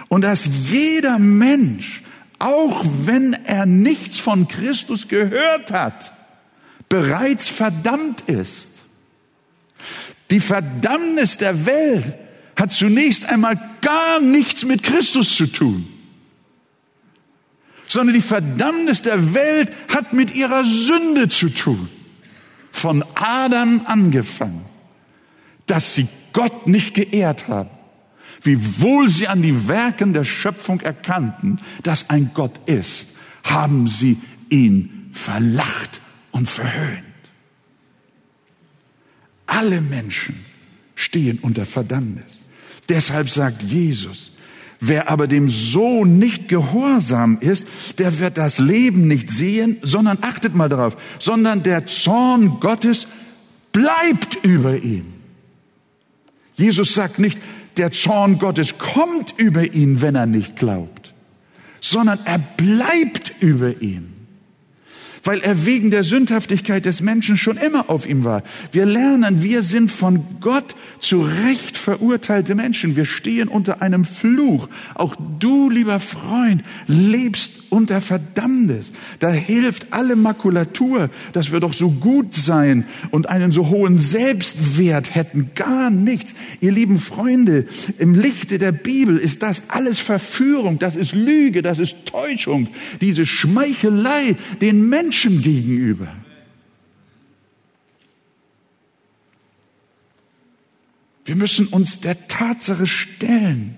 Und 0.08 0.24
dass 0.24 0.50
jeder 0.70 1.20
Mensch, 1.20 2.02
auch 2.39 2.84
wenn 3.06 3.34
er 3.46 3.65
nichts 3.65 4.17
von 4.17 4.48
Christus 4.48 5.08
gehört 5.08 5.72
hat, 5.72 6.12
bereits 6.89 7.48
verdammt 7.48 8.22
ist. 8.22 8.72
Die 10.32 10.41
Verdammnis 10.41 11.38
der 11.38 11.65
Welt 11.65 12.13
hat 12.56 12.72
zunächst 12.74 13.26
einmal 13.26 13.60
gar 13.82 14.20
nichts 14.20 14.65
mit 14.65 14.84
Christus 14.84 15.36
zu 15.36 15.48
tun 15.48 15.91
sondern 17.92 18.16
die 18.16 18.22
Verdammnis 18.22 19.02
der 19.02 19.34
Welt 19.34 19.70
hat 19.94 20.14
mit 20.14 20.34
ihrer 20.34 20.64
Sünde 20.64 21.28
zu 21.28 21.50
tun. 21.50 21.90
Von 22.72 23.04
Adam 23.16 23.86
angefangen, 23.86 24.64
dass 25.66 25.96
sie 25.96 26.08
Gott 26.32 26.68
nicht 26.68 26.94
geehrt 26.94 27.50
haben, 27.50 27.70
wiewohl 28.44 29.10
sie 29.10 29.28
an 29.28 29.42
die 29.42 29.68
Werken 29.68 30.14
der 30.14 30.24
Schöpfung 30.24 30.80
erkannten, 30.80 31.60
dass 31.84 32.10
ein 32.10 32.32
Gott 32.34 32.62
ist, 32.66 33.18
haben 33.44 33.90
sie 33.90 34.18
ihn 34.50 35.10
verlacht 35.12 36.00
und 36.32 36.50
verhöhnt. 36.50 37.04
Alle 39.48 39.82
Menschen 39.82 40.40
stehen 40.96 41.40
unter 41.40 41.66
Verdammnis. 41.66 42.38
Deshalb 42.88 43.30
sagt 43.30 43.64
Jesus, 43.64 44.31
Wer 44.84 45.12
aber 45.12 45.28
dem 45.28 45.48
Sohn 45.48 46.17
nicht 46.17 46.48
gehorsam 46.48 47.38
ist, 47.39 47.67
der 48.00 48.20
wird 48.20 48.38
das 48.38 48.58
Leben 48.58 49.08
nicht 49.08 49.30
sehen, 49.30 49.78
sondern 49.84 50.17
achtet 50.22 50.56
mal 50.56 50.70
darauf, 50.70 50.98
sondern 51.20 51.62
der 51.62 51.86
Zorn 51.86 52.60
Gottes 52.60 53.06
bleibt 53.72 54.44
über 54.44 54.78
ihm. 54.78 55.06
Jesus 56.56 56.96
sagt 56.96 57.20
nicht, 57.20 57.38
der 57.78 57.91
Zorn 57.91 58.39
Gottes 58.39 58.80
kommt 58.80 59.36
über 59.38 59.72
ihn, 59.72 60.02
wenn 60.02 60.15
er 60.15 60.26
nicht 60.26 60.56
glaubt, 60.56 61.13
sondern 61.80 62.17
er 62.26 62.39
bleibt 62.39 63.34
über 63.39 63.82
ihm 63.84 64.11
weil 65.24 65.40
er 65.40 65.66
wegen 65.66 65.92
der 65.92 66.04
Sündhaftigkeit 66.04 66.86
des 66.86 67.02
Menschen 67.02 67.38
schon 67.38 67.58
immer 67.58 67.90
auf 67.90 68.08
ihm 68.08 68.24
war. 68.24 68.44
Wir 68.72 68.86
lernen, 68.86 69.44
wir 69.44 69.62
sind 69.62 69.92
von 69.92 70.24
Gott 70.40 70.76
zu 71.00 71.22
Recht 71.22 71.78
verurteilte 71.78 72.56
Menschen. 72.56 72.96
Wir 72.96 73.06
stehen 73.06 73.48
unter 73.48 73.82
einem 73.82 74.06
Fluch. 74.06 74.68
Auch 74.96 75.16
du, 75.40 75.70
lieber 75.70 76.00
Freund, 76.00 76.64
lebst 76.88 77.61
unter 77.72 78.02
Verdammnis. 78.02 78.92
Da 79.20 79.30
hilft 79.30 79.94
alle 79.94 80.16
Makulatur, 80.16 81.10
dass 81.32 81.52
wir 81.52 81.60
doch 81.60 81.74
so 81.74 81.90
gut 81.90 82.36
sein 82.36 82.86
und 83.12 83.30
einen 83.30 83.52
so 83.52 83.70
hohen 83.70 83.98
Selbstwert 83.98 85.16
hätten. 85.16 85.52
Gar 85.56 85.90
nichts. 85.90 86.36
Ihr 86.60 86.74
lieben 86.74 87.00
Freunde, 87.00 87.66
im 87.98 88.14
Lichte 88.14 88.60
der 88.60 88.74
Bibel 88.74 89.18
ist 89.18 89.42
das 89.42 89.64
alles 89.70 90.00
Verführung, 90.00 90.80
das 90.80 90.96
ist 90.96 91.14
Lüge, 91.14 91.62
das 91.62 91.80
ist 91.80 92.06
Täuschung, 92.06 92.68
diese 93.00 93.26
Schmeichelei 93.26 94.36
den 94.60 94.90
Menschen 94.90 95.42
gegenüber. 95.42 96.14
Wir 101.24 101.36
müssen 101.38 101.68
uns 101.68 102.02
der 102.02 102.28
Tatsache 102.28 102.86
stellen, 102.86 103.78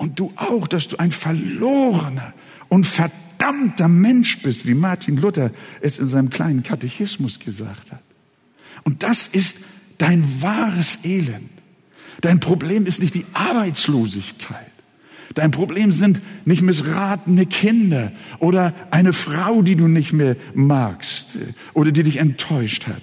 und 0.00 0.18
du 0.18 0.32
auch, 0.36 0.66
dass 0.66 0.88
du 0.88 0.96
ein 0.96 1.12
verlorener 1.12 2.32
und 2.70 2.86
verdammter 2.86 3.88
Mensch 3.88 4.40
bist, 4.42 4.66
wie 4.66 4.74
Martin 4.74 5.18
Luther 5.18 5.50
es 5.82 5.98
in 5.98 6.06
seinem 6.06 6.30
kleinen 6.30 6.62
Katechismus 6.62 7.38
gesagt 7.38 7.92
hat. 7.92 8.02
Und 8.84 9.02
das 9.02 9.26
ist 9.26 9.58
dein 9.98 10.24
wahres 10.40 11.04
Elend. 11.04 11.50
Dein 12.22 12.40
Problem 12.40 12.86
ist 12.86 13.02
nicht 13.02 13.14
die 13.14 13.26
Arbeitslosigkeit. 13.34 14.66
Dein 15.34 15.50
Problem 15.50 15.92
sind 15.92 16.20
nicht 16.44 16.62
missratene 16.62 17.46
Kinder 17.46 18.12
oder 18.38 18.74
eine 18.90 19.12
Frau, 19.12 19.62
die 19.62 19.76
du 19.76 19.86
nicht 19.86 20.12
mehr 20.12 20.36
magst 20.54 21.38
oder 21.72 21.92
die 21.92 22.02
dich 22.02 22.16
enttäuscht 22.16 22.86
hat 22.88 23.02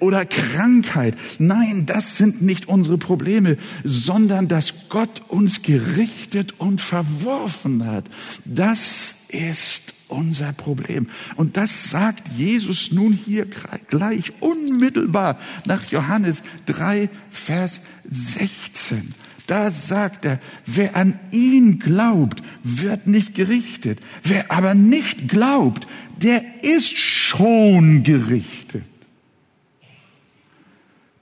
oder 0.00 0.24
Krankheit. 0.24 1.14
Nein, 1.38 1.86
das 1.86 2.16
sind 2.16 2.42
nicht 2.42 2.68
unsere 2.68 2.98
Probleme, 2.98 3.56
sondern 3.84 4.48
dass 4.48 4.74
Gott 4.88 5.22
uns 5.28 5.62
gerichtet 5.62 6.54
und 6.58 6.80
verworfen 6.80 7.86
hat. 7.86 8.04
Das 8.44 9.14
ist 9.28 9.94
unser 10.08 10.52
Problem. 10.52 11.08
Und 11.36 11.56
das 11.56 11.90
sagt 11.90 12.28
Jesus 12.36 12.92
nun 12.92 13.12
hier 13.12 13.46
gleich 13.88 14.32
unmittelbar 14.40 15.38
nach 15.66 15.84
Johannes 15.90 16.42
3, 16.66 17.08
Vers 17.30 17.82
16. 18.08 19.14
Da 19.46 19.70
sagt 19.70 20.26
er, 20.26 20.40
wer 20.66 20.94
an 20.94 21.18
ihn 21.30 21.78
glaubt, 21.78 22.42
wird 22.62 23.06
nicht 23.06 23.34
gerichtet. 23.34 23.98
Wer 24.22 24.50
aber 24.52 24.74
nicht 24.74 25.28
glaubt, 25.28 25.86
der 26.22 26.42
ist 26.62 26.98
schon 26.98 28.02
gerichtet. 28.02 28.57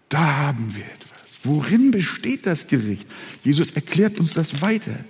Da 0.08 0.36
haben 0.36 0.74
wir 0.74 0.84
etwas. 0.84 1.38
Worin 1.42 1.90
besteht 1.90 2.46
das 2.46 2.68
Gericht? 2.68 3.06
Jesus 3.44 3.72
erklärt 3.72 4.18
uns 4.18 4.34
das 4.34 4.62
weiter. 4.62 5.04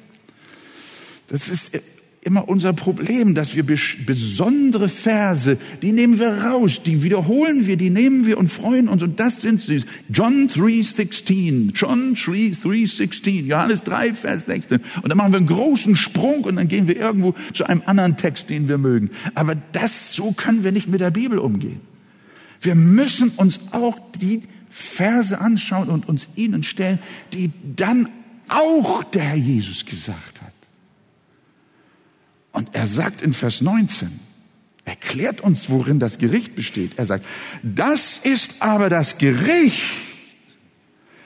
Das 1.29 1.49
ist 1.49 1.81
immer 2.27 2.49
unser 2.49 2.73
Problem, 2.73 3.37
dass 3.37 3.55
wir 3.55 3.65
besondere 3.65 4.89
Verse, 4.89 5.59
die 5.81 5.93
nehmen 5.93 6.19
wir 6.19 6.43
raus, 6.43 6.83
die 6.85 7.05
wiederholen 7.05 7.69
wir, 7.69 7.77
die 7.77 7.89
nehmen 7.89 8.27
wir 8.27 8.37
und 8.37 8.49
freuen 8.49 8.89
uns. 8.89 9.05
Und 9.05 9.21
das 9.21 9.43
sind 9.43 9.63
sie. 9.63 9.85
John 10.09 10.49
3,16, 10.49 11.71
John 11.73 12.17
3,16, 12.17 13.45
Johannes 13.45 13.85
3, 13.85 14.15
Vers 14.15 14.47
16. 14.47 14.81
Und 15.03 15.09
dann 15.09 15.17
machen 15.17 15.33
wir 15.33 15.39
einen 15.39 15.47
großen 15.47 15.95
Sprung 15.95 16.43
und 16.45 16.57
dann 16.57 16.67
gehen 16.67 16.89
wir 16.89 16.97
irgendwo 16.97 17.37
zu 17.53 17.65
einem 17.65 17.83
anderen 17.87 18.17
Text, 18.17 18.51
den 18.51 18.69
wir 18.69 18.79
mögen. 18.79 19.11
Aber 19.37 19.55
das, 19.73 20.13
so 20.13 20.33
können 20.33 20.65
wir 20.65 20.73
nicht 20.73 20.89
mit 20.89 21.01
der 21.01 21.13
Bibel 21.13 21.39
umgehen. 21.39 21.81
Wir 22.61 22.75
müssen 22.75 23.31
uns 23.37 23.61
auch 23.71 23.99
die 24.21 24.43
Verse 24.77 25.41
anschauen 25.41 25.89
und 25.89 26.07
uns 26.07 26.29
ihnen 26.37 26.63
stellen, 26.63 26.99
die 27.33 27.51
dann 27.75 28.11
auch 28.49 29.03
der 29.05 29.23
Herr 29.23 29.37
Jesus 29.37 29.87
gesagt 29.87 30.43
hat. 30.43 30.53
Und 32.53 32.75
er 32.75 32.87
sagt 32.87 33.23
in 33.23 33.33
Vers 33.33 33.63
19, 33.63 34.21
erklärt 34.85 35.41
uns, 35.41 35.71
worin 35.71 35.99
das 35.99 36.19
Gericht 36.19 36.55
besteht. 36.55 36.93
Er 36.99 37.07
sagt, 37.07 37.25
das 37.63 38.19
ist 38.19 38.61
aber 38.61 38.91
das 38.91 39.17
Gericht, 39.17 39.83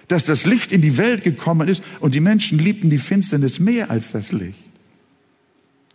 dass 0.06 0.24
das 0.24 0.46
Licht 0.46 0.70
in 0.70 0.80
die 0.80 0.96
Welt 0.96 1.24
gekommen 1.24 1.66
ist 1.66 1.82
und 1.98 2.14
die 2.14 2.20
Menschen 2.20 2.58
liebten 2.58 2.88
die 2.88 2.98
Finsternis 2.98 3.58
mehr 3.58 3.90
als 3.90 4.12
das 4.12 4.30
Licht. 4.30 4.69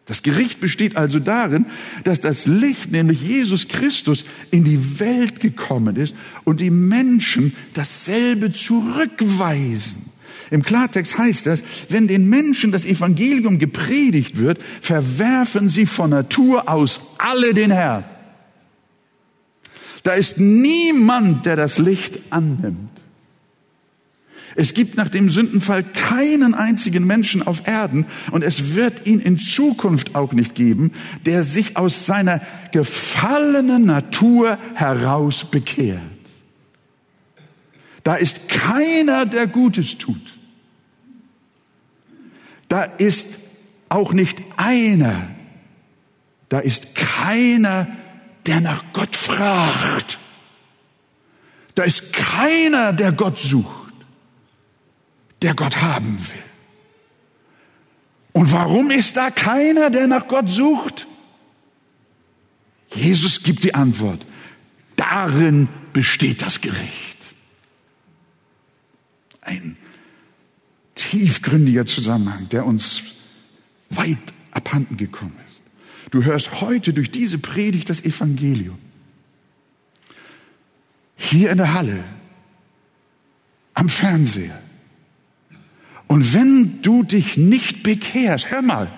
Das 0.05 0.21
Gericht 0.21 0.59
besteht 0.59 0.97
also 0.97 1.19
darin, 1.19 1.65
dass 2.03 2.19
das 2.19 2.45
Licht, 2.45 2.91
nämlich 2.91 3.21
Jesus 3.21 3.67
Christus, 3.67 4.25
in 4.51 4.63
die 4.63 4.99
Welt 4.99 5.39
gekommen 5.39 5.95
ist 5.95 6.15
und 6.43 6.59
die 6.59 6.69
Menschen 6.69 7.55
dasselbe 7.73 8.51
zurückweisen. 8.51 10.03
Im 10.51 10.61
Klartext 10.61 11.17
heißt 11.17 11.47
das, 11.47 11.63
wenn 11.89 12.07
den 12.07 12.29
Menschen 12.29 12.71
das 12.71 12.85
Evangelium 12.85 13.57
gepredigt 13.57 14.37
wird, 14.37 14.59
verwerfen 14.79 15.69
sie 15.69 15.87
von 15.87 16.11
Natur 16.11 16.69
aus 16.69 17.01
alle 17.17 17.55
den 17.55 17.71
Herrn. 17.71 18.03
Da 20.03 20.13
ist 20.13 20.37
niemand, 20.39 21.47
der 21.47 21.55
das 21.55 21.79
Licht 21.79 22.19
annimmt. 22.29 22.94
Es 24.57 24.73
gibt 24.73 24.95
nach 24.95 25.09
dem 25.09 25.29
Sündenfall 25.29 25.83
keinen 25.83 26.53
einzigen 26.53 27.05
Menschen 27.05 27.45
auf 27.45 27.67
Erden 27.67 28.05
und 28.31 28.41
es 28.41 28.73
wird 28.73 29.05
ihn 29.05 29.19
in 29.19 29.37
Zukunft 29.37 30.15
auch 30.15 30.31
nicht 30.31 30.55
geben, 30.55 30.93
der 31.25 31.43
sich 31.43 31.75
aus 31.75 32.05
seiner 32.05 32.39
gefallenen 32.71 33.85
Natur 33.85 34.57
heraus 34.73 35.43
bekehrt. 35.43 35.99
Da 38.03 38.15
ist 38.15 38.47
keiner, 38.47 39.25
der 39.25 39.47
Gutes 39.47 39.97
tut. 39.97 40.21
Da 42.69 42.83
ist 42.83 43.39
auch 43.89 44.13
nicht 44.13 44.41
einer, 44.55 45.27
da 46.47 46.59
ist 46.59 46.95
keiner, 46.95 47.87
der 48.45 48.61
nach 48.61 48.83
Gott 48.93 49.17
fragt. 49.17 50.17
Da 51.73 51.83
ist 51.83 52.13
keiner, 52.13 52.93
der 52.93 53.11
Gott 53.11 53.37
sucht 53.37 53.74
der 55.41 55.53
Gott 55.53 55.81
haben 55.81 56.17
will. 56.17 56.43
Und 58.33 58.51
warum 58.51 58.91
ist 58.91 59.15
da 59.15 59.29
keiner, 59.29 59.89
der 59.89 60.07
nach 60.07 60.27
Gott 60.27 60.49
sucht? 60.49 61.07
Jesus 62.93 63.43
gibt 63.43 63.63
die 63.63 63.73
Antwort. 63.73 64.25
Darin 64.95 65.69
besteht 65.93 66.41
das 66.41 66.61
Gericht. 66.61 67.17
Ein 69.41 69.77
tiefgründiger 70.95 71.85
Zusammenhang, 71.85 72.49
der 72.49 72.65
uns 72.65 73.03
weit 73.89 74.17
abhanden 74.51 74.97
gekommen 74.97 75.37
ist. 75.47 75.61
Du 76.11 76.23
hörst 76.23 76.61
heute 76.61 76.93
durch 76.93 77.11
diese 77.11 77.37
Predigt 77.37 77.89
das 77.89 78.03
Evangelium. 78.03 78.79
Hier 81.15 81.51
in 81.51 81.57
der 81.57 81.73
Halle, 81.73 82.03
am 83.73 83.89
Fernseher, 83.89 84.61
und 86.07 86.33
wenn 86.33 86.81
du 86.81 87.03
dich 87.03 87.37
nicht 87.37 87.83
bekehrst, 87.83 88.51
hör 88.51 88.61
mal, 88.61 88.91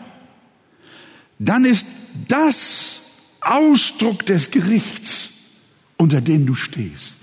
dann 1.40 1.66
ist 1.66 1.86
das 2.28 3.02
Ausdruck 3.42 4.26
des 4.26 4.52
Gerichts, 4.52 5.30
unter 5.98 6.22
dem 6.22 6.46
du 6.46 6.56
stehst. 6.56 7.20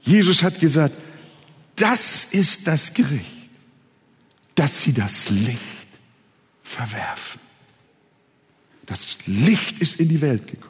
Jesus 0.00 0.42
hat 0.42 0.58
gesagt, 0.58 0.94
das 1.76 2.24
ist 2.24 2.66
das 2.66 2.94
Gericht, 2.94 3.26
dass 4.54 4.82
sie 4.82 4.92
das 4.92 5.30
Licht 5.30 5.58
verwerfen. 6.62 7.40
Das 8.86 9.18
Licht 9.26 9.78
ist 9.80 10.00
in 10.00 10.08
die 10.08 10.20
Welt 10.20 10.46
gekommen. 10.46 10.67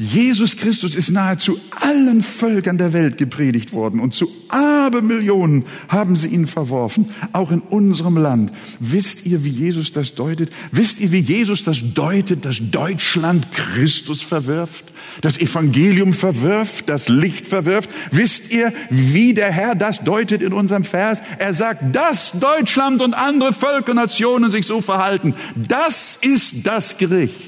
Jesus 0.00 0.56
Christus 0.56 0.94
ist 0.94 1.10
nahezu 1.10 1.58
allen 1.72 2.22
Völkern 2.22 2.78
der 2.78 2.92
Welt 2.92 3.18
gepredigt 3.18 3.72
worden 3.72 3.98
und 3.98 4.14
zu 4.14 4.30
Abermillionen 4.48 5.64
haben 5.88 6.14
sie 6.14 6.28
ihn 6.28 6.46
verworfen, 6.46 7.10
auch 7.32 7.50
in 7.50 7.60
unserem 7.60 8.16
Land. 8.16 8.52
Wisst 8.78 9.26
ihr, 9.26 9.42
wie 9.42 9.50
Jesus 9.50 9.90
das 9.90 10.14
deutet? 10.14 10.50
Wisst 10.70 11.00
ihr, 11.00 11.10
wie 11.10 11.18
Jesus 11.18 11.64
das 11.64 11.80
deutet, 11.94 12.44
dass 12.44 12.58
Deutschland 12.70 13.48
Christus 13.52 14.22
verwirft, 14.22 14.84
das 15.20 15.36
Evangelium 15.36 16.14
verwirft, 16.14 16.88
das 16.88 17.08
Licht 17.08 17.48
verwirft? 17.48 17.90
Wisst 18.12 18.52
ihr, 18.52 18.72
wie 18.90 19.34
der 19.34 19.50
Herr 19.50 19.74
das 19.74 20.04
deutet 20.04 20.42
in 20.42 20.52
unserem 20.52 20.84
Vers? 20.84 21.20
Er 21.38 21.54
sagt, 21.54 21.96
dass 21.96 22.38
Deutschland 22.38 23.02
und 23.02 23.14
andere 23.14 23.52
Völker, 23.52 23.94
Nationen 23.94 24.52
sich 24.52 24.64
so 24.64 24.80
verhalten, 24.80 25.34
das 25.56 26.20
ist 26.22 26.68
das 26.68 26.98
Gericht. 26.98 27.47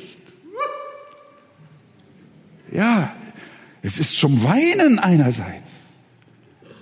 Ja, 2.72 3.12
es 3.82 3.98
ist 3.98 4.18
zum 4.18 4.42
Weinen 4.44 4.98
einerseits. 4.98 5.70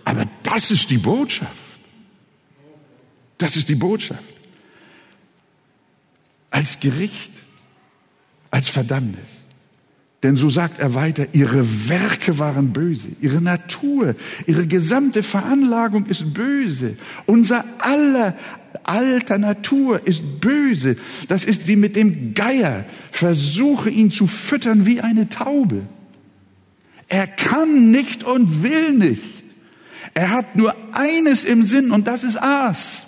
Aber 0.05 0.27
das 0.43 0.71
ist 0.71 0.91
die 0.91 0.99
Botschaft. 0.99 1.53
Das 3.37 3.57
ist 3.57 3.69
die 3.69 3.75
Botschaft. 3.75 4.23
Als 6.51 6.81
Gericht, 6.81 7.33
als 8.51 8.69
Verdammnis. 8.69 9.39
Denn 10.25 10.37
so 10.37 10.51
sagt 10.51 10.81
er 10.81 10.95
weiter, 10.95 11.29
ihre 11.33 11.89
Werke 11.89 12.41
waren 12.41 12.73
böse, 12.73 13.09
ihre 13.21 13.41
Natur, 13.41 14.17
ihre 14.47 14.67
gesamte 14.67 15.23
Veranlagung 15.23 16.07
ist 16.07 16.35
böse. 16.35 16.97
Unser 17.27 17.65
aller 17.79 18.37
alter 18.85 19.39
Natur 19.39 20.07
ist 20.07 20.41
böse. 20.41 20.97
Das 21.29 21.45
ist 21.45 21.67
wie 21.67 21.77
mit 21.77 21.97
dem 21.97 22.35
Geier. 22.35 22.85
Versuche 23.11 23.91
ihn 23.91 24.11
zu 24.11 24.27
füttern 24.27 24.87
wie 24.87 25.01
eine 25.01 25.29
Taube. 25.29 25.83
Er 27.09 27.27
kann 27.27 27.91
nicht 27.91 28.25
und 28.25 28.63
will 28.63 28.93
nicht. 28.93 29.45
Er 30.15 30.31
hat 30.31 30.57
nur 30.57 30.75
eines 30.93 31.45
im 31.45 31.65
Sinn 31.65 31.91
und 31.91 32.07
das 32.07 32.25
ist 32.25 32.37
Aas. 32.37 33.07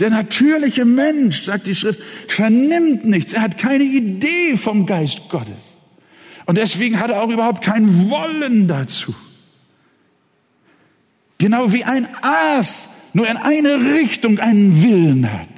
Der 0.00 0.10
natürliche 0.10 0.84
Mensch, 0.84 1.44
sagt 1.44 1.66
die 1.66 1.74
Schrift, 1.74 2.00
vernimmt 2.28 3.04
nichts. 3.04 3.32
Er 3.32 3.42
hat 3.42 3.58
keine 3.58 3.84
Idee 3.84 4.56
vom 4.56 4.86
Geist 4.86 5.28
Gottes. 5.28 5.78
Und 6.46 6.58
deswegen 6.58 7.00
hat 7.00 7.10
er 7.10 7.22
auch 7.22 7.30
überhaupt 7.30 7.62
kein 7.62 8.10
Wollen 8.10 8.68
dazu. 8.68 9.14
Genau 11.38 11.72
wie 11.72 11.84
ein 11.84 12.08
Aas 12.22 12.88
nur 13.14 13.28
in 13.28 13.38
eine 13.38 13.94
Richtung 13.94 14.38
einen 14.38 14.82
Willen 14.82 15.32
hat. 15.32 15.48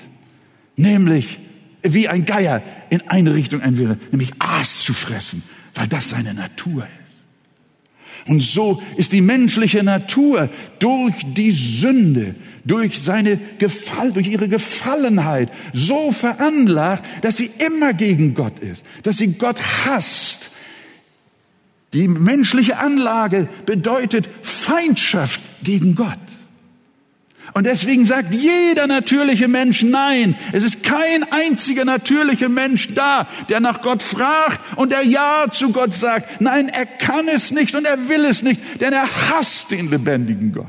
Nämlich 0.77 1.41
wie 1.83 2.09
ein 2.09 2.25
Geier 2.25 2.63
in 2.91 3.01
eine 3.09 3.35
Richtung 3.35 3.63
einen 3.63 3.79
Willen, 3.79 4.01
nämlich 4.13 4.33
Aas 4.39 4.85
zu 4.85 4.93
fressen, 4.93 5.43
weil 5.75 5.89
das 5.89 6.11
seine 6.11 6.35
Natur 6.35 6.85
ist. 6.85 7.07
Und 8.29 8.41
so 8.41 8.83
ist 8.97 9.13
die 9.13 9.21
menschliche 9.21 9.83
Natur 9.85 10.51
durch 10.81 11.15
die 11.25 11.53
Sünde, 11.53 12.35
durch 12.65 13.01
seine 13.01 13.39
Gefall, 13.59 14.13
durch 14.13 14.27
ihre 14.27 14.49
Gefallenheit 14.49 15.51
so 15.73 16.11
veranlagt, 16.11 17.07
dass 17.23 17.37
sie 17.37 17.51
immer 17.65 17.93
gegen 17.93 18.35
Gott 18.35 18.59
ist, 18.59 18.85
dass 19.05 19.19
sie 19.19 19.29
Gott 19.35 19.61
hasst. 19.85 20.51
Die 21.93 22.09
menschliche 22.09 22.79
Anlage 22.79 23.49
bedeutet 23.65 24.29
Feindschaft 24.43 25.41
gegen 25.63 25.95
Gott. 25.95 26.19
Und 27.53 27.65
deswegen 27.65 28.05
sagt 28.05 28.35
jeder 28.35 28.87
natürliche 28.87 29.49
Mensch 29.49 29.83
Nein. 29.83 30.37
Es 30.53 30.63
ist 30.63 30.83
kein 30.83 31.25
einziger 31.33 31.85
natürlicher 31.85 32.49
Mensch 32.49 32.95
da, 32.95 33.27
der 33.49 33.61
nach 33.61 33.83
Gott 33.83 34.03
fragt 34.03 34.61
und 34.77 34.93
der 34.93 35.03
Ja 35.03 35.47
zu 35.51 35.73
Gott 35.73 35.95
sagt. 35.95 36.41
Nein, 36.41 36.69
er 36.69 36.87
kann 36.87 37.29
es 37.29 37.53
nicht 37.53 37.75
und 37.75 37.87
er 37.87 38.09
will 38.09 38.25
es 38.25 38.43
nicht, 38.43 38.61
denn 38.81 38.93
er 38.93 39.09
hasst 39.31 39.71
den 39.71 39.91
lebendigen 39.91 40.53
Gott. 40.53 40.67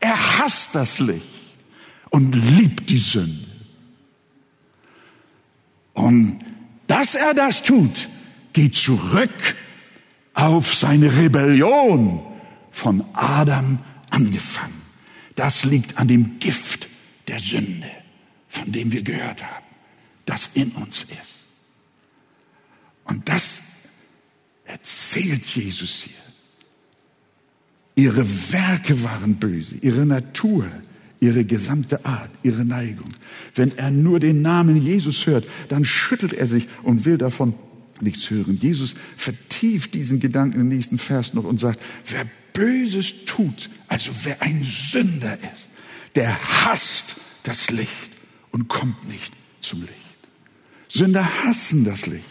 Er 0.00 0.38
hasst 0.38 0.74
das 0.74 0.98
Licht 0.98 1.22
und 2.10 2.34
liebt 2.34 2.90
die 2.90 2.98
Sünde. 2.98 3.46
Und 5.94 6.40
dass 6.86 7.14
er 7.14 7.34
das 7.34 7.62
tut, 7.62 8.08
geht 8.52 8.74
zurück 8.74 9.30
auf 10.34 10.74
seine 10.74 11.16
Rebellion 11.16 12.22
von 12.70 13.02
Adam 13.14 13.78
angefangen. 14.10 14.75
Das 15.36 15.64
liegt 15.64 15.98
an 15.98 16.08
dem 16.08 16.38
Gift 16.40 16.88
der 17.28 17.38
Sünde, 17.38 17.90
von 18.48 18.72
dem 18.72 18.90
wir 18.90 19.02
gehört 19.02 19.42
haben, 19.42 19.64
das 20.24 20.50
in 20.54 20.72
uns 20.72 21.04
ist. 21.04 21.46
Und 23.04 23.28
das 23.28 23.62
erzählt 24.64 25.44
Jesus 25.44 26.04
hier. 26.04 26.14
Ihre 27.94 28.26
Werke 28.52 29.02
waren 29.04 29.36
böse, 29.36 29.76
ihre 29.76 30.04
Natur, 30.04 30.66
ihre 31.20 31.44
gesamte 31.44 32.04
Art, 32.04 32.30
ihre 32.42 32.64
Neigung. 32.64 33.10
Wenn 33.54 33.76
er 33.78 33.90
nur 33.90 34.20
den 34.20 34.42
Namen 34.42 34.76
Jesus 34.76 35.26
hört, 35.26 35.46
dann 35.68 35.84
schüttelt 35.84 36.32
er 36.32 36.46
sich 36.46 36.68
und 36.82 37.04
will 37.04 37.16
davon 37.16 37.54
nichts 38.00 38.28
hören. 38.30 38.56
Jesus 38.56 38.94
vertieft 39.16 39.94
diesen 39.94 40.20
Gedanken 40.20 40.60
im 40.60 40.68
nächsten 40.68 40.98
Vers 40.98 41.32
noch 41.32 41.44
und 41.44 41.58
sagt, 41.58 41.80
wer 42.08 42.26
Böses 42.56 43.26
tut, 43.26 43.68
also 43.86 44.10
wer 44.24 44.40
ein 44.40 44.64
Sünder 44.64 45.36
ist, 45.52 45.68
der 46.14 46.64
hasst 46.64 47.16
das 47.42 47.70
Licht 47.70 47.90
und 48.50 48.68
kommt 48.68 49.06
nicht 49.08 49.32
zum 49.60 49.82
Licht. 49.82 49.92
Sünder 50.88 51.44
hassen 51.44 51.84
das 51.84 52.06
Licht 52.06 52.24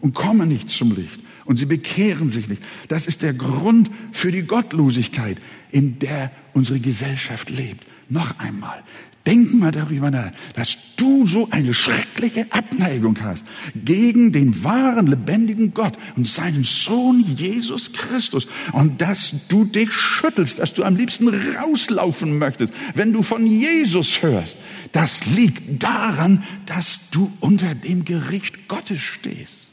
und 0.00 0.14
kommen 0.14 0.48
nicht 0.48 0.68
zum 0.68 0.96
Licht 0.96 1.20
und 1.44 1.58
sie 1.58 1.66
bekehren 1.66 2.28
sich 2.28 2.48
nicht. 2.48 2.60
Das 2.88 3.06
ist 3.06 3.22
der 3.22 3.34
Grund 3.34 3.88
für 4.10 4.32
die 4.32 4.42
Gottlosigkeit, 4.42 5.38
in 5.70 6.00
der 6.00 6.32
unsere 6.54 6.80
Gesellschaft 6.80 7.48
lebt. 7.48 7.86
Noch 8.08 8.36
einmal, 8.40 8.82
Denk 9.28 9.52
mal 9.52 9.72
darüber 9.72 10.10
nach, 10.10 10.30
dass 10.54 10.78
du 10.96 11.26
so 11.26 11.50
eine 11.50 11.74
schreckliche 11.74 12.46
Abneigung 12.50 13.20
hast 13.20 13.44
gegen 13.74 14.32
den 14.32 14.64
wahren, 14.64 15.06
lebendigen 15.06 15.74
Gott 15.74 15.98
und 16.16 16.26
seinen 16.26 16.64
Sohn 16.64 17.22
Jesus 17.36 17.92
Christus 17.92 18.46
und 18.72 19.02
dass 19.02 19.34
du 19.48 19.66
dich 19.66 19.92
schüttelst, 19.92 20.60
dass 20.60 20.72
du 20.72 20.82
am 20.82 20.96
liebsten 20.96 21.28
rauslaufen 21.28 22.38
möchtest, 22.38 22.72
wenn 22.94 23.12
du 23.12 23.22
von 23.22 23.44
Jesus 23.44 24.22
hörst. 24.22 24.56
Das 24.92 25.26
liegt 25.26 25.82
daran, 25.82 26.42
dass 26.64 27.10
du 27.10 27.30
unter 27.40 27.74
dem 27.74 28.06
Gericht 28.06 28.66
Gottes 28.66 29.00
stehst. 29.00 29.68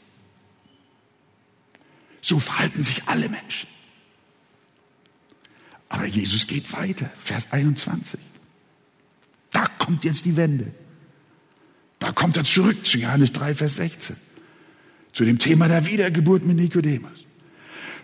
So 2.20 2.40
verhalten 2.40 2.82
sich 2.82 3.04
alle 3.06 3.30
Menschen. 3.30 3.70
Aber 5.88 6.04
Jesus 6.04 6.46
geht 6.46 6.70
weiter, 6.74 7.10
Vers 7.16 7.46
21. 7.52 8.20
Da 9.56 9.64
kommt 9.78 10.04
jetzt 10.04 10.26
die 10.26 10.36
Wende. 10.36 10.70
Da 11.98 12.12
kommt 12.12 12.36
er 12.36 12.44
zurück 12.44 12.84
zu 12.84 12.98
Johannes 12.98 13.32
3, 13.32 13.54
Vers 13.54 13.76
16. 13.76 14.14
Zu 15.14 15.24
dem 15.24 15.38
Thema 15.38 15.66
der 15.66 15.86
Wiedergeburt 15.86 16.44
mit 16.44 16.58
Nikodemus. 16.58 17.24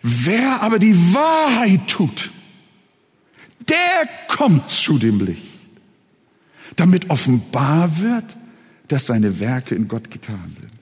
Wer 0.01 0.63
aber 0.63 0.79
die 0.79 0.97
Wahrheit 1.13 1.87
tut, 1.89 2.31
der 3.69 4.09
kommt 4.29 4.71
zu 4.71 4.97
dem 4.97 5.21
Licht, 5.21 5.43
damit 6.77 7.11
offenbar 7.11 7.99
wird, 8.01 8.35
dass 8.89 9.05
seine 9.05 9.39
Werke 9.39 9.75
in 9.75 9.89
Gott 9.89 10.11
getan 10.11 10.57
sind. 10.59 10.73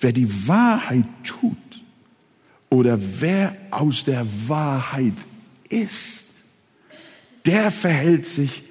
Wer 0.00 0.12
die 0.12 0.46
Wahrheit 0.46 1.06
tut 1.24 1.56
oder 2.68 2.98
wer 3.20 3.56
aus 3.70 4.04
der 4.04 4.26
Wahrheit 4.46 5.16
ist, 5.70 6.26
der 7.46 7.70
verhält 7.70 8.28
sich 8.28 8.64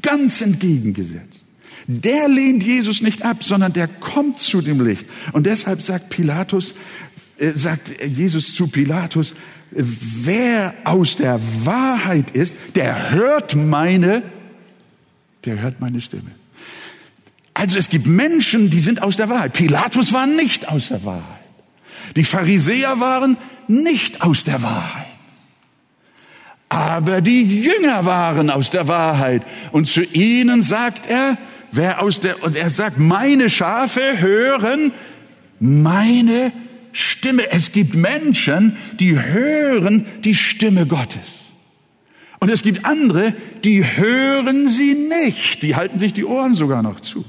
Ganz 0.00 0.40
entgegengesetzt. 0.40 1.44
Der 1.86 2.28
lehnt 2.28 2.62
Jesus 2.62 3.02
nicht 3.02 3.22
ab, 3.22 3.42
sondern 3.42 3.72
der 3.72 3.88
kommt 3.88 4.38
zu 4.38 4.60
dem 4.60 4.84
Licht. 4.84 5.06
Und 5.32 5.46
deshalb 5.46 5.82
sagt 5.82 6.10
Pilatus, 6.10 6.74
äh, 7.38 7.52
sagt 7.54 7.90
Jesus 8.04 8.54
zu 8.54 8.68
Pilatus, 8.68 9.34
wer 9.70 10.74
aus 10.84 11.16
der 11.16 11.40
Wahrheit 11.64 12.30
ist, 12.30 12.54
der 12.74 13.10
hört 13.10 13.56
meine, 13.56 14.22
der 15.44 15.60
hört 15.60 15.80
meine 15.80 16.00
Stimme. 16.00 16.30
Also 17.54 17.78
es 17.78 17.88
gibt 17.88 18.06
Menschen, 18.06 18.70
die 18.70 18.80
sind 18.80 19.02
aus 19.02 19.16
der 19.16 19.28
Wahrheit. 19.28 19.52
Pilatus 19.52 20.12
war 20.12 20.26
nicht 20.26 20.68
aus 20.68 20.88
der 20.88 21.04
Wahrheit. 21.04 21.40
Die 22.16 22.24
Pharisäer 22.24 23.00
waren 23.00 23.36
nicht 23.68 24.22
aus 24.22 24.44
der 24.44 24.62
Wahrheit. 24.62 25.06
Aber 26.72 27.20
die 27.20 27.60
Jünger 27.60 28.06
waren 28.06 28.48
aus 28.48 28.70
der 28.70 28.88
Wahrheit. 28.88 29.42
Und 29.72 29.88
zu 29.88 30.02
ihnen 30.02 30.62
sagt 30.62 31.06
er, 31.06 31.36
wer 31.70 32.00
aus 32.00 32.20
der, 32.20 32.42
und 32.42 32.56
er 32.56 32.70
sagt, 32.70 32.98
meine 32.98 33.50
Schafe 33.50 34.22
hören 34.22 34.90
meine 35.60 36.50
Stimme. 36.92 37.52
Es 37.52 37.72
gibt 37.72 37.94
Menschen, 37.94 38.74
die 38.98 39.20
hören 39.20 40.06
die 40.24 40.34
Stimme 40.34 40.86
Gottes. 40.86 41.42
Und 42.40 42.48
es 42.48 42.62
gibt 42.62 42.86
andere, 42.86 43.34
die 43.64 43.84
hören 43.84 44.66
sie 44.66 44.94
nicht. 44.94 45.62
Die 45.62 45.76
halten 45.76 45.98
sich 45.98 46.14
die 46.14 46.24
Ohren 46.24 46.54
sogar 46.54 46.82
noch 46.82 47.00
zu. 47.00 47.22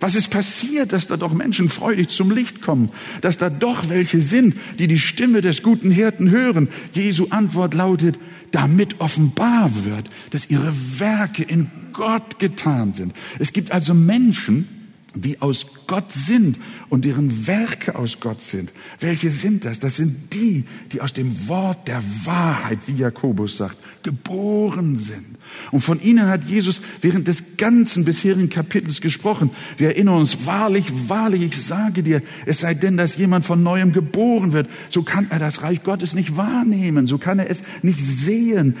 Was 0.00 0.14
ist 0.14 0.30
passiert, 0.30 0.92
dass 0.92 1.06
da 1.06 1.16
doch 1.16 1.32
Menschen 1.32 1.68
freudig 1.68 2.08
zum 2.08 2.30
Licht 2.30 2.60
kommen, 2.60 2.90
dass 3.20 3.38
da 3.38 3.50
doch 3.50 3.88
welche 3.88 4.20
sind, 4.20 4.54
die 4.78 4.88
die 4.88 4.98
Stimme 4.98 5.40
des 5.40 5.62
guten 5.62 5.90
Hirten 5.90 6.30
hören? 6.30 6.68
Jesu 6.92 7.28
Antwort 7.30 7.74
lautet, 7.74 8.18
damit 8.50 9.00
offenbar 9.00 9.70
wird, 9.84 10.08
dass 10.30 10.50
ihre 10.50 10.72
Werke 10.98 11.42
in 11.42 11.70
Gott 11.92 12.38
getan 12.38 12.94
sind. 12.94 13.14
Es 13.38 13.52
gibt 13.52 13.72
also 13.72 13.94
Menschen, 13.94 14.68
die 15.14 15.40
aus 15.40 15.66
Gott 15.86 16.12
sind 16.12 16.58
und 16.88 17.04
deren 17.04 17.46
Werke 17.46 17.96
aus 17.96 18.20
Gott 18.20 18.42
sind. 18.42 18.72
Welche 19.00 19.30
sind 19.30 19.64
das? 19.64 19.78
Das 19.80 19.96
sind 19.96 20.34
die, 20.34 20.64
die 20.92 21.00
aus 21.00 21.12
dem 21.12 21.48
Wort 21.48 21.88
der 21.88 22.02
Wahrheit, 22.24 22.78
wie 22.86 22.94
Jakobus 22.94 23.56
sagt, 23.56 23.76
geboren 24.02 24.96
sind. 24.96 25.35
Und 25.72 25.80
von 25.80 26.00
ihnen 26.00 26.28
hat 26.28 26.44
Jesus 26.44 26.80
während 27.00 27.28
des 27.28 27.56
ganzen 27.56 28.04
bisherigen 28.04 28.50
Kapitels 28.50 29.00
gesprochen. 29.00 29.50
Wir 29.76 29.88
erinnern 29.88 30.16
uns, 30.16 30.46
wahrlich, 30.46 30.86
wahrlich, 31.08 31.42
ich 31.42 31.60
sage 31.60 32.02
dir, 32.02 32.22
es 32.46 32.60
sei 32.60 32.74
denn, 32.74 32.96
dass 32.96 33.16
jemand 33.16 33.44
von 33.44 33.62
neuem 33.62 33.92
geboren 33.92 34.52
wird, 34.52 34.68
so 34.88 35.02
kann 35.02 35.26
er 35.30 35.38
das 35.38 35.62
Reich 35.62 35.82
Gottes 35.82 36.14
nicht 36.14 36.36
wahrnehmen, 36.36 37.06
so 37.06 37.18
kann 37.18 37.38
er 37.38 37.50
es 37.50 37.62
nicht 37.82 38.00
sehen. 38.00 38.76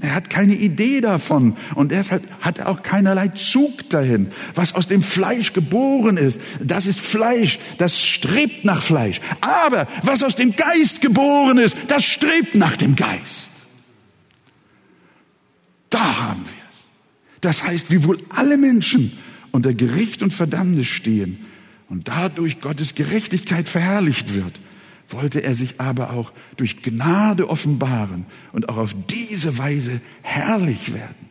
Er 0.00 0.14
hat 0.14 0.30
keine 0.30 0.54
Idee 0.54 1.00
davon 1.00 1.56
und 1.74 1.92
deshalb 1.92 2.22
hat 2.40 2.58
er 2.58 2.68
auch 2.68 2.82
keinerlei 2.82 3.28
Zug 3.28 3.88
dahin. 3.90 4.28
Was 4.54 4.74
aus 4.74 4.88
dem 4.88 5.02
Fleisch 5.02 5.52
geboren 5.52 6.16
ist, 6.16 6.40
das 6.60 6.86
ist 6.86 7.00
Fleisch, 7.00 7.58
das 7.78 8.00
strebt 8.00 8.64
nach 8.64 8.82
Fleisch. 8.82 9.20
Aber 9.40 9.86
was 10.02 10.22
aus 10.22 10.36
dem 10.36 10.56
Geist 10.56 11.00
geboren 11.00 11.58
ist, 11.58 11.76
das 11.88 12.04
strebt 12.04 12.54
nach 12.54 12.76
dem 12.76 12.96
Geist. 12.96 13.51
Da 15.92 16.22
haben 16.22 16.40
wir 16.40 16.70
es. 16.72 16.78
Das 17.42 17.64
heißt, 17.64 17.90
wie 17.90 18.04
wohl 18.04 18.18
alle 18.30 18.56
Menschen 18.56 19.12
unter 19.52 19.74
Gericht 19.74 20.22
und 20.22 20.32
Verdammnis 20.32 20.88
stehen 20.88 21.44
und 21.88 22.08
dadurch 22.08 22.60
Gottes 22.60 22.94
Gerechtigkeit 22.94 23.68
verherrlicht 23.68 24.34
wird, 24.34 24.58
wollte 25.08 25.40
er 25.40 25.54
sich 25.54 25.80
aber 25.80 26.14
auch 26.14 26.32
durch 26.56 26.82
Gnade 26.82 27.48
offenbaren 27.50 28.24
und 28.52 28.70
auch 28.70 28.78
auf 28.78 28.94
diese 29.10 29.58
Weise 29.58 30.00
herrlich 30.22 30.94
werden. 30.94 31.28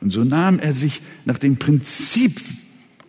Und 0.00 0.10
so 0.10 0.24
nahm 0.24 0.58
er 0.58 0.74
sich 0.74 1.00
nach 1.24 1.38
dem 1.38 1.56
Prinzip, 1.56 2.40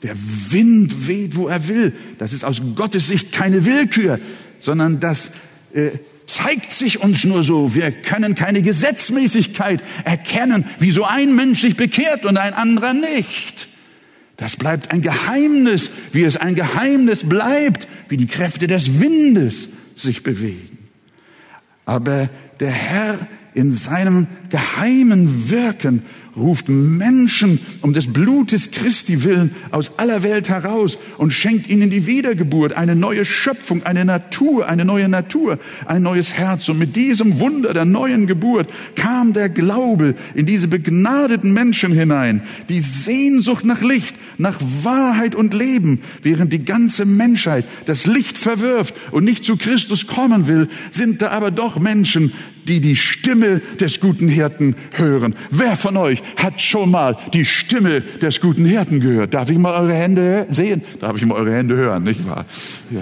der 0.03 0.15
Wind 0.49 1.07
weht, 1.07 1.35
wo 1.35 1.47
er 1.47 1.67
will. 1.67 1.93
Das 2.17 2.31
ist 2.31 2.45
aus 2.45 2.61
Gottes 2.75 3.07
Sicht 3.07 3.33
keine 3.33 3.65
Willkür, 3.65 4.19
sondern 4.59 4.99
das 4.99 5.31
äh, 5.73 5.91
zeigt 6.33 6.71
sich 6.71 6.99
uns 7.01 7.23
nur 7.25 7.43
so. 7.43 7.75
Wir 7.75 7.91
können 7.91 8.35
keine 8.35 8.61
Gesetzmäßigkeit 8.61 9.83
erkennen, 10.03 10.65
wieso 10.79 11.03
ein 11.03 11.35
Mensch 11.35 11.61
sich 11.61 11.77
bekehrt 11.77 12.25
und 12.25 12.37
ein 12.37 12.53
anderer 12.53 12.93
nicht. 12.93 13.67
Das 14.37 14.57
bleibt 14.57 14.91
ein 14.91 15.01
Geheimnis, 15.01 15.91
wie 16.11 16.23
es 16.23 16.37
ein 16.37 16.55
Geheimnis 16.55 17.29
bleibt, 17.29 17.87
wie 18.09 18.17
die 18.17 18.25
Kräfte 18.25 18.67
des 18.67 18.99
Windes 18.99 19.69
sich 19.95 20.23
bewegen. 20.23 20.79
Aber 21.85 22.29
der 22.59 22.71
Herr 22.71 23.19
in 23.53 23.75
seinem 23.75 24.25
geheimen 24.49 25.49
Wirken 25.51 26.03
ruft 26.35 26.69
Menschen 26.69 27.59
um 27.81 27.93
des 27.93 28.11
Blutes 28.11 28.71
Christi 28.71 29.23
willen 29.23 29.55
aus 29.71 29.97
aller 29.99 30.23
Welt 30.23 30.49
heraus 30.49 30.97
und 31.17 31.31
schenkt 31.31 31.69
ihnen 31.69 31.89
die 31.89 32.07
Wiedergeburt, 32.07 32.73
eine 32.73 32.95
neue 32.95 33.25
Schöpfung, 33.25 33.83
eine 33.83 34.05
Natur, 34.05 34.67
eine 34.67 34.85
neue 34.85 35.09
Natur, 35.09 35.59
ein 35.85 36.03
neues 36.03 36.33
Herz. 36.33 36.69
Und 36.69 36.79
mit 36.79 36.95
diesem 36.95 37.39
Wunder 37.39 37.73
der 37.73 37.85
neuen 37.85 38.27
Geburt 38.27 38.69
kam 38.95 39.33
der 39.33 39.49
Glaube 39.49 40.15
in 40.33 40.45
diese 40.45 40.67
begnadeten 40.67 41.53
Menschen 41.53 41.93
hinein, 41.93 42.41
die 42.69 42.79
Sehnsucht 42.79 43.65
nach 43.65 43.81
Licht, 43.81 44.15
nach 44.43 44.59
Wahrheit 44.83 45.33
und 45.33 45.53
Leben, 45.53 46.01
während 46.21 46.53
die 46.53 46.63
ganze 46.63 47.05
Menschheit 47.05 47.65
das 47.85 48.05
Licht 48.05 48.37
verwirft 48.37 48.93
und 49.11 49.23
nicht 49.23 49.43
zu 49.43 49.57
Christus 49.57 50.05
kommen 50.05 50.47
will, 50.47 50.67
sind 50.91 51.21
da 51.21 51.29
aber 51.29 51.49
doch 51.49 51.79
Menschen, 51.79 52.33
die 52.67 52.81
die 52.81 52.95
Stimme 52.95 53.61
des 53.79 53.99
guten 53.99 54.27
Hirten 54.27 54.75
hören. 54.91 55.35
Wer 55.49 55.75
von 55.75 55.97
euch 55.97 56.21
hat 56.37 56.61
schon 56.61 56.91
mal 56.91 57.17
die 57.33 57.45
Stimme 57.45 58.01
des 58.21 58.41
guten 58.41 58.65
Hirten 58.65 58.99
gehört? 58.99 59.33
Darf 59.33 59.49
ich 59.49 59.57
mal 59.57 59.73
eure 59.73 59.93
Hände 59.93 60.45
sehen? 60.49 60.83
Darf 60.99 61.17
ich 61.17 61.25
mal 61.25 61.35
eure 61.35 61.53
Hände 61.53 61.75
hören, 61.75 62.03
nicht 62.03 62.25
wahr? 62.27 62.45
Ja. 62.91 63.01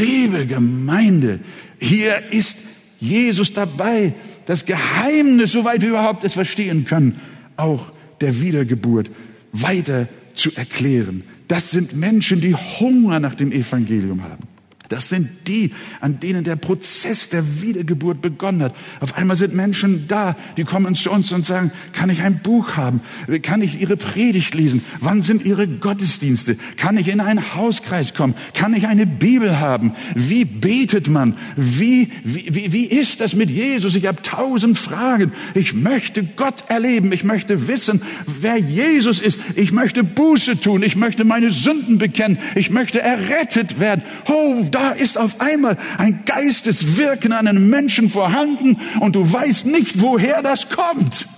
Liebe 0.00 0.46
Gemeinde, 0.46 1.40
hier 1.78 2.14
ist 2.30 2.58
Jesus 3.00 3.52
dabei, 3.52 4.14
das 4.46 4.64
Geheimnis, 4.66 5.52
soweit 5.52 5.82
wir 5.82 5.90
überhaupt 5.90 6.22
es 6.22 6.34
verstehen 6.34 6.84
können, 6.84 7.18
auch 7.56 7.92
der 8.20 8.40
Wiedergeburt 8.40 9.10
weiter 9.52 10.08
zu 10.34 10.50
erklären. 10.56 11.24
Das 11.48 11.70
sind 11.70 11.94
Menschen, 11.94 12.40
die 12.40 12.54
Hunger 12.54 13.20
nach 13.20 13.34
dem 13.34 13.52
Evangelium 13.52 14.22
haben. 14.22 14.51
Das 14.92 15.08
sind 15.08 15.48
die, 15.48 15.72
an 16.02 16.20
denen 16.20 16.44
der 16.44 16.56
Prozess 16.56 17.30
der 17.30 17.62
Wiedergeburt 17.62 18.20
begonnen 18.20 18.62
hat. 18.62 18.74
Auf 19.00 19.16
einmal 19.16 19.36
sind 19.36 19.54
Menschen 19.54 20.06
da, 20.06 20.36
die 20.58 20.64
kommen 20.64 20.94
zu 20.94 21.10
uns 21.10 21.32
und 21.32 21.46
sagen, 21.46 21.72
kann 21.94 22.10
ich 22.10 22.20
ein 22.20 22.40
Buch 22.40 22.76
haben? 22.76 23.00
Kann 23.40 23.62
ich 23.62 23.80
Ihre 23.80 23.96
Predigt 23.96 24.54
lesen? 24.54 24.84
Wann 25.00 25.22
sind 25.22 25.46
Ihre 25.46 25.66
Gottesdienste? 25.66 26.58
Kann 26.76 26.98
ich 26.98 27.08
in 27.08 27.20
einen 27.20 27.54
Hauskreis 27.54 28.12
kommen? 28.12 28.34
Kann 28.52 28.74
ich 28.74 28.86
eine 28.86 29.06
Bibel 29.06 29.58
haben? 29.58 29.94
Wie 30.14 30.44
betet 30.44 31.08
man? 31.08 31.38
Wie, 31.56 32.12
wie, 32.22 32.70
wie 32.74 32.84
ist 32.84 33.22
das 33.22 33.34
mit 33.34 33.50
Jesus? 33.50 33.94
Ich 33.94 34.06
habe 34.06 34.20
tausend 34.20 34.76
Fragen. 34.76 35.32
Ich 35.54 35.72
möchte 35.72 36.22
Gott 36.22 36.64
erleben. 36.68 37.12
Ich 37.12 37.24
möchte 37.24 37.66
wissen, 37.66 38.02
wer 38.26 38.58
Jesus 38.58 39.22
ist. 39.22 39.38
Ich 39.54 39.72
möchte 39.72 40.04
Buße 40.04 40.60
tun. 40.60 40.82
Ich 40.82 40.96
möchte 40.96 41.24
meine 41.24 41.50
Sünden 41.50 41.96
bekennen. 41.96 42.36
Ich 42.56 42.68
möchte 42.68 43.00
errettet 43.00 43.80
werden. 43.80 44.02
Oh, 44.26 44.66
da 44.70 44.81
da 44.82 44.90
ist 44.90 45.16
auf 45.16 45.40
einmal 45.40 45.78
ein 45.96 46.24
Geisteswirken 46.24 47.32
an 47.32 47.46
einem 47.46 47.70
Menschen 47.70 48.10
vorhanden 48.10 48.80
und 48.98 49.14
du 49.14 49.32
weißt 49.32 49.66
nicht, 49.66 50.00
woher 50.00 50.42
das 50.42 50.70
kommt. 50.70 51.28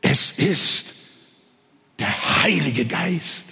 Es 0.00 0.30
ist 0.30 0.94
der 1.98 2.42
Heilige 2.42 2.86
Geist. 2.86 3.46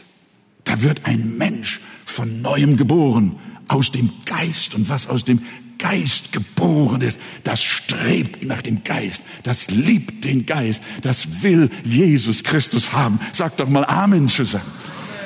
Da 0.63 0.83
wird 0.83 1.07
ein 1.07 1.37
Mensch 1.37 1.81
von 2.05 2.41
neuem 2.41 2.77
geboren, 2.77 3.37
aus 3.67 3.91
dem 3.91 4.11
Geist. 4.25 4.77
Und 4.77 4.89
was 4.89 5.09
aus 5.09 5.25
dem 5.25 5.41
Geist 5.79 6.33
geboren 6.33 7.01
ist, 7.01 7.19
das 7.43 7.63
strebt 7.63 8.45
nach 8.45 8.63
dem 8.63 8.85
Geist, 8.85 9.25
das 9.43 9.71
liebt 9.71 10.25
den 10.25 10.47
Geist, 10.47 10.83
das 11.03 11.43
will 11.43 11.71
Jesus 11.85 12.45
Christus 12.45 12.93
haben. 12.93 13.19
Sag 13.33 13.57
doch 13.57 13.69
mal 13.69 13.85
Amen 13.85 14.29
zusammen. 14.29 14.65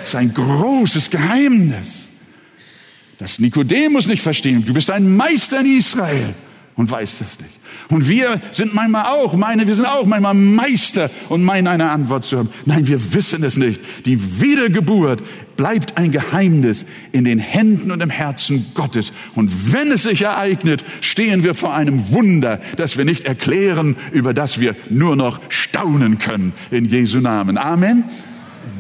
Ist 0.03 0.15
ein 0.15 0.33
großes 0.33 1.11
Geheimnis. 1.11 2.09
Das 3.19 3.39
Nikodemus 3.39 4.07
nicht 4.07 4.23
verstehen. 4.23 4.65
Du 4.65 4.73
bist 4.73 4.91
ein 4.91 5.17
Meister 5.17 5.61
in 5.61 5.79
Israel 5.79 6.35
und 6.77 6.91
weißt 6.91 7.21
es 7.21 7.39
nicht. 7.39 7.63
Und 7.89 8.09
wir 8.09 8.41
sind 8.53 8.75
manchmal 8.75 9.05
auch, 9.05 9.37
meine, 9.37 9.67
wir 9.67 9.75
sind 9.75 9.87
auch 9.87 10.07
manchmal 10.07 10.35
Meister 10.35 11.11
und 11.29 11.43
meinen 11.43 11.67
eine 11.67 11.91
Antwort 11.91 12.25
zu 12.25 12.39
haben. 12.39 12.49
Nein, 12.65 12.87
wir 12.87 13.15
wissen 13.15 13.45
es 13.45 13.57
nicht. 13.57 13.81
Die 14.07 14.41
Wiedergeburt 14.41 15.23
bleibt 15.57 15.99
ein 15.99 16.11
Geheimnis 16.11 16.87
in 17.13 17.25
den 17.25 17.39
Händen 17.39 17.93
und 17.93 18.03
im 18.03 18.11
Herzen 18.11 18.67
Gottes. 18.75 19.13
Und 19.35 19.73
wenn 19.73 19.93
es 19.93 20.05
sich 20.05 20.23
ereignet, 20.23 20.85
stehen 21.01 21.45
wir 21.45 21.55
vor 21.55 21.75
einem 21.75 22.11
Wunder, 22.11 22.61
das 22.77 22.97
wir 22.97 23.05
nicht 23.05 23.27
erklären, 23.27 23.97
über 24.13 24.33
das 24.33 24.59
wir 24.59 24.75
nur 24.89 25.15
noch 25.15 25.41
staunen 25.51 26.19
können. 26.19 26.55
In 26.71 26.87
Jesu 26.87 27.21
Namen. 27.21 27.59
Amen. 27.59 28.05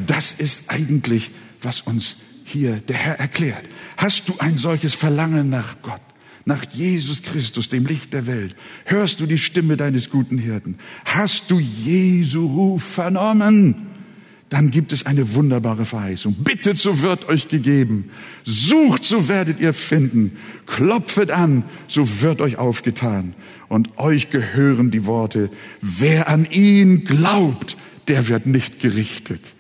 Das 0.06 0.32
ist 0.32 0.70
eigentlich, 0.70 1.30
was 1.60 1.80
uns 1.80 2.16
hier 2.44 2.76
der 2.76 2.96
Herr 2.96 3.18
erklärt. 3.18 3.64
Hast 3.96 4.28
du 4.28 4.34
ein 4.38 4.58
solches 4.58 4.94
Verlangen 4.94 5.50
nach 5.50 5.80
Gott? 5.82 6.00
nach 6.44 6.64
Jesus 6.72 7.22
Christus, 7.22 7.68
dem 7.68 7.86
Licht 7.86 8.12
der 8.12 8.26
Welt? 8.26 8.56
Hörst 8.84 9.20
du 9.20 9.26
die 9.26 9.38
Stimme 9.38 9.76
deines 9.76 10.10
guten 10.10 10.38
Hirten? 10.38 10.76
Hast 11.04 11.50
du 11.50 11.58
Jesu 11.58 12.46
Ruf 12.46 12.82
vernommen? 12.82 13.86
Dann 14.48 14.70
gibt 14.70 14.92
es 14.92 15.06
eine 15.06 15.34
wunderbare 15.34 15.86
Verheißung. 15.86 16.34
Bittet, 16.34 16.78
so 16.78 17.00
wird 17.00 17.28
euch 17.28 17.48
gegeben. 17.48 18.10
Sucht, 18.44 19.04
so 19.04 19.28
werdet 19.28 19.60
ihr 19.60 19.72
finden. 19.72 20.36
Klopfet 20.66 21.30
an, 21.30 21.64
so 21.88 22.20
wird 22.20 22.42
euch 22.42 22.58
aufgetan. 22.58 23.34
Und 23.68 23.96
euch 23.98 24.28
gehören 24.28 24.90
die 24.90 25.06
Worte, 25.06 25.48
wer 25.80 26.28
an 26.28 26.46
ihn 26.50 27.04
glaubt, 27.04 27.78
der 28.08 28.28
wird 28.28 28.44
nicht 28.44 28.80
gerichtet. 28.80 29.54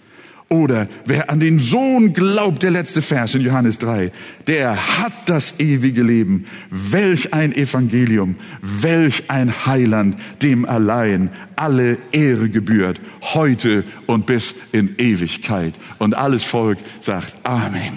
Oder 0.52 0.86
wer 1.06 1.30
an 1.30 1.40
den 1.40 1.58
Sohn 1.58 2.12
glaubt, 2.12 2.62
der 2.62 2.72
letzte 2.72 3.00
Vers 3.00 3.34
in 3.34 3.40
Johannes 3.40 3.78
3, 3.78 4.12
der 4.46 4.98
hat 4.98 5.14
das 5.24 5.58
ewige 5.58 6.02
Leben. 6.02 6.44
Welch 6.68 7.32
ein 7.32 7.54
Evangelium, 7.54 8.36
welch 8.60 9.22
ein 9.28 9.64
Heiland, 9.64 10.14
dem 10.42 10.66
allein 10.66 11.30
alle 11.56 11.96
Ehre 12.12 12.50
gebührt, 12.50 13.00
heute 13.32 13.82
und 14.04 14.26
bis 14.26 14.54
in 14.72 14.94
Ewigkeit. 14.98 15.72
Und 15.98 16.14
alles 16.14 16.44
Volk 16.44 16.76
sagt 17.00 17.34
Amen. 17.44 17.96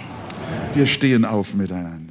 Wir 0.72 0.86
stehen 0.86 1.26
auf 1.26 1.52
miteinander. 1.52 2.05